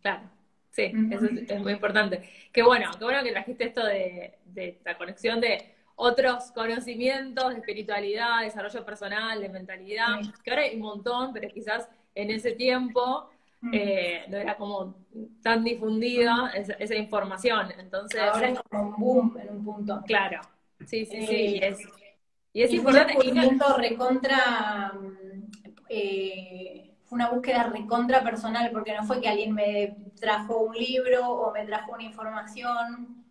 Claro, 0.02 0.30
sí, 0.72 0.92
eso 1.12 1.26
es, 1.26 1.60
muy 1.60 1.74
importante. 1.74 2.30
Qué 2.52 2.64
bueno, 2.64 2.92
qué 2.98 3.04
bueno 3.04 3.24
que 3.24 3.32
trajiste 3.32 3.66
esto 3.66 3.86
de, 3.86 4.38
de 4.46 4.80
la 4.86 4.98
conexión 4.98 5.42
de 5.42 5.74
otros 5.96 6.52
conocimientos 6.52 7.50
de 7.50 7.60
espiritualidad, 7.60 8.42
desarrollo 8.42 8.86
personal, 8.86 9.42
de 9.42 9.50
mentalidad, 9.50 10.20
que 10.44 10.50
ahora 10.50 10.64
hay 10.64 10.76
un 10.76 10.82
montón, 10.82 11.34
pero 11.34 11.50
quizás 11.50 11.90
en 12.16 12.32
ese 12.32 12.54
tiempo 12.54 13.30
eh, 13.74 14.24
no 14.30 14.38
era 14.38 14.56
como 14.56 14.96
tan 15.44 15.64
difundida 15.66 16.54
esa, 16.56 16.96
información. 16.96 17.68
Entonces, 17.78 18.22
ahora 18.22 18.50
es 18.50 18.60
como 18.62 18.84
un 18.84 18.96
boom 18.98 19.38
en 19.42 19.50
un 19.50 19.66
punto. 19.66 20.02
Claro, 20.08 20.40
sí, 20.86 21.06
sí, 21.06 21.28
sí. 21.28 21.62
Y 22.54 22.64
es, 22.64 22.72
y 22.72 22.78
importante. 22.78 23.14
Fue 23.14 23.32
un 23.32 23.60
recontra. 23.78 24.94
Eh, 25.88 26.96
fue 27.06 27.16
una 27.16 27.30
búsqueda 27.30 27.64
recontra 27.64 28.24
personal, 28.24 28.70
porque 28.72 28.96
no 28.96 29.04
fue 29.04 29.20
que 29.20 29.28
alguien 29.28 29.54
me 29.54 29.98
trajo 30.20 30.58
un 30.58 30.76
libro 30.76 31.28
o 31.28 31.52
me 31.52 31.66
trajo 31.66 31.94
una 31.94 32.04
información, 32.04 33.26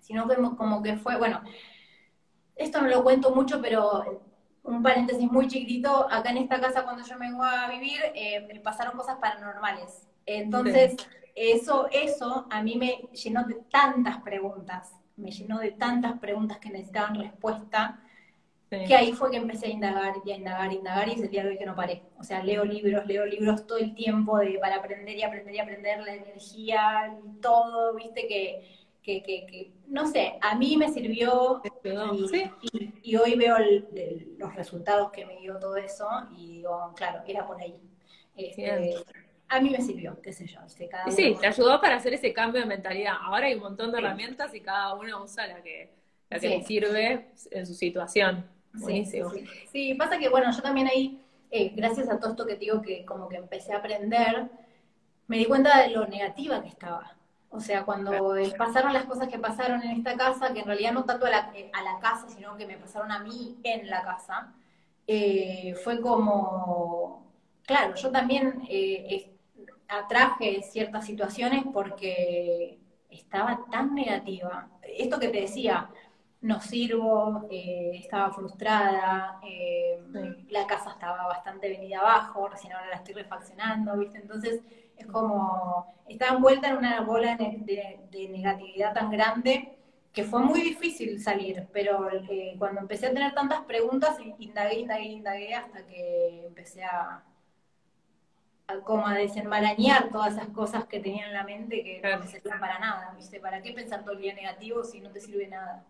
sino 0.00 0.26
que 0.26 0.36
como 0.56 0.82
que 0.82 0.96
fue, 0.96 1.18
bueno, 1.18 1.42
esto 2.56 2.80
no 2.80 2.88
lo 2.88 3.02
cuento 3.02 3.34
mucho, 3.34 3.60
pero 3.60 4.22
un 4.62 4.82
paréntesis 4.82 5.30
muy 5.30 5.46
chiquitito, 5.46 6.10
acá 6.10 6.30
en 6.30 6.38
esta 6.38 6.58
casa 6.60 6.84
cuando 6.84 7.04
yo 7.04 7.18
me 7.18 7.32
voy 7.32 7.46
a 7.46 7.68
vivir, 7.68 8.00
eh, 8.14 8.60
pasaron 8.64 8.96
cosas 8.96 9.18
paranormales. 9.18 10.08
Entonces, 10.24 10.96
eso, 11.34 11.88
eso 11.92 12.46
a 12.50 12.62
mí 12.62 12.76
me 12.76 13.08
llenó 13.12 13.44
de 13.44 13.56
tantas 13.70 14.22
preguntas, 14.22 14.94
me 15.16 15.30
llenó 15.30 15.58
de 15.58 15.72
tantas 15.72 16.18
preguntas 16.18 16.58
que 16.58 16.70
necesitaban 16.70 17.14
respuesta, 17.14 18.00
que 18.70 18.94
ahí 18.94 19.12
fue 19.12 19.30
que 19.30 19.38
empecé 19.38 19.66
a 19.66 19.70
indagar 19.70 20.14
y 20.24 20.32
a 20.32 20.36
indagar, 20.36 20.72
y 20.72 20.76
indagar, 20.76 21.08
y 21.08 21.12
es 21.12 21.22
el 21.22 21.30
día 21.30 21.42
de 21.42 21.50
hoy 21.50 21.58
que 21.58 21.66
no 21.66 21.74
paré. 21.74 22.02
O 22.18 22.24
sea, 22.24 22.42
leo 22.42 22.64
libros, 22.64 23.06
leo 23.06 23.24
libros 23.24 23.66
todo 23.66 23.78
el 23.78 23.94
tiempo 23.94 24.38
de, 24.38 24.58
para 24.58 24.76
aprender 24.76 25.16
y 25.16 25.22
aprender 25.22 25.54
y 25.54 25.58
aprender 25.58 26.00
la 26.00 26.14
energía 26.14 27.16
y 27.24 27.40
todo, 27.40 27.94
viste 27.94 28.26
que 28.26 28.78
que, 29.22 29.72
no 29.88 30.06
sé, 30.06 30.34
a 30.40 30.54
mí 30.54 30.76
me 30.76 30.88
sirvió 30.88 31.62
y, 33.02 33.16
hoy 33.16 33.34
veo 33.36 33.56
los 34.38 34.54
resultados 34.54 35.10
que 35.10 35.24
me 35.24 35.38
dio 35.38 35.58
todo 35.58 35.76
eso 35.76 36.06
y 36.36 36.58
digo, 36.58 36.92
claro, 36.94 37.22
era 37.26 37.46
por 37.46 37.60
ahí. 37.60 37.74
Este, 38.36 38.94
a 39.48 39.60
mí 39.60 39.70
me 39.70 39.80
sirvió, 39.80 40.20
qué 40.20 40.32
sé 40.32 40.46
yo. 40.46 40.60
sí, 40.68 41.36
te 41.40 41.46
ayudó 41.46 41.80
para 41.80 41.96
hacer 41.96 42.12
ese 42.12 42.32
cambio 42.32 42.60
de 42.60 42.66
mentalidad. 42.66 43.14
Ahora 43.20 43.46
hay 43.46 43.54
un 43.54 43.62
montón 43.62 43.90
de 43.90 43.98
herramientas 43.98 44.54
y 44.54 44.60
cada 44.60 44.94
uno 44.94 45.24
usa 45.24 45.46
la 45.46 45.62
que, 45.62 45.90
la 46.28 46.38
que 46.38 46.48
le 46.48 46.62
sirve 46.62 47.28
en 47.50 47.66
su 47.66 47.74
situación. 47.74 48.46
Buenísimo. 48.72 49.30
Sí, 49.72 49.94
pasa 49.94 50.18
que, 50.18 50.28
bueno, 50.28 50.50
yo 50.52 50.62
también 50.62 50.86
ahí, 50.88 51.20
eh, 51.50 51.72
gracias 51.74 52.08
a 52.08 52.18
todo 52.18 52.30
esto 52.30 52.46
que 52.46 52.56
digo 52.56 52.82
que 52.82 53.04
como 53.04 53.28
que 53.28 53.36
empecé 53.36 53.72
a 53.72 53.78
aprender, 53.78 54.48
me 55.26 55.38
di 55.38 55.44
cuenta 55.44 55.82
de 55.82 55.90
lo 55.90 56.06
negativa 56.06 56.62
que 56.62 56.68
estaba. 56.68 57.18
O 57.50 57.60
sea, 57.60 57.84
cuando 57.84 58.34
pasaron 58.58 58.92
las 58.92 59.04
cosas 59.04 59.28
que 59.28 59.38
pasaron 59.38 59.82
en 59.82 59.96
esta 59.96 60.16
casa, 60.16 60.52
que 60.52 60.60
en 60.60 60.66
realidad 60.66 60.92
no 60.92 61.04
tanto 61.04 61.26
a 61.26 61.30
la, 61.30 61.52
eh, 61.54 61.70
casa, 62.00 62.28
sino 62.28 62.56
que 62.56 62.66
me 62.66 62.76
pasaron 62.76 63.10
a 63.10 63.20
mí 63.20 63.56
en 63.62 63.88
la 63.88 64.02
casa, 64.02 64.52
eh, 65.06 65.74
fue 65.82 66.00
como, 66.00 67.26
claro, 67.62 67.94
yo 67.94 68.10
también 68.10 68.62
eh, 68.68 69.32
atraje 69.88 70.62
ciertas 70.62 71.06
situaciones 71.06 71.64
porque 71.72 72.78
estaba 73.10 73.64
tan 73.70 73.94
negativa. 73.94 74.68
Esto 74.82 75.18
que 75.18 75.28
te 75.28 75.40
decía, 75.40 75.88
no 76.40 76.60
sirvo, 76.60 77.48
estaba 77.50 78.32
frustrada, 78.32 79.40
la 80.48 80.66
casa 80.66 80.90
estaba 80.90 81.26
bastante 81.26 81.68
venida 81.68 81.98
abajo, 81.98 82.48
recién 82.48 82.72
ahora 82.72 82.90
la 82.90 82.96
estoy 82.96 83.14
refaccionando, 83.14 83.96
¿viste? 83.96 84.18
Entonces 84.18 84.60
es 84.96 85.06
como, 85.06 85.94
estaba 86.08 86.36
envuelta 86.36 86.68
en 86.68 86.76
una 86.76 87.00
bola 87.00 87.36
de, 87.36 88.28
negatividad 88.30 88.94
tan 88.94 89.10
grande 89.10 89.74
que 90.12 90.24
fue 90.24 90.40
muy 90.40 90.60
difícil 90.60 91.20
salir, 91.20 91.66
pero 91.72 92.08
eh, 92.10 92.54
cuando 92.58 92.80
empecé 92.80 93.06
a 93.06 93.12
tener 93.12 93.34
tantas 93.34 93.60
preguntas, 93.62 94.16
indagué, 94.38 94.80
indagué, 94.80 95.04
indagué 95.04 95.54
hasta 95.54 95.86
que 95.86 96.46
empecé 96.46 96.84
a, 96.84 97.22
como 98.84 99.06
a 99.06 99.14
desenmarañar 99.14 100.10
todas 100.10 100.34
esas 100.34 100.48
cosas 100.48 100.84
que 100.86 101.00
tenía 101.00 101.26
en 101.26 101.32
la 101.32 101.44
mente 101.44 101.82
que 101.82 102.00
no 102.02 102.20
me 102.20 102.26
servían 102.26 102.60
para 102.60 102.78
nada, 102.78 103.12
¿viste? 103.16 103.40
¿Para 103.40 103.60
qué 103.62 103.72
pensar 103.72 104.02
todo 104.02 104.14
el 104.14 104.22
día 104.22 104.34
negativo 104.34 104.84
si 104.84 105.00
no 105.00 105.10
te 105.10 105.20
sirve 105.20 105.48
nada? 105.48 105.84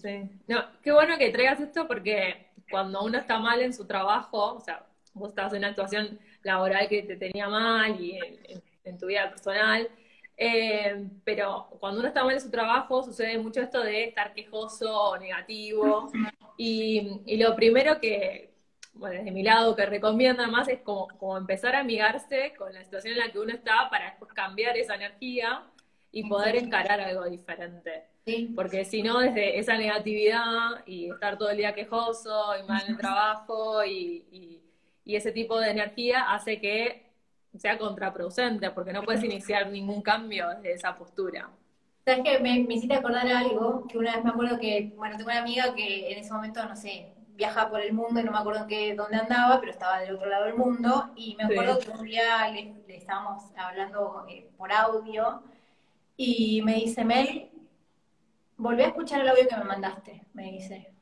Sí. 0.00 0.30
No, 0.48 0.64
qué 0.82 0.92
bueno 0.92 1.18
que 1.18 1.30
traigas 1.30 1.60
esto 1.60 1.86
porque 1.86 2.46
cuando 2.70 3.02
uno 3.04 3.18
está 3.18 3.38
mal 3.38 3.60
en 3.60 3.74
su 3.74 3.86
trabajo, 3.86 4.54
o 4.54 4.60
sea, 4.60 4.86
vos 5.14 5.30
estabas 5.30 5.52
en 5.52 5.58
una 5.58 5.68
actuación 5.68 6.18
laboral 6.42 6.88
que 6.88 7.02
te 7.02 7.16
tenía 7.16 7.48
mal 7.48 8.00
y 8.00 8.18
en, 8.84 8.98
tu 8.98 9.06
vida 9.06 9.28
personal, 9.30 9.88
eh, 10.36 11.06
pero 11.24 11.68
cuando 11.78 12.00
uno 12.00 12.08
está 12.08 12.24
mal 12.24 12.34
en 12.34 12.40
su 12.40 12.50
trabajo 12.50 13.02
sucede 13.02 13.38
mucho 13.38 13.60
esto 13.60 13.82
de 13.82 14.04
estar 14.04 14.32
quejoso 14.32 15.10
o 15.10 15.18
negativo 15.18 16.10
y, 16.56 17.20
y 17.26 17.36
lo 17.36 17.54
primero 17.54 18.00
que, 18.00 18.54
bueno, 18.94 19.16
desde 19.18 19.30
mi 19.30 19.42
lado 19.42 19.76
que 19.76 19.86
recomienda 19.86 20.46
más 20.48 20.68
es 20.68 20.80
como, 20.80 21.08
como 21.18 21.36
empezar 21.36 21.76
a 21.76 21.80
amigarse 21.80 22.54
con 22.56 22.72
la 22.72 22.82
situación 22.82 23.14
en 23.14 23.20
la 23.20 23.30
que 23.30 23.38
uno 23.38 23.52
está 23.52 23.88
para 23.90 24.06
después 24.06 24.32
cambiar 24.32 24.76
esa 24.76 24.94
energía 24.94 25.64
y 26.10 26.28
poder 26.28 26.56
encarar 26.56 27.00
algo 27.00 27.24
diferente. 27.28 28.11
Porque 28.54 28.84
si 28.84 29.02
no, 29.02 29.18
desde 29.18 29.58
esa 29.58 29.76
negatividad 29.76 30.86
y 30.86 31.10
estar 31.10 31.38
todo 31.38 31.50
el 31.50 31.56
día 31.56 31.74
quejoso 31.74 32.56
y 32.56 32.66
mal 32.68 32.82
en 32.86 32.92
el 32.92 32.98
trabajo 32.98 33.84
y, 33.84 34.60
ese 35.04 35.32
tipo 35.32 35.60
de 35.60 35.70
energía 35.70 36.32
hace 36.32 36.58
que 36.58 37.10
sea 37.58 37.76
contraproducente, 37.76 38.70
porque 38.70 38.94
no 38.94 39.02
puedes 39.02 39.22
iniciar 39.22 39.68
ningún 39.68 40.00
cambio 40.00 40.48
desde 40.48 40.72
esa 40.72 40.96
postura. 40.96 41.50
¿Sabes 42.06 42.22
que 42.24 42.38
me, 42.38 42.60
me 42.60 42.74
hiciste 42.74 42.94
acordar 42.94 43.28
algo? 43.28 43.86
Que 43.86 43.98
una 43.98 44.14
vez 44.14 44.24
me 44.24 44.30
acuerdo 44.30 44.58
que, 44.58 44.92
bueno, 44.96 45.18
tengo 45.18 45.30
una 45.30 45.40
amiga 45.40 45.74
que 45.74 46.10
en 46.10 46.18
ese 46.18 46.32
momento, 46.32 46.64
no 46.64 46.74
sé, 46.74 47.12
viaja 47.34 47.68
por 47.68 47.80
el 47.80 47.92
mundo 47.92 48.20
y 48.20 48.24
no 48.24 48.32
me 48.32 48.38
acuerdo 48.38 48.62
en 48.62 48.68
qué, 48.68 48.94
dónde 48.94 49.16
andaba, 49.16 49.60
pero 49.60 49.72
estaba 49.72 50.00
del 50.00 50.14
otro 50.14 50.28
lado 50.28 50.44
del 50.46 50.54
mundo. 50.54 51.10
Y 51.16 51.36
me 51.36 51.44
acuerdo 51.44 51.78
que 51.78 51.90
un 51.90 52.02
día 52.04 52.48
le, 52.48 52.74
estábamos 52.88 53.42
hablando 53.56 54.24
eh, 54.28 54.48
por 54.56 54.72
audio 54.72 55.42
y 56.16 56.62
me 56.62 56.74
dice, 56.74 57.04
Mel, 57.04 57.51
volví 58.62 58.82
a 58.82 58.86
escuchar 58.86 59.20
el 59.20 59.28
audio 59.28 59.48
que 59.48 59.56
me 59.56 59.64
mandaste, 59.64 60.22
me 60.34 60.52
dice. 60.52 60.94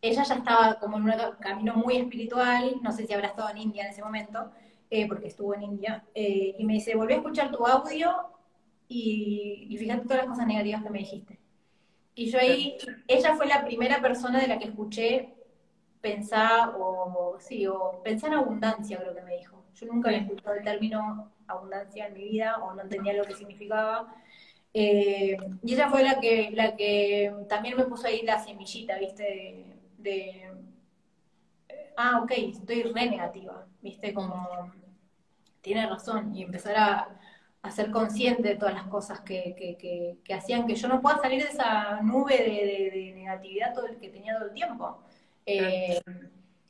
Ella 0.00 0.22
ya 0.22 0.34
estaba 0.34 0.78
como 0.80 0.96
en 0.96 1.04
un 1.04 1.12
camino 1.38 1.74
muy 1.76 1.96
espiritual, 1.96 2.76
no 2.82 2.92
sé 2.92 3.06
si 3.06 3.12
habrá 3.12 3.28
estado 3.28 3.50
en 3.50 3.58
India 3.58 3.84
en 3.84 3.90
ese 3.90 4.02
momento, 4.02 4.50
eh, 4.90 5.06
porque 5.06 5.28
estuvo 5.28 5.54
en 5.54 5.62
India, 5.62 6.04
eh, 6.14 6.56
y 6.58 6.64
me 6.64 6.74
dice, 6.74 6.94
volví 6.94 7.14
a 7.14 7.16
escuchar 7.16 7.50
tu 7.50 7.66
audio 7.66 8.10
y, 8.88 9.66
y 9.68 9.76
fíjate 9.76 10.02
todas 10.02 10.18
las 10.18 10.26
cosas 10.26 10.46
negativas 10.46 10.82
que 10.82 10.90
me 10.90 10.98
dijiste. 10.98 11.38
Y 12.14 12.30
yo 12.30 12.38
ahí, 12.38 12.76
ella 13.08 13.34
fue 13.34 13.46
la 13.46 13.64
primera 13.64 14.00
persona 14.00 14.40
de 14.40 14.46
la 14.46 14.58
que 14.58 14.66
escuché 14.66 15.34
pensar, 16.00 16.74
o 16.78 17.36
sí, 17.38 17.66
o 17.66 18.00
pensar 18.02 18.32
en 18.32 18.38
abundancia, 18.38 18.98
creo 18.98 19.14
que 19.14 19.22
me 19.22 19.36
dijo. 19.36 19.64
Yo 19.74 19.86
nunca 19.86 20.08
había 20.08 20.20
escuchado 20.20 20.54
el 20.54 20.64
término 20.64 21.32
abundancia 21.46 22.06
en 22.06 22.14
mi 22.14 22.24
vida, 22.24 22.58
o 22.58 22.74
no 22.74 22.82
entendía 22.82 23.14
lo 23.14 23.24
que 23.24 23.34
significaba. 23.34 24.14
Eh, 24.76 25.36
y 25.62 25.74
ella 25.74 25.88
fue 25.88 26.02
la 26.02 26.18
que, 26.20 26.50
la 26.50 26.74
que 26.74 27.32
también 27.48 27.76
me 27.76 27.84
puso 27.84 28.08
ahí 28.08 28.22
la 28.22 28.42
semillita, 28.42 28.98
¿viste? 28.98 29.78
De, 29.98 30.50
ah, 31.96 32.20
ok, 32.22 32.32
estoy 32.32 32.82
re 32.82 33.08
negativa, 33.08 33.66
¿viste? 33.80 34.12
Como, 34.12 34.72
tiene 35.60 35.86
razón, 35.86 36.34
y 36.34 36.42
empezar 36.42 36.76
a, 36.76 37.20
ser 37.70 37.90
consciente 37.90 38.46
de 38.48 38.56
todas 38.56 38.74
las 38.74 38.86
cosas 38.88 39.20
que, 39.20 40.18
hacían 40.36 40.66
que 40.66 40.74
yo 40.74 40.86
no 40.86 41.00
pueda 41.00 41.18
salir 41.18 41.42
de 41.42 41.48
esa 41.48 42.02
nube 42.02 42.36
de, 42.36 43.12
negatividad 43.14 43.72
todo 43.72 43.86
el 43.86 43.96
que 43.96 44.10
tenía 44.10 44.34
todo 44.34 44.48
el 44.48 44.52
tiempo. 44.52 44.98
Eh, 45.46 45.98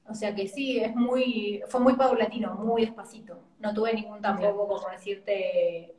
o 0.06 0.14
sea 0.14 0.34
que 0.34 0.46
sí, 0.46 0.78
es 0.78 0.94
muy, 0.94 1.62
fue 1.68 1.80
muy 1.80 1.96
paulatino, 1.96 2.54
muy 2.54 2.82
despacito. 2.82 3.40
No 3.58 3.74
tuve 3.74 3.92
ningún 3.94 4.20
tampoco, 4.20 4.68
como 4.68 4.88
decirte, 4.90 5.96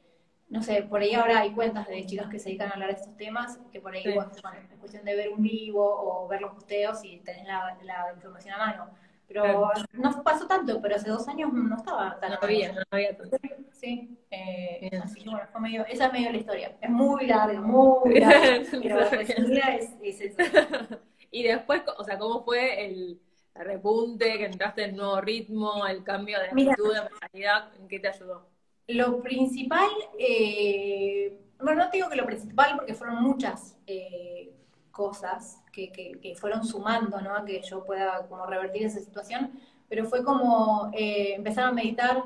no 0.55 0.63
sé, 0.63 0.83
por 0.83 1.01
ahí 1.01 1.13
ahora 1.13 1.39
hay 1.39 1.51
cuentas 1.51 1.85
de 1.87 2.05
chicas 2.05 2.27
que 2.29 2.39
se 2.39 2.45
dedican 2.45 2.69
a 2.69 2.73
hablar 2.75 2.89
de 2.89 2.95
estos 2.95 3.17
temas, 3.17 3.59
que 3.73 3.81
por 3.81 3.93
ahí 3.93 4.03
es 4.05 4.77
cuestión 4.79 5.03
de 5.03 5.15
ver 5.15 5.29
un 5.29 5.41
vivo 5.41 5.83
o 5.83 6.27
ver 6.29 6.39
los 6.39 6.53
posteos 6.53 7.03
y 7.03 7.17
tenés 7.17 7.45
la, 7.45 8.13
información 8.15 8.53
a 8.53 8.57
mano. 8.57 8.89
Pero 9.27 9.69
no 9.93 10.23
pasó 10.23 10.47
tanto, 10.47 10.79
pero 10.81 10.95
hace 10.95 11.09
dos 11.09 11.27
años 11.27 11.51
no 11.51 11.75
estaba 11.75 12.17
tan. 12.19 12.31
No 12.31 12.37
había, 12.41 12.71
no 12.71 12.81
había 12.91 13.17
tanto. 13.17 13.37
Sí, 13.71 14.17
eh, 14.31 14.89
así 15.03 15.23
que 15.23 15.29
bueno, 15.29 15.45
fue 15.51 15.61
medio, 15.61 15.85
esa 15.87 16.05
es 16.05 16.13
medio 16.13 16.31
la 16.31 16.37
historia. 16.37 16.77
Es 16.79 16.89
muy 16.89 17.25
larga, 17.25 17.59
muy 17.59 18.13
larga, 18.19 18.61
pero 18.81 18.99
la 18.99 19.75
es, 19.75 19.93
es 20.01 20.21
eso. 20.21 20.37
y 21.31 21.43
después, 21.43 21.81
o 21.97 22.03
sea, 22.03 22.17
¿cómo 22.17 22.45
fue 22.45 22.85
el 22.85 23.19
repunte, 23.55 24.37
que 24.37 24.45
entraste 24.45 24.85
en 24.85 24.95
nuevo 24.95 25.19
ritmo, 25.19 25.85
el 25.85 26.03
cambio 26.03 26.39
de 26.39 26.45
actitud, 26.45 26.93
de 26.93 27.01
mentalidad? 27.01 27.75
¿En 27.77 27.87
qué 27.89 27.99
te 27.99 28.07
ayudó? 28.07 28.54
Lo 28.87 29.19
principal, 29.21 29.89
eh, 30.19 31.39
bueno, 31.59 31.85
no 31.85 31.89
te 31.89 31.97
digo 31.97 32.09
que 32.09 32.17
lo 32.17 32.25
principal 32.25 32.75
porque 32.75 32.93
fueron 32.93 33.23
muchas 33.23 33.75
eh, 33.87 34.53
cosas 34.91 35.63
que, 35.71 35.91
que, 35.91 36.35
fueron 36.35 36.63
sumando, 36.63 37.19
¿no? 37.19 37.35
A 37.35 37.43
que 37.43 37.61
yo 37.63 37.83
pueda 37.83 38.27
como 38.27 38.45
revertir 38.45 38.85
esa 38.85 38.99
situación, 38.99 39.59
pero 39.89 40.05
fue 40.05 40.23
como 40.23 40.91
eh, 40.93 41.33
empezar 41.33 41.65
a 41.65 41.71
meditar, 41.71 42.23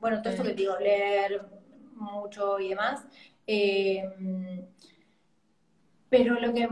bueno, 0.00 0.22
todo 0.22 0.32
esto 0.32 0.44
que 0.44 0.50
te 0.50 0.54
digo, 0.62 0.78
leer 0.78 1.44
mucho 1.96 2.60
y 2.60 2.68
demás. 2.68 3.04
pero 6.08 6.40
lo 6.40 6.54
que 6.54 6.68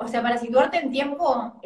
o 0.00 0.06
sea, 0.08 0.22
para 0.22 0.38
situarte 0.38 0.78
en 0.78 0.90
tiempo, 0.90 1.60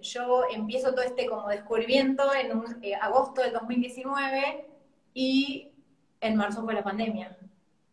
yo 0.00 0.44
empiezo 0.52 0.92
todo 0.92 1.02
este 1.02 1.26
como 1.26 1.48
descubrimiento 1.48 2.24
en 2.34 2.94
agosto 3.00 3.42
del 3.42 3.52
2019 3.52 4.73
y 5.14 5.70
en 6.20 6.36
marzo 6.36 6.62
fue 6.62 6.74
la 6.74 6.84
pandemia. 6.84 7.36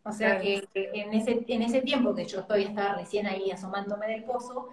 O 0.04 0.12
sea 0.12 0.42
que, 0.42 0.68
en, 0.74 1.14
ese, 1.14 1.46
en 1.48 1.62
ese 1.62 1.82
tiempo 1.82 2.16
que 2.16 2.26
yo 2.26 2.44
todavía 2.44 2.70
estaba 2.70 2.96
recién 2.96 3.28
ahí 3.28 3.52
asomándome 3.52 4.08
del 4.08 4.24
pozo, 4.24 4.70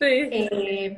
eh, 0.00 0.88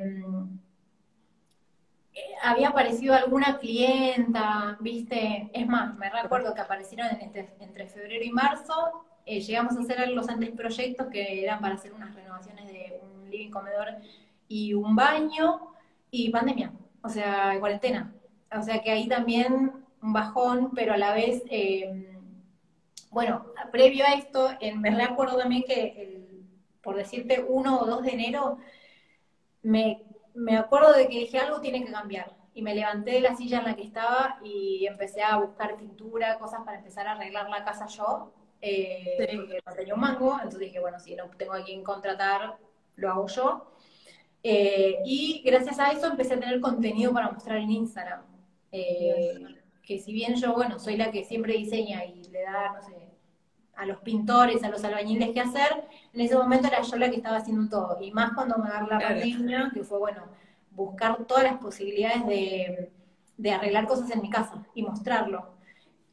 había 2.43 2.69
aparecido 2.69 3.15
alguna 3.15 3.57
clienta, 3.57 4.77
viste, 4.79 5.49
es 5.51 5.67
más, 5.67 5.97
me 5.97 6.09
recuerdo 6.09 6.53
que 6.53 6.61
aparecieron 6.61 7.07
entre 7.19 7.87
febrero 7.87 8.23
y 8.23 8.29
marzo, 8.29 9.03
eh, 9.25 9.39
llegamos 9.39 9.75
a 9.77 9.81
hacer 9.81 10.09
los 10.09 10.29
anteproyectos 10.29 11.07
que 11.07 11.43
eran 11.43 11.59
para 11.59 11.75
hacer 11.75 11.93
unas 11.93 12.13
renovaciones 12.13 12.67
de 12.67 12.99
un 13.01 13.29
living 13.31 13.49
comedor 13.49 13.87
y 14.47 14.73
un 14.73 14.95
baño, 14.95 15.71
y 16.11 16.29
pandemia, 16.29 16.73
o 17.01 17.09
sea, 17.09 17.57
cuarentena. 17.59 18.13
O 18.51 18.61
sea 18.61 18.81
que 18.81 18.91
ahí 18.91 19.07
también 19.07 19.71
un 20.01 20.13
bajón, 20.13 20.71
pero 20.75 20.93
a 20.93 20.97
la 20.97 21.13
vez, 21.13 21.43
eh, 21.49 22.17
bueno, 23.11 23.45
previo 23.71 24.05
a 24.05 24.13
esto, 24.13 24.49
me 24.77 24.91
recuerdo 24.91 25.37
también 25.37 25.63
que, 25.63 26.19
por 26.81 26.95
decirte, 26.95 27.45
1 27.47 27.79
o 27.79 27.85
2 27.85 28.03
de 28.03 28.11
enero, 28.11 28.57
me, 29.63 30.03
acuerdo 30.57 30.93
de 30.93 31.07
que 31.07 31.19
dije 31.19 31.39
algo 31.39 31.61
tiene 31.61 31.83
que 31.83 31.91
cambiar. 31.91 32.35
Y 32.53 32.61
me 32.63 32.75
levanté 32.75 33.11
de 33.11 33.21
la 33.21 33.35
silla 33.35 33.59
en 33.59 33.65
la 33.65 33.75
que 33.75 33.83
estaba 33.83 34.39
y 34.43 34.85
empecé 34.85 35.23
a 35.23 35.37
buscar 35.37 35.77
pintura, 35.77 36.37
cosas 36.37 36.61
para 36.65 36.77
empezar 36.77 37.07
a 37.07 37.13
arreglar 37.13 37.49
la 37.49 37.63
casa 37.63 37.85
yo, 37.87 38.33
eh, 38.61 39.37
porque 39.37 39.61
no 39.65 39.73
tenía 39.73 39.93
un 39.93 40.01
mango, 40.01 40.33
entonces 40.33 40.59
dije, 40.59 40.79
bueno, 40.79 40.99
si 40.99 41.15
no 41.15 41.29
tengo 41.37 41.53
a 41.53 41.63
quien 41.63 41.83
contratar, 41.83 42.57
lo 42.95 43.09
hago 43.09 43.27
yo. 43.27 43.71
Eh, 44.43 44.97
y 45.05 45.41
gracias 45.45 45.79
a 45.79 45.91
eso 45.91 46.07
empecé 46.07 46.33
a 46.33 46.39
tener 46.39 46.59
contenido 46.59 47.13
para 47.13 47.31
mostrar 47.31 47.57
en 47.57 47.71
Instagram 47.71 48.23
que 49.91 49.99
si 49.99 50.13
bien 50.13 50.35
yo, 50.35 50.53
bueno, 50.53 50.79
soy 50.79 50.95
la 50.95 51.11
que 51.11 51.25
siempre 51.25 51.53
diseña 51.53 52.05
y 52.05 52.23
le 52.29 52.43
da, 52.43 52.73
no 52.73 52.81
sé, 52.81 52.95
a 53.75 53.85
los 53.85 53.97
pintores, 53.99 54.63
a 54.63 54.69
los 54.69 54.83
albañiles 54.85 55.31
qué 55.33 55.41
hacer, 55.41 55.85
en 56.13 56.21
ese 56.21 56.35
momento 56.35 56.67
era 56.67 56.81
yo 56.81 56.95
la 56.95 57.09
que 57.09 57.17
estaba 57.17 57.37
haciendo 57.37 57.69
todo. 57.69 57.97
Y 58.01 58.11
más 58.11 58.31
cuando 58.33 58.57
me 58.57 58.69
agarró 58.69 58.87
la 58.87 58.99
pandemia, 58.99 59.71
que 59.73 59.83
fue, 59.83 59.99
bueno, 59.99 60.23
buscar 60.71 61.25
todas 61.25 61.43
las 61.43 61.57
posibilidades 61.57 62.25
de, 63.37 63.51
arreglar 63.51 63.85
cosas 63.85 64.09
en 64.11 64.21
mi 64.21 64.29
casa 64.29 64.65
y 64.73 64.83
mostrarlo. 64.83 65.55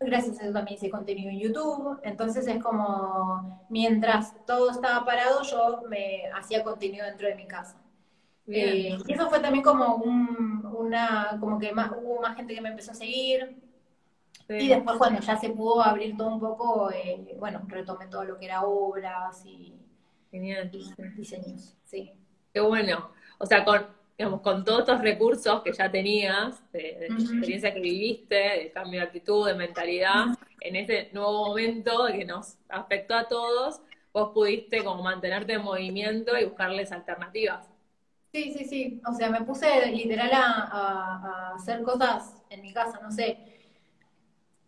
Gracias 0.00 0.40
a 0.40 0.44
eso 0.44 0.52
también 0.52 0.76
hice 0.76 0.90
contenido 0.90 1.30
en 1.30 1.38
YouTube. 1.38 2.00
Entonces 2.02 2.48
es 2.48 2.60
como, 2.60 3.64
mientras 3.68 4.34
todo 4.44 4.70
estaba 4.70 5.04
parado, 5.04 5.42
yo 5.42 5.82
me 5.88 6.22
hacía 6.36 6.64
contenido 6.64 7.06
dentro 7.06 7.28
de 7.28 7.36
mi 7.36 7.46
casa. 7.46 7.76
Eh, 8.48 8.98
y 9.06 9.12
eso 9.12 9.28
fue 9.28 9.40
también 9.40 9.62
como 9.62 9.96
un, 9.96 10.64
una, 10.64 11.36
como 11.38 11.58
que 11.58 11.72
más, 11.72 11.92
hubo 11.92 12.20
más 12.22 12.34
gente 12.34 12.54
que 12.54 12.60
me 12.60 12.70
empezó 12.70 12.90
a 12.90 12.94
seguir. 12.94 13.67
Y 14.48 14.68
después 14.68 14.96
cuando 14.96 15.20
ya 15.20 15.36
se 15.36 15.50
pudo 15.50 15.82
abrir 15.82 16.16
todo 16.16 16.28
un 16.28 16.40
poco, 16.40 16.90
eh, 16.90 17.36
bueno, 17.38 17.62
retomé 17.66 18.06
todo 18.06 18.24
lo 18.24 18.38
que 18.38 18.46
era 18.46 18.62
obras 18.62 19.44
y, 19.44 19.74
diseños, 20.30 21.76
sí. 21.84 22.12
Qué 22.52 22.60
bueno. 22.60 23.10
O 23.38 23.46
sea, 23.46 23.64
con, 23.64 23.86
digamos, 24.16 24.40
con 24.40 24.64
todos 24.64 24.80
estos 24.80 25.00
recursos 25.02 25.62
que 25.62 25.72
ya 25.72 25.90
tenías, 25.90 26.60
de, 26.72 27.08
tu 27.08 27.22
experiencia 27.22 27.74
que 27.74 27.80
viviste, 27.80 28.34
de 28.34 28.72
cambio 28.72 29.00
de 29.00 29.06
actitud, 29.06 29.46
de 29.46 29.54
mentalidad, 29.54 30.26
en 30.60 30.76
ese 30.76 31.10
nuevo 31.12 31.48
momento 31.48 32.06
que 32.06 32.24
nos 32.24 32.56
afectó 32.68 33.14
a 33.14 33.28
todos, 33.28 33.82
vos 34.12 34.30
pudiste 34.32 34.82
como 34.82 35.02
mantenerte 35.02 35.52
en 35.52 35.62
movimiento 35.62 36.36
y 36.38 36.46
buscarles 36.46 36.90
alternativas. 36.90 37.68
Sí, 38.32 38.52
sí, 38.52 38.64
sí. 38.64 39.02
O 39.06 39.12
sea, 39.14 39.30
me 39.30 39.42
puse 39.42 39.86
literal 39.92 40.30
a, 40.32 41.54
hacer 41.54 41.82
cosas 41.82 42.42
en 42.50 42.62
mi 42.62 42.72
casa, 42.72 43.00
no 43.02 43.10
sé. 43.10 43.57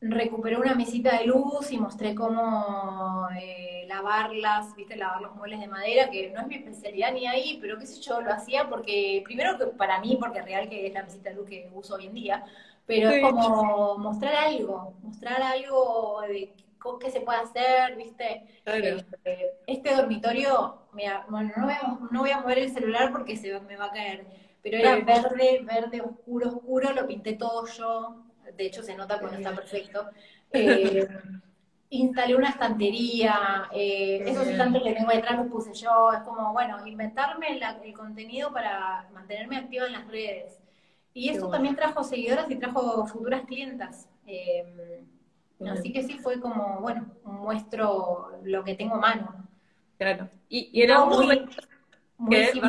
Recuperé 0.00 0.56
una 0.56 0.74
mesita 0.74 1.18
de 1.18 1.26
luz 1.26 1.70
y 1.72 1.78
mostré 1.78 2.14
cómo 2.14 3.28
eh, 3.38 3.84
lavarlas, 3.86 4.74
viste, 4.74 4.96
lavar 4.96 5.20
los 5.20 5.34
muebles 5.34 5.60
de 5.60 5.68
madera, 5.68 6.10
que 6.10 6.30
no 6.30 6.40
es 6.40 6.46
mi 6.46 6.54
especialidad 6.56 7.12
ni 7.12 7.26
ahí, 7.26 7.58
pero 7.60 7.78
qué 7.78 7.86
sé 7.86 8.00
yo, 8.00 8.20
lo 8.20 8.32
hacía 8.32 8.68
porque, 8.68 9.22
primero 9.24 9.58
que 9.58 9.66
para 9.66 10.00
mí, 10.00 10.16
porque 10.18 10.42
real 10.42 10.68
que 10.68 10.86
es 10.86 10.94
la 10.94 11.02
mesita 11.02 11.30
de 11.30 11.36
luz 11.36 11.48
que 11.48 11.70
uso 11.74 11.96
hoy 11.96 12.06
en 12.06 12.14
día, 12.14 12.44
pero 12.86 13.10
es 13.10 13.22
como 13.22 13.98
mostrar 13.98 14.34
algo, 14.34 14.94
mostrar 15.02 15.42
algo 15.42 16.22
de 16.26 16.54
qué 16.98 17.10
se 17.10 17.20
puede 17.20 17.40
hacer, 17.40 17.96
viste. 17.96 18.44
Este, 18.64 19.50
este 19.66 19.94
dormitorio, 19.94 20.78
mira, 20.92 21.26
bueno, 21.28 21.52
no 21.56 21.64
voy, 21.66 21.74
a, 21.74 21.98
no 22.10 22.20
voy 22.20 22.30
a 22.30 22.40
mover 22.40 22.58
el 22.58 22.72
celular 22.72 23.12
porque 23.12 23.36
se 23.36 23.60
me 23.60 23.76
va 23.76 23.86
a 23.86 23.92
caer, 23.92 24.26
pero 24.62 24.78
era 24.78 24.96
verde, 24.96 25.60
verde, 25.62 26.00
oscuro, 26.00 26.48
oscuro, 26.48 26.92
lo 26.92 27.06
pinté 27.06 27.34
todo 27.34 27.66
yo, 27.66 28.24
de 28.56 28.66
hecho 28.66 28.82
se 28.82 28.94
nota 28.94 29.18
cuando 29.18 29.38
está 29.38 29.54
perfecto. 29.54 30.08
Eh, 30.52 31.06
instalé 31.90 32.36
una 32.36 32.50
estantería, 32.50 33.68
eh, 33.72 34.22
esos 34.26 34.46
estantes 34.46 34.82
que 34.82 34.92
tengo 34.92 35.10
detrás 35.10 35.38
los 35.38 35.48
puse 35.48 35.74
yo, 35.74 36.12
es 36.12 36.20
como, 36.22 36.52
bueno, 36.52 36.86
inventarme 36.86 37.60
el 37.82 37.94
contenido 37.94 38.52
para 38.52 39.08
mantenerme 39.12 39.56
activa 39.56 39.86
en 39.86 39.92
las 39.92 40.06
redes. 40.08 40.60
Y 41.12 41.28
eso 41.28 41.48
también 41.48 41.74
trajo 41.74 42.04
seguidoras 42.04 42.50
y 42.50 42.56
trajo 42.56 43.04
futuras 43.06 43.42
clientas. 43.42 44.08
Eh, 44.26 45.04
así 45.68 45.92
que 45.92 46.04
sí 46.04 46.18
fue 46.18 46.40
como, 46.40 46.80
bueno, 46.80 47.06
muestro 47.24 48.30
lo 48.44 48.62
que 48.62 48.74
tengo 48.74 48.94
a 48.94 49.00
mano. 49.00 49.48
Claro. 49.98 50.28
Y, 50.48 50.70
era 50.80 51.04
muy, 51.04 51.48
muy 52.16 52.44
sin 52.46 52.62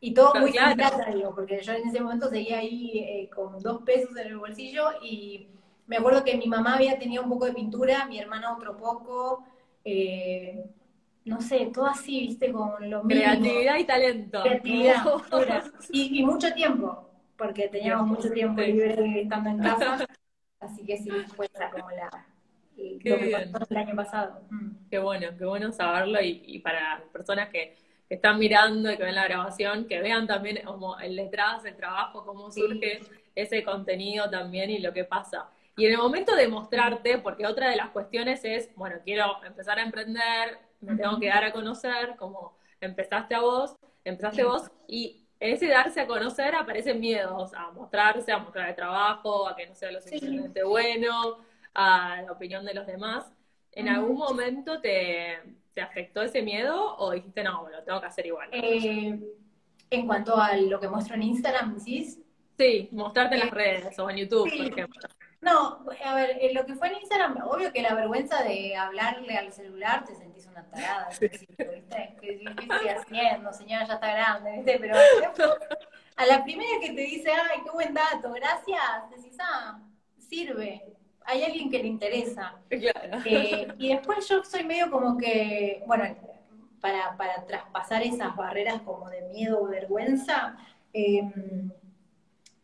y 0.00 0.14
todo 0.14 0.32
muy 0.34 0.52
sin 0.52 0.74
plata, 0.74 1.10
digo, 1.12 1.34
porque 1.34 1.60
yo 1.60 1.72
en 1.72 1.88
ese 1.88 2.00
momento 2.00 2.28
seguía 2.28 2.58
ahí 2.58 2.98
eh, 2.98 3.30
con 3.34 3.58
dos 3.60 3.82
pesos 3.82 4.16
en 4.16 4.28
el 4.28 4.38
bolsillo 4.38 4.90
y 5.02 5.48
me 5.86 5.96
acuerdo 5.96 6.22
que 6.22 6.36
mi 6.36 6.46
mamá 6.46 6.76
había 6.76 6.98
tenido 6.98 7.22
un 7.24 7.30
poco 7.30 7.46
de 7.46 7.54
pintura, 7.54 8.06
mi 8.06 8.18
hermana 8.18 8.54
otro 8.54 8.76
poco, 8.76 9.44
eh, 9.84 10.64
no 11.24 11.40
sé, 11.40 11.70
todo 11.72 11.86
así, 11.86 12.20
viste, 12.20 12.52
con 12.52 12.88
lo 12.88 13.02
mismo. 13.02 13.22
Creatividad 13.22 13.76
y 13.78 13.84
talento. 13.84 14.42
Creatividad, 14.42 15.04
y, 15.90 16.20
y, 16.20 16.24
mucho 16.24 16.52
tiempo, 16.52 17.10
porque 17.36 17.68
teníamos 17.68 18.06
mucho 18.06 18.30
tiempo 18.30 18.60
libre 18.60 19.22
estando 19.22 19.50
en 19.50 19.58
casa, 19.58 20.06
así 20.60 20.84
que 20.84 20.96
sí, 20.98 21.10
fue 21.34 21.48
como 21.72 21.90
la... 21.90 22.10
Lo 22.76 23.18
que 23.18 23.48
pasó 23.52 23.66
el 23.70 23.76
año 23.76 23.96
pasado. 23.96 24.40
Mm. 24.50 24.70
Qué 24.88 25.00
bueno, 25.00 25.28
qué 25.36 25.44
bueno 25.44 25.72
saberlo 25.72 26.20
y, 26.22 26.44
y 26.46 26.60
para 26.60 27.02
personas 27.12 27.48
que 27.48 27.74
que 28.08 28.14
están 28.14 28.38
mirando 28.38 28.90
y 28.90 28.96
que 28.96 29.04
ven 29.04 29.14
la 29.14 29.24
grabación, 29.24 29.86
que 29.86 30.00
vean 30.00 30.26
también 30.26 30.64
como 30.64 30.98
el 30.98 31.14
detrás, 31.14 31.64
el 31.64 31.76
trabajo, 31.76 32.24
cómo 32.24 32.50
surge 32.50 33.00
ese 33.34 33.62
contenido 33.62 34.30
también 34.30 34.70
y 34.70 34.78
lo 34.78 34.92
que 34.92 35.04
pasa. 35.04 35.48
Y 35.76 35.86
en 35.86 35.92
el 35.92 35.98
momento 35.98 36.34
de 36.34 36.48
mostrarte, 36.48 37.18
porque 37.18 37.46
otra 37.46 37.70
de 37.70 37.76
las 37.76 37.90
cuestiones 37.90 38.44
es, 38.44 38.74
bueno, 38.74 38.96
quiero 39.04 39.44
empezar 39.44 39.78
a 39.78 39.82
emprender, 39.82 40.58
me 40.80 40.96
tengo 40.96 41.20
que 41.20 41.28
dar 41.28 41.44
a 41.44 41.52
conocer, 41.52 42.16
como 42.16 42.56
empezaste 42.80 43.34
a 43.34 43.40
vos, 43.40 43.76
empezaste 44.04 44.42
vos, 44.42 44.70
y 44.88 45.24
ese 45.38 45.68
darse 45.68 46.00
a 46.00 46.06
conocer 46.06 46.54
aparecen 46.54 46.98
miedos 46.98 47.52
a 47.54 47.70
mostrarse, 47.70 48.32
a 48.32 48.38
mostrar 48.38 48.70
el 48.70 48.74
trabajo, 48.74 49.46
a 49.46 49.54
que 49.54 49.66
no 49.66 49.74
sea 49.74 49.92
lo 49.92 50.00
suficientemente 50.00 50.64
bueno, 50.64 51.38
a 51.74 52.22
la 52.22 52.32
opinión 52.32 52.64
de 52.64 52.74
los 52.74 52.86
demás. 52.86 53.30
¿En 53.70 53.88
algún 53.88 54.16
momento 54.16 54.80
te, 54.80 55.38
¿Te 55.78 55.82
afectó 55.82 56.22
ese 56.22 56.42
miedo 56.42 56.96
o 56.96 57.12
dijiste, 57.12 57.44
no, 57.44 57.68
lo 57.68 57.84
tengo 57.84 58.00
que 58.00 58.06
hacer 58.08 58.26
igual? 58.26 58.48
Eh, 58.50 59.16
en 59.90 60.06
cuanto 60.08 60.36
a 60.36 60.56
lo 60.56 60.80
que 60.80 60.88
muestro 60.88 61.14
en 61.14 61.22
Instagram, 61.22 61.78
¿sí? 61.78 62.20
Sí, 62.58 62.88
mostrarte 62.90 63.36
en 63.36 63.42
las 63.42 63.50
redes 63.52 63.96
o 63.96 64.10
en 64.10 64.16
YouTube, 64.16 64.50
por 64.56 64.66
ejemplo. 64.66 65.00
No, 65.40 65.86
a 66.04 66.14
ver, 66.16 66.36
eh, 66.40 66.52
lo 66.52 66.66
que 66.66 66.74
fue 66.74 66.88
en 66.88 66.96
Instagram, 66.96 67.44
obvio 67.46 67.72
que 67.72 67.80
la 67.80 67.94
vergüenza 67.94 68.42
de 68.42 68.74
hablarle 68.74 69.36
al 69.36 69.52
celular 69.52 70.04
te 70.04 70.16
sentís 70.16 70.46
una 70.46 70.68
tarada, 70.68 71.10
¿viste? 71.10 71.46
Que 72.20 72.42
estoy 72.42 72.88
haciendo, 72.88 73.52
señora, 73.52 73.86
ya 73.86 73.94
está 73.94 74.12
grande, 74.12 74.50
¿viste? 74.56 74.78
Pero 74.80 74.96
a 76.16 76.26
la 76.26 76.42
primera 76.42 76.80
que 76.80 76.88
te 76.90 77.02
dice, 77.02 77.30
ay, 77.30 77.60
qué 77.62 77.70
buen 77.70 77.94
dato, 77.94 78.32
gracias, 78.32 79.10
decís, 79.14 79.36
ah, 79.40 79.80
sirve 80.18 80.97
hay 81.28 81.44
alguien 81.44 81.70
que 81.70 81.78
le 81.78 81.88
interesa. 81.88 82.56
Eh, 83.24 83.68
y 83.78 83.88
después 83.88 84.26
yo 84.28 84.42
soy 84.42 84.64
medio 84.64 84.90
como 84.90 85.18
que, 85.18 85.82
bueno, 85.86 86.04
para, 86.80 87.16
para 87.16 87.44
traspasar 87.44 88.02
esas 88.02 88.34
barreras 88.34 88.80
como 88.82 89.08
de 89.10 89.22
miedo 89.28 89.60
o 89.60 89.66
vergüenza, 89.66 90.56
em, 90.92 91.70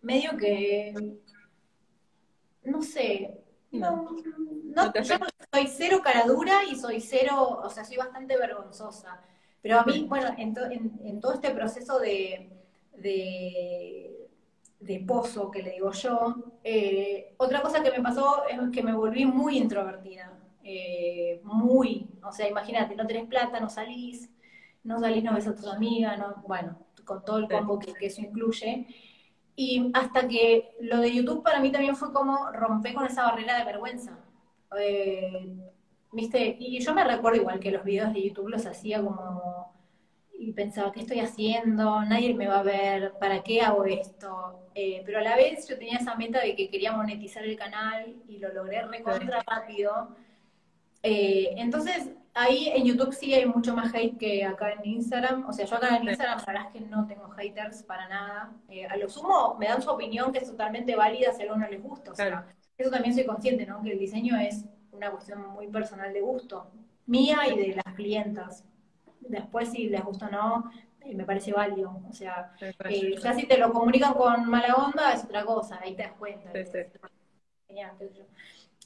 medio 0.00 0.36
que, 0.36 0.94
no 2.62 2.82
sé, 2.82 3.42
no, 3.70 4.08
no, 4.64 4.92
yo 4.94 5.16
soy 5.52 5.66
cero 5.66 6.00
cara 6.02 6.24
dura 6.24 6.64
y 6.64 6.76
soy 6.76 7.00
cero, 7.00 7.60
o 7.62 7.68
sea, 7.68 7.84
soy 7.84 7.96
bastante 7.96 8.36
vergonzosa. 8.36 9.20
Pero 9.60 9.80
a 9.80 9.84
mí, 9.84 10.06
bueno, 10.08 10.28
en, 10.38 10.54
en 11.04 11.20
todo 11.20 11.34
este 11.34 11.50
proceso 11.50 11.98
de, 11.98 12.50
de 12.92 14.23
de 14.84 15.00
pozo, 15.00 15.50
que 15.50 15.62
le 15.62 15.72
digo 15.72 15.90
yo. 15.92 16.36
Eh, 16.62 17.34
otra 17.38 17.62
cosa 17.62 17.82
que 17.82 17.90
me 17.90 18.02
pasó 18.02 18.44
es 18.48 18.58
que 18.72 18.82
me 18.82 18.94
volví 18.94 19.24
muy 19.24 19.58
introvertida. 19.58 20.38
Eh, 20.62 21.40
muy, 21.44 22.08
o 22.22 22.32
sea, 22.32 22.48
imagínate, 22.48 22.96
no 22.96 23.06
tenés 23.06 23.26
plata, 23.26 23.60
no 23.60 23.68
salís, 23.68 24.30
no 24.82 24.98
salís, 24.98 25.22
no 25.22 25.34
ves 25.34 25.46
a 25.46 25.54
tus 25.54 25.66
amigas, 25.66 26.18
no, 26.18 26.42
bueno, 26.46 26.78
con 27.04 27.24
todo 27.24 27.38
el 27.38 27.48
combo 27.48 27.78
que, 27.78 27.92
eso 28.06 28.20
incluye. 28.20 28.86
Y 29.56 29.90
hasta 29.94 30.26
que 30.26 30.74
lo 30.80 31.00
de 31.00 31.14
YouTube 31.14 31.42
para 31.42 31.60
mí 31.60 31.70
también 31.70 31.96
fue 31.96 32.12
como 32.12 32.50
romper 32.52 32.94
con 32.94 33.06
esa 33.06 33.24
barrera 33.24 33.58
de 33.58 33.64
vergüenza. 33.64 34.18
Eh, 34.78 35.54
¿Viste? 36.12 36.56
Y 36.60 36.80
yo 36.80 36.94
me 36.94 37.04
recuerdo 37.04 37.40
igual 37.40 37.60
que 37.60 37.70
los 37.70 37.84
videos 37.84 38.12
de 38.12 38.22
YouTube 38.28 38.48
los 38.48 38.66
hacía 38.66 39.02
como 39.02 39.74
y 40.44 40.52
pensaba, 40.52 40.92
¿qué 40.92 41.00
estoy 41.00 41.20
haciendo? 41.20 42.04
Nadie 42.04 42.34
me 42.34 42.46
va 42.46 42.60
a 42.60 42.62
ver, 42.62 43.14
¿para 43.18 43.42
qué 43.42 43.62
hago 43.62 43.84
esto? 43.86 44.68
Eh, 44.74 45.02
pero 45.06 45.18
a 45.18 45.22
la 45.22 45.36
vez 45.36 45.66
yo 45.66 45.78
tenía 45.78 45.96
esa 45.96 46.14
meta 46.16 46.40
de 46.40 46.54
que 46.54 46.68
quería 46.68 46.92
monetizar 46.92 47.44
el 47.44 47.56
canal 47.56 48.14
y 48.28 48.38
lo 48.38 48.52
logré 48.52 48.82
recontra 48.82 49.42
rápido. 49.46 50.14
Eh, 51.02 51.54
entonces, 51.56 52.10
ahí 52.34 52.68
en 52.74 52.84
YouTube 52.84 53.14
sí 53.14 53.32
hay 53.32 53.46
mucho 53.46 53.74
más 53.74 53.94
hate 53.94 54.18
que 54.18 54.44
acá 54.44 54.72
en 54.72 54.84
Instagram. 54.84 55.48
O 55.48 55.52
sea, 55.52 55.64
yo 55.64 55.76
acá 55.76 55.96
en 55.96 56.08
Instagram 56.08 56.38
la 56.38 56.44
verdad 56.44 56.66
es 56.66 56.72
que 56.72 56.80
no 56.88 57.06
tengo 57.06 57.28
haters 57.30 57.82
para 57.82 58.06
nada. 58.08 58.52
Eh, 58.68 58.84
a 58.84 58.96
lo 58.98 59.08
sumo 59.08 59.56
me 59.58 59.66
dan 59.66 59.80
su 59.80 59.88
opinión 59.88 60.30
que 60.30 60.40
es 60.40 60.50
totalmente 60.50 60.94
válida 60.94 61.32
si 61.32 61.40
a 61.40 61.44
alguno 61.46 61.66
les 61.68 61.82
gusta. 61.82 62.12
O 62.12 62.14
sea, 62.14 62.46
eso 62.76 62.90
también 62.90 63.14
soy 63.14 63.24
consciente, 63.24 63.64
¿no? 63.64 63.82
Que 63.82 63.92
el 63.92 63.98
diseño 63.98 64.36
es 64.36 64.66
una 64.92 65.10
cuestión 65.10 65.40
muy 65.52 65.68
personal 65.68 66.12
de 66.12 66.20
gusto, 66.20 66.70
mía 67.06 67.38
y 67.50 67.58
de 67.58 67.76
las 67.76 67.94
clientas. 67.94 68.64
Después, 69.28 69.70
si 69.70 69.88
les 69.88 70.04
gusta 70.04 70.26
o 70.26 70.30
no, 70.30 70.70
eh, 71.00 71.14
me 71.14 71.24
parece 71.24 71.52
válido. 71.52 72.00
O 72.08 72.12
sea, 72.12 72.52
eh, 72.60 73.14
ya 73.20 73.34
si 73.34 73.46
te 73.46 73.58
lo 73.58 73.72
comunican 73.72 74.14
con 74.14 74.48
mala 74.48 74.74
onda 74.74 75.12
es 75.12 75.24
otra 75.24 75.44
cosa, 75.44 75.80
ahí 75.82 75.94
te 75.94 76.02
das 76.02 76.12
cuenta. 76.12 76.50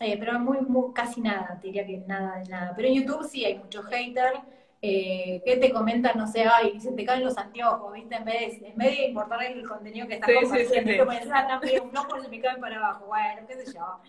Eh, 0.01 0.17
pero 0.19 0.39
muy, 0.39 0.61
muy, 0.61 0.93
casi 0.93 1.21
nada, 1.21 1.59
te 1.61 1.69
diría 1.69 1.85
que 1.85 1.99
nada 1.99 2.39
de 2.39 2.49
nada. 2.49 2.73
Pero 2.77 2.89
en 2.89 2.95
YouTube 2.95 3.29
sí 3.29 3.45
hay 3.45 3.59
muchos 3.59 3.85
haters 3.87 4.41
eh, 4.81 5.43
que 5.45 5.57
te 5.57 5.73
comentan, 5.73 6.17
no 6.17 6.27
sé, 6.27 6.45
ay, 6.45 6.79
se 6.81 6.93
te 6.93 7.05
caen 7.05 7.25
los 7.25 7.37
anteojos, 7.37 7.93
¿viste? 7.93 8.15
En 8.15 8.25
vez 8.25 8.61
de, 8.61 8.69
en 8.69 8.77
vez 8.77 8.97
de 8.97 9.07
importar 9.09 9.43
el 9.43 9.67
contenido 9.67 10.07
que 10.07 10.15
estás 10.15 10.31
compartiendo, 10.33 10.75
sí, 10.75 11.19
sí, 11.19 11.23
sí. 11.23 11.29
también 11.29 11.83
un 11.83 11.97
ojo 11.97 12.21
se 12.21 12.29
me 12.29 12.41
cae 12.41 12.59
para 12.59 12.77
abajo, 12.77 13.07
bueno, 13.07 13.43
qué 13.49 13.65
sé 13.65 13.73
yo. 13.75 14.01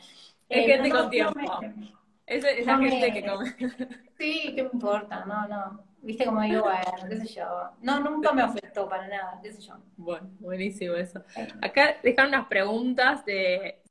Es 0.47 0.65
gente 0.67 0.89
con 0.91 1.09
tiempo. 1.09 1.59
Es, 2.27 2.43
esa 2.43 2.77
gente 2.77 3.11
que 3.11 3.25
come. 3.25 3.55
Sí, 4.19 4.53
¿qué 4.55 4.63
me 4.63 4.69
importa? 4.73 5.25
No, 5.25 5.47
no. 5.47 5.88
Viste 6.01 6.25
como 6.25 6.41
digo, 6.41 6.63
bueno, 6.63 7.09
qué 7.09 7.17
sé 7.17 7.27
yo. 7.27 7.71
No, 7.81 7.99
nunca 7.99 8.31
me 8.31 8.41
afectó 8.41 8.87
para 8.87 9.07
nada, 9.07 9.39
qué 9.43 9.51
sé 9.51 9.61
yo. 9.61 9.75
Bueno, 9.97 10.29
buenísimo 10.39 10.95
eso. 10.95 11.23
Acá 11.61 11.97
dejaron 12.01 12.33
unas 12.33 12.47
preguntas 12.47 13.25
de 13.25 13.81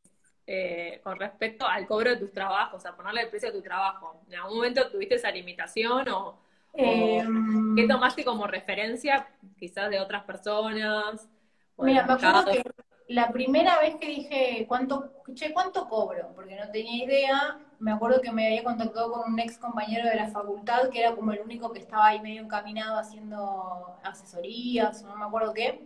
eh, 0.46 1.00
con 1.04 1.18
respecto 1.18 1.66
al 1.66 1.86
cobro 1.86 2.08
de 2.08 2.16
tus 2.16 2.32
trabajos, 2.32 2.86
a 2.86 2.96
ponerle 2.96 3.20
el 3.22 3.28
precio 3.28 3.52
de 3.52 3.58
tu 3.58 3.62
trabajo. 3.62 4.22
¿En 4.28 4.36
algún 4.36 4.56
momento 4.56 4.90
tuviste 4.90 5.16
esa 5.16 5.30
limitación 5.30 6.08
o, 6.08 6.38
em, 6.72 7.76
qué 7.76 7.86
tomaste 7.86 8.24
como 8.24 8.46
referencia 8.46 9.28
quizás 9.58 9.90
de 9.90 10.00
otras 10.00 10.24
personas? 10.24 11.28
Mira, 11.76 12.06
me 12.06 12.14
acuerdo 12.14 12.50
que 12.50 12.62
la 13.08 13.32
primera 13.32 13.78
vez 13.80 13.96
que 13.96 14.06
dije 14.06 14.66
cuánto, 14.68 15.12
che, 15.34 15.52
cuánto 15.52 15.88
cobro, 15.88 16.32
porque 16.34 16.56
no 16.56 16.70
tenía 16.70 17.04
idea, 17.04 17.58
me 17.78 17.92
acuerdo 17.92 18.20
que 18.20 18.30
me 18.32 18.46
había 18.46 18.62
contactado 18.62 19.10
con 19.12 19.32
un 19.32 19.38
ex 19.40 19.58
compañero 19.58 20.08
de 20.08 20.16
la 20.16 20.28
facultad 20.28 20.90
que 20.90 21.00
era 21.00 21.14
como 21.16 21.32
el 21.32 21.40
único 21.40 21.72
que 21.72 21.78
estaba 21.80 22.06
ahí 22.06 22.20
medio 22.20 22.42
encaminado 22.42 22.98
haciendo 22.98 23.96
asesorías, 24.02 25.02
o 25.02 25.08
no 25.08 25.16
me 25.16 25.24
acuerdo 25.24 25.54
qué. 25.54 25.80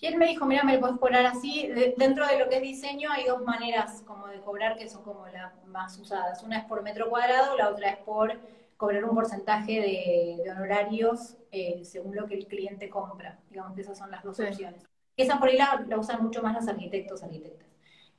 Y 0.00 0.06
él 0.06 0.16
me 0.16 0.26
dijo, 0.26 0.46
mira, 0.46 0.62
me 0.64 0.74
lo 0.74 0.80
puedes 0.80 0.98
cobrar 0.98 1.26
así. 1.26 1.68
dentro 1.96 2.26
de 2.26 2.38
lo 2.38 2.48
que 2.48 2.56
es 2.56 2.62
diseño 2.62 3.10
hay 3.10 3.24
dos 3.24 3.42
maneras 3.42 4.02
como 4.06 4.28
de 4.28 4.40
cobrar 4.40 4.76
que 4.76 4.88
son 4.88 5.02
como 5.02 5.26
las 5.28 5.52
más 5.66 5.98
usadas. 5.98 6.42
Una 6.42 6.58
es 6.58 6.64
por 6.66 6.82
metro 6.82 7.08
cuadrado, 7.08 7.56
la 7.56 7.68
otra 7.70 7.90
es 7.90 7.98
por 7.98 8.38
cobrar 8.76 9.04
un 9.04 9.14
porcentaje 9.14 9.80
de, 9.80 10.50
honorarios 10.50 11.36
eh, 11.50 11.84
según 11.84 12.14
lo 12.14 12.26
que 12.26 12.34
el 12.34 12.46
cliente 12.46 12.88
compra. 12.88 13.38
Digamos 13.50 13.74
que 13.74 13.80
esas 13.82 13.98
son 13.98 14.10
las 14.10 14.22
dos 14.22 14.38
opciones. 14.38 14.88
Esa 15.18 15.38
por 15.40 15.48
ahí 15.48 15.58
la, 15.58 15.84
usan 15.98 16.22
mucho 16.22 16.42
más 16.42 16.54
los 16.54 16.68
arquitectos, 16.68 17.22
arquitectas. 17.24 17.66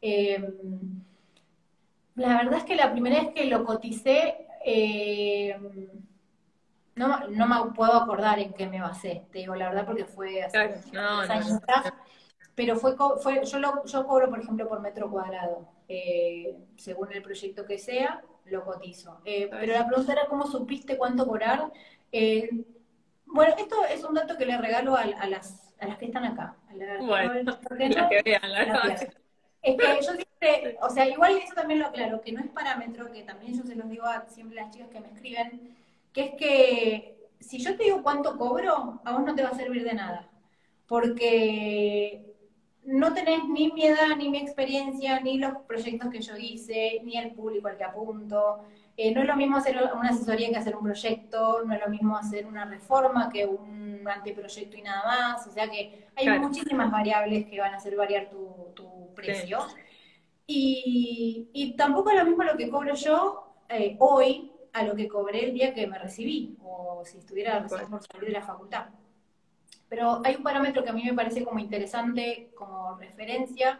Em, 0.02 1.02
La 2.16 2.38
verdad 2.38 2.60
es 2.60 2.66
que 2.66 2.76
la 2.76 2.92
primera 2.92 3.22
vez 3.22 3.34
que 3.34 3.46
lo 3.46 3.64
coticé, 3.64 4.46
eh, 4.66 5.58
no, 6.96 7.30
no, 7.30 7.48
me 7.48 7.72
puedo 7.72 7.94
acordar 7.94 8.40
en 8.40 8.54
qué 8.54 8.68
me 8.68 8.82
basé, 8.82 9.24
te 9.32 9.40
digo 9.40 9.56
la 9.56 9.70
verdad, 9.70 9.86
porque 9.86 10.04
fue 10.04 10.44
hace 10.44 10.58
años 10.60 11.54
atrás. 11.54 11.94
Pero 12.54 12.76
fue, 12.76 12.98
fue 13.22 13.46
yo, 13.46 13.60
lo, 13.60 13.86
yo 13.86 14.06
cobro, 14.06 14.30
por 14.30 14.42
ejemplo, 14.42 14.68
por 14.68 14.82
metro 14.82 15.10
cuadrado. 15.10 15.70
Eh, 15.88 16.58
según 16.76 17.14
el 17.14 17.22
proyecto 17.22 17.66
que 17.66 17.78
sea, 17.80 18.22
lo 18.44 18.66
cotizo. 18.66 19.22
Eh, 19.24 19.48
pero 19.50 19.72
la 19.72 19.88
pregunta 19.88 20.12
era 20.12 20.28
cómo 20.28 20.46
supiste 20.46 20.98
cuánto 20.98 21.26
cobrar. 21.26 21.72
bueno, 23.26 23.56
esto 23.58 23.86
es 23.86 24.04
un 24.04 24.16
dato 24.16 24.38
que 24.38 24.46
le 24.46 24.58
regalo 24.58 24.98
a, 24.98 25.06
las, 25.28 25.69
a 25.80 25.88
las 25.88 25.98
que 25.98 26.06
están 26.06 26.26
acá. 26.26 26.56
bueno, 27.00 27.60
que 28.10 28.22
vean, 28.24 28.52
la 28.52 28.96
es 29.62 29.76
que 29.76 30.06
yo 30.06 30.14
siempre, 30.14 30.78
o 30.82 30.90
sea, 30.90 31.08
igual 31.08 31.38
eso 31.38 31.54
también 31.54 31.80
lo 31.80 31.88
aclaro, 31.88 32.22
que 32.22 32.32
no 32.32 32.40
es 32.40 32.48
parámetro, 32.48 33.12
que 33.12 33.24
también 33.24 33.58
yo 33.58 33.64
se 33.64 33.76
los 33.76 33.90
digo 33.90 34.06
a 34.06 34.26
siempre 34.30 34.56
las 34.56 34.74
chicas 34.74 34.90
que 34.90 35.02
me 35.02 35.10
escriben, 35.10 35.76
que 36.14 36.22
es 36.22 36.32
que 36.36 37.30
si 37.40 37.60
yo 37.60 37.76
te 37.76 37.84
digo 37.84 38.04
cuánto 38.04 38.38
cobro, 38.38 39.02
a 39.04 39.12
vos 39.12 39.24
no 39.26 39.36
te 39.36 39.44
va 39.44 39.50
a 39.50 39.56
servir 39.56 39.84
de 39.84 39.94
nada. 39.94 40.30
Porque 40.88 42.36
no 42.84 43.14
tenés 43.14 43.44
ni 43.46 43.72
mi 43.72 43.86
edad, 43.86 44.16
ni 44.18 44.30
mi 44.30 44.40
experiencia, 44.40 45.20
ni 45.20 45.38
los 45.38 45.58
proyectos 45.68 46.10
que 46.10 46.22
yo 46.22 46.36
hice, 46.38 47.02
ni 47.04 47.18
el 47.18 47.32
público 47.32 47.68
al 47.68 47.78
que 47.78 47.84
apunto. 47.84 48.64
Eh, 49.02 49.14
no 49.14 49.22
es 49.22 49.28
lo 49.28 49.38
mismo 49.38 49.56
hacer 49.56 49.78
una 49.98 50.10
asesoría 50.10 50.50
que 50.50 50.58
hacer 50.58 50.76
un 50.76 50.84
proyecto, 50.84 51.64
no 51.64 51.74
es 51.74 51.80
lo 51.80 51.88
mismo 51.88 52.18
hacer 52.18 52.46
una 52.46 52.66
reforma 52.66 53.30
que 53.30 53.46
un 53.46 54.06
anteproyecto 54.06 54.76
y 54.76 54.82
nada 54.82 55.06
más. 55.06 55.48
O 55.48 55.52
sea 55.52 55.70
que 55.70 56.10
hay 56.18 56.38
muchísimas 56.38 56.92
variables 56.92 57.46
que 57.46 57.62
van 57.62 57.74
a 57.74 57.78
hacer 57.78 57.96
variar 57.96 58.30
tu, 58.30 59.14
precio. 59.16 59.60
Y, 60.46 61.76
tampoco 61.78 62.10
es 62.10 62.18
lo 62.18 62.26
mismo 62.26 62.44
lo 62.44 62.58
que 62.58 62.70
cobro 62.70 62.94
yo 62.94 63.54
eh, 63.70 63.96
hoy 64.00 64.52
a 64.74 64.84
lo 64.84 64.94
que 64.98 65.08
cobré 65.08 65.46
el 65.46 65.54
día 65.54 65.74
que 65.74 65.88
me 65.88 65.98
recibí, 65.98 66.58
o 66.62 67.02
si 67.06 67.20
estuviera 67.20 67.58
recién 67.60 67.90
por 67.90 68.04
salir 68.04 68.28
de 68.28 68.34
la 68.34 68.42
facultad. 68.42 68.88
Pero 69.88 70.22
hay 70.26 70.36
un 70.36 70.44
parámetro 70.44 70.84
que 70.84 70.90
a 70.90 70.94
mí 70.94 71.06
me 71.06 71.14
parece 71.14 71.46
como 71.46 71.60
interesante 71.60 72.52
como 72.54 72.98
referencia, 72.98 73.80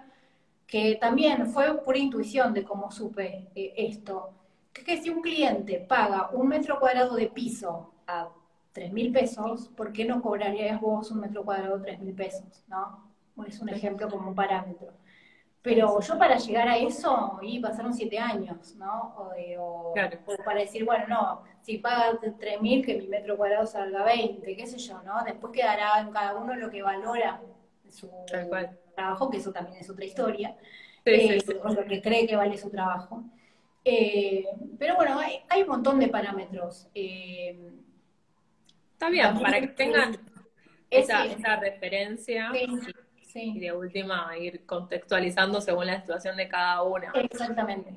que 0.66 0.96
también 0.96 1.48
fue 1.48 1.84
pura 1.84 1.98
intuición 1.98 2.54
de 2.54 2.64
cómo 2.64 2.90
supe 2.90 3.50
eh, 3.54 3.74
esto, 3.76 4.39
que 4.74 5.02
si 5.02 5.10
un 5.10 5.22
cliente 5.22 5.80
paga 5.80 6.30
un 6.32 6.48
metro 6.48 6.80
cuadrado 6.80 7.16
de 7.16 7.28
piso 7.28 7.94
a 8.08 8.30
tres 8.72 8.92
mil 8.92 9.12
pesos, 9.12 9.70
¿por 9.70 9.92
qué 9.92 10.06
no 10.06 10.22
cobrarías 10.22 10.80
vos 10.80 11.12
un 11.12 11.22
metro 11.22 11.44
cuadrado 11.44 11.78
de 11.78 11.84
tres 11.84 12.00
mil 12.00 12.14
pesos? 12.14 12.64
¿no? 12.68 13.10
Es 13.48 13.60
un 13.60 13.70
ejemplo 13.70 14.10
como 14.10 14.30
un 14.30 14.36
parámetro. 14.36 14.94
Pero 15.62 16.00
yo 16.00 16.18
para 16.18 16.38
llegar 16.38 16.70
a 16.70 16.78
eso, 16.78 17.38
y 17.42 17.60
pasaron 17.60 17.94
siete 17.94 18.18
años, 18.18 18.76
¿no? 18.78 19.14
O, 19.18 19.94
para 20.46 20.62
decir, 20.62 20.86
bueno, 20.86 21.06
no, 21.08 21.44
si 21.62 21.80
pagas 21.80 22.16
3.000, 22.22 22.86
que 22.86 22.96
mi 22.96 23.08
metro 23.08 23.36
cuadrado 23.36 23.66
salga 23.66 24.06
20, 24.06 24.56
qué 24.56 24.66
sé 24.66 24.78
yo, 24.78 25.02
¿no? 25.04 25.22
Después 25.26 25.52
quedará 25.52 26.00
en 26.00 26.12
cada 26.12 26.36
uno 26.36 26.56
lo 26.56 26.70
que 26.70 26.82
valora 26.82 27.42
su 27.90 28.10
trabajo, 28.96 29.30
que 29.30 29.38
eso 29.38 29.52
también 29.52 29.78
es 29.78 29.90
otra 29.90 30.06
historia, 30.06 30.56
eh, 31.04 31.40
o 31.62 31.70
lo 31.70 31.86
que 31.86 32.02
cree 32.02 32.26
que 32.26 32.38
vale 32.38 32.58
su 32.58 32.70
trabajo. 32.70 33.24
Eh, 33.92 34.46
pero 34.78 34.96
bueno, 34.96 35.20
hay, 35.20 35.62
un 35.62 35.68
montón 35.68 36.00
de 36.00 36.08
parámetros. 36.08 36.88
Eh, 36.94 37.72
Está 38.94 39.10
bien, 39.10 39.40
para 39.40 39.62
que 39.62 39.68
tengan 39.68 40.18
esa, 40.90 41.26
esa 41.26 41.56
referencia. 41.56 42.52
Y 43.34 43.60
de 43.60 43.72
última, 43.72 44.36
ir 44.38 44.66
contextualizando 44.66 45.62
según 45.62 45.86
la 45.86 46.00
situación 46.02 46.36
de 46.36 46.48
cada 46.48 46.82
una. 46.84 47.12
Exactamente. 47.14 47.94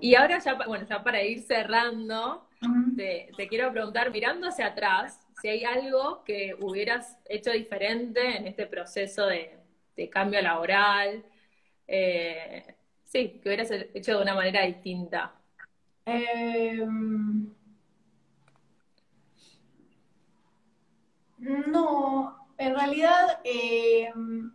Y 0.00 0.14
ahora 0.14 0.38
ya, 0.38 0.54
bueno, 0.54 0.86
ya 0.86 1.02
para 1.02 1.22
ir 1.22 1.40
cerrando, 1.40 2.46
te, 2.94 3.30
quiero 3.48 3.72
preguntar, 3.72 4.10
mirando 4.10 4.48
hacia 4.48 4.66
atrás, 4.66 5.26
si 5.40 5.48
hay 5.48 5.64
algo 5.64 6.22
que 6.24 6.54
hubieras 6.60 7.18
hecho 7.24 7.50
diferente 7.50 8.36
en 8.36 8.46
este 8.46 8.66
proceso 8.66 9.26
de, 9.26 9.58
cambio 10.10 10.42
laboral, 10.42 11.24
eh, 11.88 12.75
sí, 13.16 13.40
que 13.42 13.48
hubieras 13.48 13.70
hecho 13.70 14.16
de 14.16 14.22
una 14.22 14.34
manera 14.34 14.64
distinta. 14.66 15.32
Em, 16.04 17.48
no, 21.38 22.48
en 22.58 22.74
realidad 22.74 23.40
em, 23.44 24.52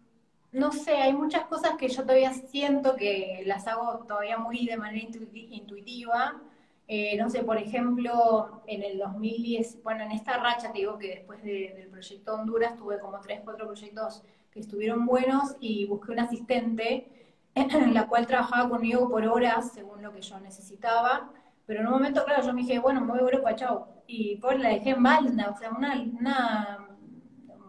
no 0.51 0.72
sé, 0.72 0.91
hay 0.97 1.14
muchas 1.14 1.45
cosas 1.45 1.76
que 1.78 1.88
yo 1.88 2.03
todavía 2.03 2.34
siento 2.34 2.95
que 2.95 3.43
las 3.45 3.68
hago 3.68 4.05
todavía 4.07 4.38
muy 4.38 4.66
de 4.66 4.78
manera 4.78 5.07
intuitiva. 5.34 6.41
Eh, 6.88 7.16
no 7.18 7.30
sé, 7.30 7.43
por 7.43 7.57
ejemplo, 7.57 8.62
en 8.68 8.84
el 8.84 8.97
2010, 8.99 9.82
bueno, 9.82 10.03
en 10.03 10.12
esta 10.12 10.38
racha 10.38 10.72
te 10.72 10.80
digo 10.80 10.97
que 10.97 11.16
después 11.16 11.41
del 11.41 11.88
proyecto 11.89 12.34
Honduras 12.34 12.76
tuve 12.76 12.99
como 12.99 13.20
tres, 13.22 13.39
cuatro 13.43 13.66
proyectos 13.66 14.24
que 14.51 14.59
estuvieron 14.59 15.05
buenos 15.05 15.55
y 15.62 15.86
busqué 15.86 16.12
un 16.12 16.20
asistente 16.20 17.20
en 17.56 17.93
la 17.93 18.08
cual 18.08 18.28
trabajaba 18.28 18.70
conmigo 18.70 19.10
por 19.10 19.26
horas 19.26 19.72
según 19.74 20.02
lo 20.02 20.14
que 20.14 20.22
yo 20.22 20.39
necesitaba. 20.39 21.32
Pero 21.66 21.82
en 21.82 21.88
un 21.88 21.93
momento, 21.93 22.26
claro, 22.26 22.43
yo 22.43 22.54
me 22.54 22.62
dije, 22.62 22.80
bueno, 22.80 23.02
me 23.02 23.08
voy 23.08 23.20
a 23.20 23.22
Europa, 23.22 23.56
chao. 23.56 23.88
Y 24.08 24.38
pues 24.38 24.60
la 24.60 24.70
dejé 24.70 24.91
en 24.91 25.02
Malta, 25.02 25.52
o 25.52 25.58
sea, 25.58 25.72
una, 25.72 25.93
una 25.93 26.91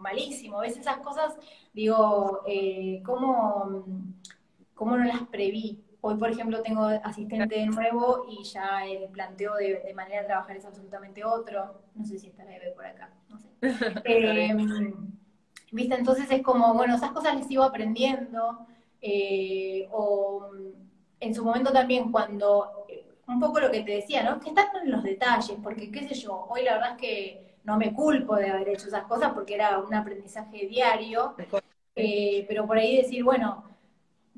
malísimo. 0.02 0.58
A 0.58 0.62
veces 0.62 0.80
esas 0.80 0.98
cosas, 0.98 1.38
digo, 1.72 2.42
eh, 2.46 3.02
¿cómo, 3.04 3.84
no 4.78 4.96
las 4.98 5.22
preví? 5.28 5.82
Hoy, 6.00 6.16
por 6.16 6.30
ejemplo, 6.30 6.60
tengo 6.62 6.84
asistente 6.84 7.60
de 7.60 7.66
nuevo 7.66 8.26
y 8.28 8.42
ya 8.42 8.84
el 8.84 9.08
planteo 9.10 9.54
de, 9.54 9.92
manera 9.94 10.22
de 10.22 10.26
trabajar 10.26 10.56
es 10.56 10.64
absolutamente 10.64 11.24
otro. 11.24 11.80
No 11.94 12.04
sé 12.04 12.18
si 12.18 12.26
está 12.26 12.42
Eve 12.42 12.72
por 12.74 12.84
acá, 12.84 13.10
no 13.28 13.38
sé. 13.38 13.48
Em, 14.04 15.12
¿Viste? 15.70 15.94
Entonces 15.94 16.28
es 16.30 16.42
como, 16.42 16.74
bueno, 16.74 16.96
esas 16.96 17.12
cosas 17.12 17.36
les 17.36 17.46
sigo 17.46 17.62
aprendiendo. 17.62 18.66
Eh, 19.04 19.88
o 19.90 20.48
en 21.18 21.34
su 21.34 21.44
momento 21.44 21.72
también 21.72 22.12
cuando, 22.12 22.86
un 23.26 23.40
poco 23.40 23.58
lo 23.58 23.70
que 23.70 23.82
te 23.82 23.96
decía, 23.96 24.22
¿no? 24.22 24.38
Que 24.38 24.50
están 24.50 24.68
en 24.82 24.92
los 24.92 25.02
detalles, 25.02 25.58
porque 25.62 25.90
qué 25.90 26.08
sé 26.08 26.14
yo, 26.14 26.46
hoy 26.48 26.62
la 26.62 26.74
verdad 26.74 26.92
es 26.92 27.00
que 27.00 27.56
no 27.64 27.76
me 27.76 27.92
culpo 27.92 28.36
de 28.36 28.50
haber 28.50 28.68
hecho 28.68 28.88
esas 28.88 29.04
cosas 29.04 29.32
porque 29.32 29.54
era 29.54 29.78
un 29.78 29.92
aprendizaje 29.94 30.66
diario, 30.66 31.34
eh, 31.96 32.44
pero 32.48 32.66
por 32.66 32.78
ahí 32.78 32.96
decir, 32.96 33.24
bueno, 33.24 33.64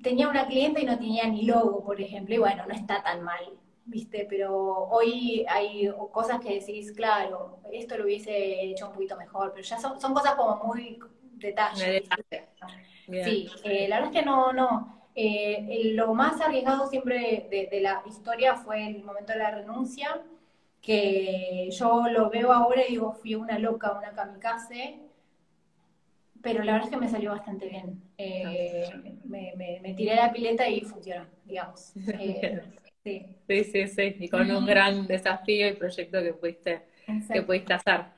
tenía 0.02 0.28
una 0.28 0.46
cliente 0.46 0.82
y 0.82 0.86
no 0.86 0.98
tenía 0.98 1.26
ni 1.26 1.44
logo, 1.44 1.84
por 1.84 2.00
ejemplo, 2.00 2.34
y 2.34 2.38
bueno, 2.38 2.64
no 2.66 2.74
está 2.74 3.02
tan 3.02 3.22
mal, 3.22 3.58
¿viste? 3.84 4.26
Pero 4.28 4.54
hoy 4.88 5.44
hay 5.48 5.90
cosas 6.12 6.40
que 6.40 6.60
decís, 6.60 6.92
claro, 6.92 7.60
esto 7.72 7.96
lo 7.96 8.04
hubiese 8.04 8.62
hecho 8.62 8.88
un 8.88 8.92
poquito 8.92 9.16
mejor, 9.16 9.52
pero 9.52 9.62
ya 9.62 9.78
son, 9.78 9.98
cosas 10.14 10.34
como 10.34 10.62
muy 10.64 10.98
detalles. 11.36 12.08
Sí, 13.06 13.48
eh, 13.64 13.86
la 13.88 13.96
verdad 13.96 14.14
es 14.14 14.20
que 14.20 14.26
no, 14.26 14.52
no. 14.52 14.94
Eh, 15.14 15.92
lo 15.94 16.12
más 16.14 16.40
arriesgado 16.40 16.88
siempre 16.88 17.46
de, 17.50 17.80
la 17.80 18.02
historia 18.06 18.56
fue 18.56 18.86
el 18.86 19.04
momento 19.04 19.32
de 19.32 19.38
la 19.38 19.50
renuncia, 19.50 20.20
que 20.80 21.68
yo 21.70 22.08
lo 22.08 22.30
veo 22.30 22.52
ahora 22.52 22.82
y 22.86 22.92
digo, 22.92 23.12
fui 23.12 23.34
una 23.34 23.58
loca, 23.58 23.92
una 23.92 24.12
kamikaze, 24.12 24.98
pero 26.42 26.62
la 26.64 26.72
verdad 26.72 26.88
es 26.88 26.94
que 26.94 27.00
me 27.00 27.08
salió 27.08 27.30
bastante 27.30 27.68
bien. 27.68 28.02
Eh, 28.18 28.90
me, 29.24 29.94
tiré 29.96 30.16
la 30.16 30.32
pileta 30.32 30.68
y 30.68 30.80
funcionó, 30.82 31.26
digamos. 31.44 31.92
Eh, 33.06 33.36
sí. 33.46 33.64
sí, 33.64 33.86
sí, 33.86 34.16
y 34.18 34.28
con 34.30 34.50
un 34.50 34.64
gran 34.66 35.06
desafío 35.06 35.68
y 35.68 35.74
proyecto 35.74 36.22
que 36.22 36.32
pudiste, 36.32 36.86
que 37.30 37.42
pudiste 37.42 37.74
hacer. 37.74 38.13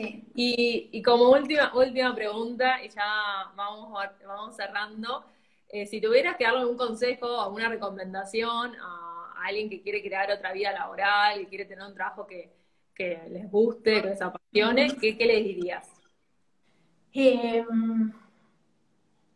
Sí. 0.00 0.88
Y, 0.92 1.02
como 1.02 1.30
última, 1.30 1.74
última 1.74 2.14
pregunta, 2.14 2.82
y 2.82 2.88
ya 2.88 3.52
vamos, 3.54 3.92
vamos 4.26 4.56
cerrando, 4.56 5.24
eh, 5.68 5.86
si 5.86 6.00
tuvieras 6.00 6.36
que 6.36 6.44
darle 6.44 6.64
un 6.64 6.76
consejo 6.76 7.26
o 7.26 7.52
una 7.52 7.68
recomendación 7.68 8.74
a 8.80 9.34
alguien 9.44 9.68
que 9.68 9.82
quiere 9.82 10.02
crear 10.02 10.30
otra 10.30 10.52
vida 10.52 10.72
laboral 10.72 11.40
y 11.40 11.46
quiere 11.46 11.64
tener 11.64 11.86
un 11.86 11.94
trabajo 11.94 12.26
que, 12.26 12.50
les 12.98 13.50
guste, 13.50 14.02
que 14.02 14.08
les 14.08 14.20
apasione, 14.20 14.94
¿qué, 15.00 15.16
qué 15.16 15.24
les 15.24 15.42
dirías? 15.42 15.88
Em, 17.12 18.12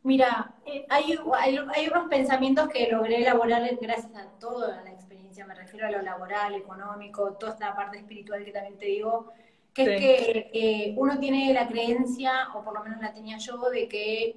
mira, 0.03 0.55
eh, 0.67 0.87
hay, 0.89 1.19
hay, 1.35 1.89
unos 1.89 2.09
pensamientos 2.09 2.69
que 2.69 2.91
logré 2.91 3.23
elaborar 3.23 3.63
gracias 3.81 4.15
a 4.15 4.39
toda 4.39 4.83
la 4.83 4.93
experiencia, 4.93 5.47
me 5.47 5.55
refiero 5.55 5.87
a 5.87 5.91
lo 5.91 6.03
laboral, 6.03 6.55
económico, 6.55 7.33
toda 7.35 7.53
esta 7.53 7.75
parte 7.75 7.99
espiritual 7.99 8.45
que 8.45 8.53
también 8.53 8.77
te 8.79 8.87
digo, 8.87 9.33
que 9.75 9.83
es 9.83 10.01
que 10.01 10.51
eh, 10.53 10.95
uno 10.97 11.19
tiene 11.19 11.53
la 11.53 11.67
creencia, 11.69 12.49
o 12.55 12.63
por 12.63 12.75
lo 12.75 12.85
menos 12.85 13.01
la 13.01 13.13
tenía 13.13 13.39
yo, 13.39 13.71
de 13.71 13.89
que 13.89 14.37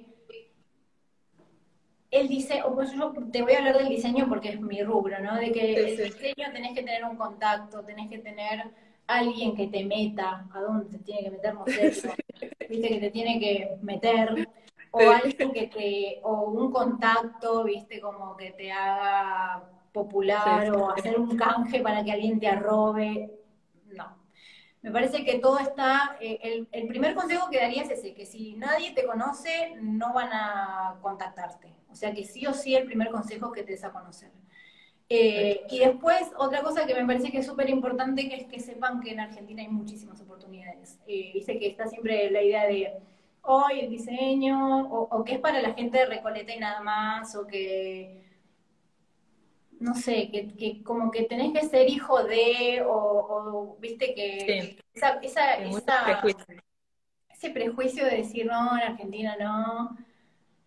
el 2.10 2.28
diseño, 2.28 2.74
pues 2.74 2.92
yo 2.92 3.12
te 3.30 3.42
voy 3.42 3.52
a 3.52 3.58
hablar 3.58 3.78
del 3.78 3.88
diseño 3.88 4.28
porque 4.28 4.50
es 4.50 4.60
mi 4.60 4.82
rubro, 4.82 5.20
¿no? 5.20 5.36
De 5.36 5.52
que 5.52 5.74
el 5.74 5.96
diseño 5.96 6.52
tenés 6.52 6.74
que 6.74 6.82
tener 6.82 7.04
un 7.04 7.16
contacto, 7.16 7.84
tenés 7.84 8.08
que 8.08 8.18
tener 8.18 8.64
alguien 9.06 9.54
que 9.54 9.68
te 9.68 9.84
meta, 9.84 10.46
a 10.52 10.60
dónde 10.60 10.86
te 10.86 10.98
tiene 11.04 11.22
que 11.22 11.30
meter 11.30 11.54
eso, 11.80 12.08
viste 12.68 12.88
que 12.88 12.98
te 12.98 13.10
tiene 13.10 13.38
que 13.38 13.78
meter, 13.82 14.48
o 14.90 15.00
alguien 15.00 15.52
que 15.52 15.66
te, 15.66 16.20
o 16.22 16.50
un 16.50 16.72
contacto, 16.72 17.64
viste, 17.64 18.00
como 18.00 18.36
que 18.36 18.50
te 18.52 18.72
haga 18.72 19.62
popular 19.92 20.70
o 20.72 20.90
hacer 20.90 21.18
un 21.18 21.36
canje 21.36 21.80
para 21.80 22.02
que 22.04 22.12
alguien 22.12 22.38
te 22.38 22.48
arrobe. 22.48 23.37
Me 24.88 24.94
parece 24.94 25.22
que 25.22 25.38
todo 25.38 25.58
está, 25.58 26.16
eh, 26.18 26.66
el, 26.72 26.86
primer 26.86 27.14
consejo 27.14 27.50
que 27.50 27.60
daría 27.60 27.82
es 27.82 27.90
ese, 27.90 28.14
que 28.14 28.24
si 28.24 28.54
nadie 28.54 28.94
te 28.94 29.04
conoce, 29.04 29.76
no 29.82 30.14
van 30.14 30.30
a 30.32 30.96
contactarte. 31.02 31.74
O 31.90 31.94
sea 31.94 32.14
que 32.14 32.24
sí 32.24 32.46
o 32.46 32.54
sí 32.54 32.74
el 32.74 32.86
primer 32.86 33.10
consejo 33.10 33.52
que 33.52 33.64
te 33.64 33.72
des 33.72 33.84
a 33.84 33.92
conocer. 33.92 34.30
Eh, 35.10 35.60
y 35.68 35.80
después, 35.80 36.30
otra 36.38 36.62
cosa 36.62 36.86
que 36.86 36.94
me 36.94 37.04
parece 37.04 37.30
que 37.30 37.40
es 37.40 37.46
súper 37.46 37.68
importante, 37.68 38.34
es 38.34 38.46
que 38.46 38.60
sepan 38.60 39.02
que 39.02 39.10
en 39.10 39.20
Argentina 39.20 39.60
hay 39.60 39.68
muchísimas 39.68 40.22
oportunidades. 40.22 40.98
Eh, 41.06 41.32
dice 41.34 41.58
que 41.58 41.66
está 41.66 41.86
siempre 41.86 42.30
la 42.30 42.42
idea 42.42 42.66
de 42.66 42.94
hoy 43.42 43.80
el 43.80 43.90
diseño, 43.90 44.88
o, 44.90 45.22
que 45.22 45.34
es 45.34 45.38
para 45.38 45.60
la 45.60 45.74
gente 45.74 45.98
de 45.98 46.06
Recoleta 46.06 46.54
y 46.54 46.60
nada 46.60 46.80
más, 46.80 47.36
o 47.36 47.46
que, 47.46 48.22
no 49.80 49.94
sé, 49.94 50.30
que, 50.30 50.82
como 50.82 51.10
que 51.10 51.24
tenés 51.24 51.52
que 51.52 51.68
ser 51.68 51.88
hijo 51.88 52.22
de, 52.24 52.82
o, 52.86 53.76
viste 53.80 54.14
que 54.14 54.78
esa, 54.92 55.18
esa, 55.22 55.54
ese 57.28 57.50
prejuicio 57.50 58.04
de 58.04 58.18
decir, 58.18 58.46
no, 58.46 58.76
en 58.76 58.82
Argentina 58.82 59.36
no. 59.38 59.96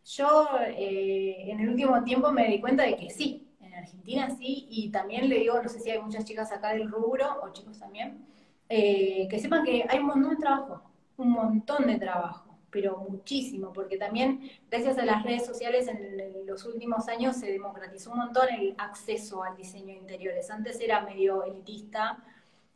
Yo 0.03 0.47
eh, 0.65 1.51
en 1.51 1.59
el 1.59 1.69
último 1.69 2.03
tiempo 2.03 2.31
me 2.31 2.47
di 2.47 2.59
cuenta 2.59 2.83
de 2.83 2.95
que 2.95 3.09
sí, 3.09 3.47
en 3.59 3.73
Argentina 3.73 4.29
sí, 4.29 4.67
y 4.69 4.89
también 4.89 5.29
le 5.29 5.39
digo, 5.39 5.61
no 5.61 5.69
sé 5.69 5.79
si 5.79 5.91
hay 5.91 6.01
muchas 6.01 6.25
chicas 6.25 6.51
acá 6.51 6.73
del 6.73 6.89
rubro, 6.89 7.41
o 7.43 7.51
chicos 7.51 7.77
también, 7.77 8.25
eh, 8.69 9.27
que 9.29 9.39
sepan 9.39 9.63
que 9.63 9.85
hay 9.87 9.99
un 9.99 10.07
montón 10.07 10.31
de 10.31 10.37
trabajo, 10.37 10.81
un 11.17 11.29
montón 11.29 11.87
de 11.87 11.99
trabajo 11.99 12.50
pero 12.71 12.97
muchísimo, 12.97 13.73
porque 13.73 13.97
también 13.97 14.49
gracias 14.69 14.97
a 14.97 15.05
las 15.05 15.23
redes 15.23 15.45
sociales 15.45 15.87
en, 15.87 16.45
los 16.45 16.65
últimos 16.65 17.07
años 17.07 17.35
se 17.35 17.51
democratizó 17.51 18.11
un 18.11 18.19
montón 18.19 18.47
el 18.49 18.75
acceso 18.77 19.43
al 19.43 19.55
diseño 19.55 19.87
de 19.87 19.99
interiores. 19.99 20.49
Antes 20.49 20.79
era 20.79 21.01
medio 21.01 21.43
elitista, 21.43 22.17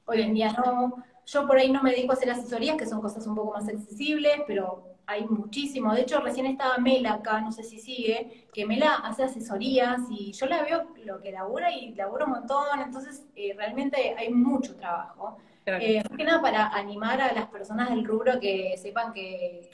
hoy 0.05 0.21
en 0.21 0.33
día 0.33 0.51
no. 0.53 1.03
Yo 1.25 1.47
por 1.47 1.57
ahí 1.57 1.71
no 1.71 1.81
me 1.81 1.91
dedico 1.91 2.11
a 2.11 2.15
hacer 2.15 2.29
asesorías, 2.29 2.77
que 2.77 2.85
son 2.85 3.01
cosas 3.01 3.25
un 3.25 3.35
poco 3.35 3.53
más 3.53 3.67
accesibles, 3.67 4.41
pero 4.45 4.95
hay 5.07 5.25
muchísimo. 5.25 5.93
De 5.93 6.01
hecho, 6.01 6.19
recién 6.21 6.45
estaba 6.45 6.77
Mela 6.77 7.13
acá, 7.13 7.41
no 7.41 7.51
sé 7.51 7.63
si 7.63 7.79
sigue, 7.79 8.47
que 8.53 8.65
Mela 8.65 8.95
hace 8.95 9.23
asesorías 9.23 10.01
y 10.09 10.33
yo 10.33 10.45
la 10.45 10.63
veo 10.63 10.87
lo 11.03 11.21
que 11.21 11.31
labura 11.31 11.71
y 11.71 11.93
labura 11.95 12.25
un 12.25 12.31
montón, 12.31 12.79
entonces 12.79 13.25
eh, 13.35 13.53
realmente 13.55 14.15
hay 14.17 14.31
mucho 14.31 14.75
trabajo. 14.75 15.37
Eh, 15.65 16.03
más 16.07 16.17
que 16.17 16.23
nada 16.23 16.41
para 16.41 16.67
animar 16.67 17.19
a 17.21 17.33
las 17.33 17.47
personas 17.47 17.89
del 17.89 18.05
rubro 18.05 18.39
que 18.39 18.75
sepan 18.77 19.11
que, 19.13 19.69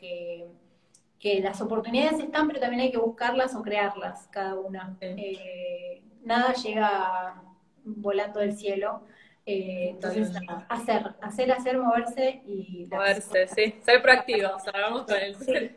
que, 1.20 1.42
las 1.42 1.62
oportunidades 1.62 2.20
están, 2.20 2.48
pero 2.48 2.60
también 2.60 2.82
hay 2.82 2.92
que 2.92 2.98
buscarlas 2.98 3.56
o 3.56 3.62
crearlas 3.62 4.28
cada 4.32 4.56
una. 4.56 4.98
Eh, 5.02 6.02
nada 6.24 6.54
llega 6.54 7.44
volando 7.84 8.40
del 8.40 8.58
cielo. 8.58 9.04
Eh, 9.46 9.90
entonces, 9.92 10.32
hacer, 10.70 11.16
hacer, 11.22 11.52
hacer, 11.52 11.78
moverse 11.78 12.42
y... 12.46 12.88
Moverse, 12.90 13.48
sí. 13.48 13.76
Ser 13.84 14.02
proactivos, 14.02 14.64
salgamos 14.64 15.04
con 15.04 15.16
el 15.16 15.36
cielo. 15.36 15.70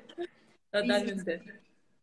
Totalmente. 0.70 1.42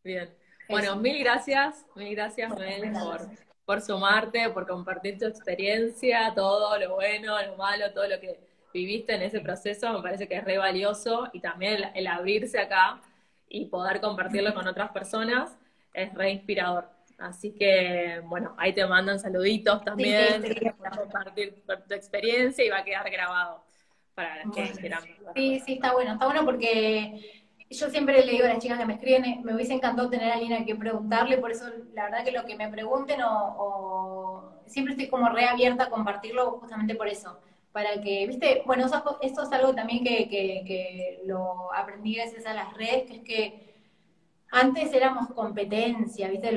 Bien. 0.03 0.29
Bueno, 0.69 0.95
mil 0.95 1.19
gracias, 1.19 1.85
mil 1.95 2.15
gracias, 2.15 2.49
Mel, 2.57 2.91
por 2.93 3.27
por 3.71 3.79
sumarte, 3.79 4.49
por 4.49 4.67
compartir 4.67 5.17
tu 5.17 5.23
experiencia, 5.23 6.33
todo 6.35 6.77
lo 6.77 6.95
bueno, 6.95 7.41
lo 7.41 7.55
malo, 7.55 7.89
todo 7.93 8.05
lo 8.05 8.19
que 8.19 8.37
viviste 8.73 9.15
en 9.15 9.21
ese 9.21 9.39
proceso, 9.39 9.93
me 9.93 10.01
parece 10.01 10.27
que 10.27 10.35
es 10.35 10.43
re 10.43 10.57
valioso 10.57 11.29
y 11.31 11.39
también 11.39 11.81
el, 11.95 12.07
abrirse 12.07 12.59
acá 12.59 12.99
y 13.47 13.67
poder 13.67 14.01
compartirlo 14.01 14.53
con 14.53 14.67
otras 14.67 14.91
personas 14.91 15.57
es 15.93 16.13
re 16.13 16.31
inspirador. 16.31 16.89
Así 17.17 17.53
que, 17.53 18.21
bueno, 18.25 18.55
ahí 18.57 18.73
te 18.73 18.85
mandan 18.85 19.21
saluditos 19.21 19.85
también 19.85 20.43
para 20.77 20.97
compartir 20.97 21.63
tu 21.87 21.93
experiencia 21.93 22.65
y 22.65 22.69
va 22.69 22.79
a 22.79 22.83
quedar 22.83 23.09
grabado 23.09 23.63
para 24.13 24.43
que 24.53 24.69
quieran. 24.81 25.01
Sí, 25.33 25.61
sí, 25.65 25.73
está 25.75 25.93
bueno, 25.93 26.11
está 26.11 26.25
bueno 26.25 26.43
porque 26.43 27.40
yo 27.71 27.89
siempre 27.89 28.23
le 28.25 28.31
digo 28.31 28.45
a 28.45 28.49
las 28.49 28.59
chicas 28.59 28.79
que 28.79 28.85
me 28.85 28.93
escriben, 28.93 29.25
eh, 29.25 29.41
me 29.43 29.55
hubiese 29.55 29.73
encantado 29.73 30.09
tener 30.09 30.31
a 30.31 30.35
alguien 30.35 30.53
a 30.53 30.65
que 30.65 30.75
preguntarle, 30.75 31.37
por 31.37 31.51
eso 31.51 31.65
la 31.93 32.05
verdad 32.05 32.23
que 32.23 32.31
lo 32.31 32.45
que 32.45 32.55
me 32.55 32.69
pregunten 32.69 33.21
o, 33.23 34.51
siempre 34.67 34.93
estoy 34.93 35.07
como 35.07 35.29
reabierta 35.29 35.85
a 35.85 35.89
compartirlo 35.89 36.59
justamente 36.59 36.95
por 36.95 37.07
eso. 37.07 37.37
Para 37.71 38.01
que, 38.01 38.27
viste, 38.27 38.63
bueno, 38.65 38.85
esto 39.21 39.43
es 39.43 39.51
algo 39.51 39.73
también 39.73 40.03
que, 40.03 40.27
que, 40.29 40.63
que 40.67 41.21
lo 41.25 41.73
aprendí 41.73 42.15
gracias 42.15 42.45
a 42.45 42.53
las 42.53 42.73
redes, 42.73 43.05
que 43.05 43.15
es 43.15 43.23
que 43.23 43.70
antes 44.51 44.93
éramos 44.93 45.29
competencia, 45.29 46.29
¿viste? 46.29 46.53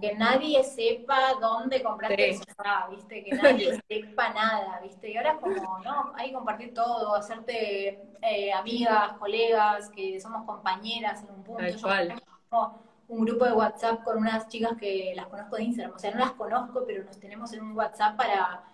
que 0.00 0.14
nadie 0.14 0.64
sepa 0.64 1.34
dónde 1.40 1.82
compraste 1.82 2.30
el 2.30 2.36
sofá, 2.36 2.88
¿viste? 2.90 3.22
Que 3.22 3.36
nadie 3.36 3.80
sepa 3.88 4.32
nada, 4.32 4.80
¿viste? 4.82 5.10
Y 5.10 5.16
ahora 5.16 5.32
es 5.32 5.38
como, 5.38 5.78
¿no? 5.80 6.12
Hay 6.16 6.28
que 6.28 6.34
compartir 6.34 6.72
todo, 6.72 7.14
hacerte 7.14 8.02
eh, 8.22 8.52
amigas, 8.52 9.12
colegas, 9.18 9.90
que 9.90 10.18
somos 10.20 10.44
compañeras 10.44 11.22
en 11.22 11.34
un 11.34 11.44
punto. 11.44 11.66
Yo 11.66 11.86
tengo 11.86 12.82
un 13.08 13.24
grupo 13.26 13.44
de 13.44 13.52
WhatsApp 13.52 14.02
con 14.04 14.16
unas 14.16 14.48
chicas 14.48 14.72
que 14.80 15.12
las 15.14 15.26
conozco 15.26 15.56
de 15.56 15.64
Instagram, 15.64 15.94
o 15.94 15.98
sea, 15.98 16.12
no 16.12 16.20
las 16.20 16.32
conozco, 16.32 16.84
pero 16.86 17.04
nos 17.04 17.20
tenemos 17.20 17.52
en 17.52 17.62
un 17.62 17.76
WhatsApp 17.76 18.16
para 18.16 18.64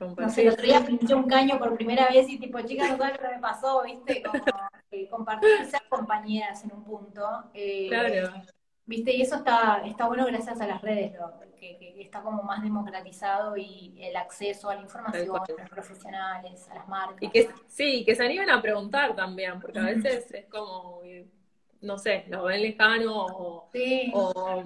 no 0.00 0.28
sé, 0.28 0.42
el 0.42 0.52
otro 0.52 0.64
día 0.64 0.84
pinché 0.84 1.14
un 1.14 1.28
caño 1.28 1.58
por 1.58 1.74
primera 1.74 2.08
vez 2.08 2.28
y 2.28 2.38
tipo, 2.38 2.60
chicas, 2.62 2.90
no 2.90 2.98
sabes 2.98 3.14
lo 3.14 3.28
que 3.28 3.34
me 3.34 3.40
pasó, 3.40 3.82
¿viste? 3.84 4.22
Como 4.22 4.44
eh, 4.94 5.08
compartir, 5.08 5.50
compañeras 5.88 6.64
en 6.64 6.72
un 6.72 6.84
punto. 6.84 7.44
Eh, 7.52 7.88
claro. 7.88 8.32
¿Viste? 8.86 9.16
Y 9.16 9.22
eso 9.22 9.36
está, 9.36 9.82
está 9.84 10.06
bueno 10.06 10.26
gracias 10.26 10.60
a 10.60 10.66
las 10.66 10.82
redes, 10.82 11.16
que, 11.58 11.94
está 12.02 12.20
como 12.20 12.42
más 12.42 12.62
democratizado 12.62 13.56
y 13.56 13.96
el 13.98 14.14
acceso 14.14 14.68
a 14.68 14.74
la 14.74 14.82
información, 14.82 15.36
a 15.36 15.62
los 15.62 15.70
profesionales, 15.70 16.68
a 16.70 16.74
las 16.74 16.88
marcas. 16.88 17.22
Y 17.22 17.30
que, 17.30 17.48
sí, 17.66 18.04
que 18.04 18.14
se 18.14 18.24
animen 18.24 18.50
a 18.50 18.60
preguntar 18.60 19.16
también, 19.16 19.58
porque 19.58 19.78
a 19.78 19.84
veces 19.84 20.30
es 20.32 20.46
como 20.46 21.00
no 21.84 21.98
sé, 21.98 22.24
lo 22.28 22.44
ven 22.44 22.62
lejano 22.62 23.26
o, 23.26 23.70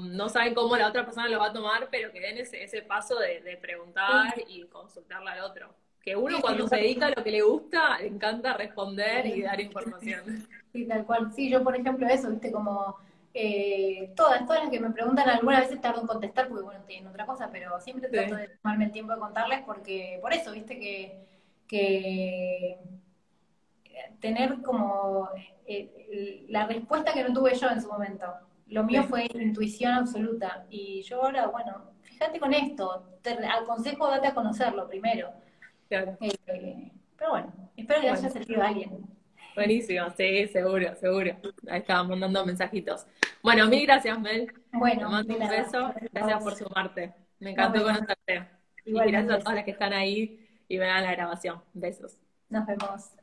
no 0.00 0.28
saben 0.28 0.54
cómo 0.54 0.76
la 0.76 0.88
otra 0.88 1.04
persona 1.04 1.28
lo 1.28 1.38
va 1.38 1.46
a 1.46 1.52
tomar, 1.52 1.88
pero 1.90 2.12
que 2.12 2.20
den 2.20 2.38
ese, 2.38 2.62
ese 2.62 2.82
paso 2.82 3.18
de, 3.18 3.58
preguntar 3.60 4.34
y 4.46 4.64
consultarle 4.66 5.30
al 5.30 5.40
otro. 5.40 5.74
Que 6.08 6.16
uno 6.16 6.40
cuando 6.40 6.66
se 6.66 6.76
dedica 6.76 7.06
a 7.08 7.10
lo 7.10 7.22
que 7.22 7.30
le 7.30 7.42
gusta, 7.42 7.98
le 7.98 8.06
encanta 8.06 8.54
responder 8.54 9.26
y 9.26 9.42
dar 9.42 9.60
información. 9.60 10.46
Sí, 10.72 10.86
tal 10.86 11.04
cual. 11.04 11.30
Sí, 11.34 11.50
yo 11.50 11.62
por 11.62 11.76
ejemplo 11.76 12.06
eso, 12.06 12.30
viste, 12.30 12.50
como 12.50 12.96
eh, 13.34 14.10
todas, 14.16 14.46
todas 14.46 14.62
las 14.62 14.70
que 14.70 14.80
me 14.80 14.88
preguntan, 14.88 15.28
algunas 15.28 15.60
veces 15.60 15.82
tardo 15.82 16.00
en 16.00 16.06
contestar 16.06 16.48
porque 16.48 16.64
bueno, 16.64 16.80
tienen 16.86 17.08
otra 17.08 17.26
cosa, 17.26 17.50
pero 17.52 17.78
siempre 17.80 18.08
trato 18.08 18.36
de 18.36 18.48
tomarme 18.48 18.86
el 18.86 18.90
tiempo 18.90 19.12
de 19.12 19.18
contarles 19.18 19.60
porque 19.66 20.18
por 20.22 20.32
eso, 20.32 20.52
viste, 20.52 20.80
que, 20.80 21.26
que 21.66 22.78
tener 24.18 24.62
como 24.62 25.28
eh, 25.66 26.46
la 26.48 26.66
respuesta 26.66 27.12
que 27.12 27.22
no 27.22 27.34
tuve 27.34 27.54
yo 27.54 27.68
en 27.68 27.82
su 27.82 27.88
momento. 27.88 28.24
Lo 28.68 28.82
mío 28.82 29.02
fue 29.02 29.26
intuición 29.34 29.92
absoluta. 29.92 30.64
Y 30.70 31.02
yo 31.02 31.22
ahora, 31.22 31.48
bueno, 31.48 31.92
fíjate 32.00 32.40
con 32.40 32.54
esto, 32.54 33.18
te 33.20 33.36
aconsejo 33.46 34.08
date 34.08 34.28
a 34.28 34.34
conocerlo 34.34 34.88
primero. 34.88 35.32
Eh, 35.90 36.92
pero 37.16 37.30
bueno, 37.30 37.52
espero 37.76 38.00
que 38.00 38.08
haya 38.10 38.30
servido 38.30 38.62
a 38.62 38.68
alguien. 38.68 39.06
Buenísimo, 39.54 40.06
sí, 40.16 40.46
seguro, 40.48 40.94
seguro. 40.96 41.36
Ahí 41.68 41.80
estaban 41.80 42.08
mandando 42.08 42.46
mensajitos. 42.46 43.06
Bueno, 43.42 43.66
mil 43.66 43.84
gracias, 43.86 44.18
Mel. 44.20 44.52
Bueno, 44.72 45.00
Te 45.00 45.06
mando 45.06 45.36
un 45.36 45.48
beso. 45.48 45.94
Gracias 46.12 46.42
por 46.42 46.54
sumarte. 46.54 47.14
Me 47.40 47.50
encantó 47.50 47.82
conocerte. 47.82 48.48
Y 48.84 48.92
gracias 48.92 49.30
a 49.30 49.38
todas 49.40 49.54
las 49.54 49.64
que 49.64 49.72
están 49.72 49.92
ahí 49.92 50.48
y 50.68 50.78
vean 50.78 51.02
la 51.02 51.12
grabación. 51.12 51.60
Besos. 51.74 52.20
Nos 52.48 52.66
vemos. 52.66 53.17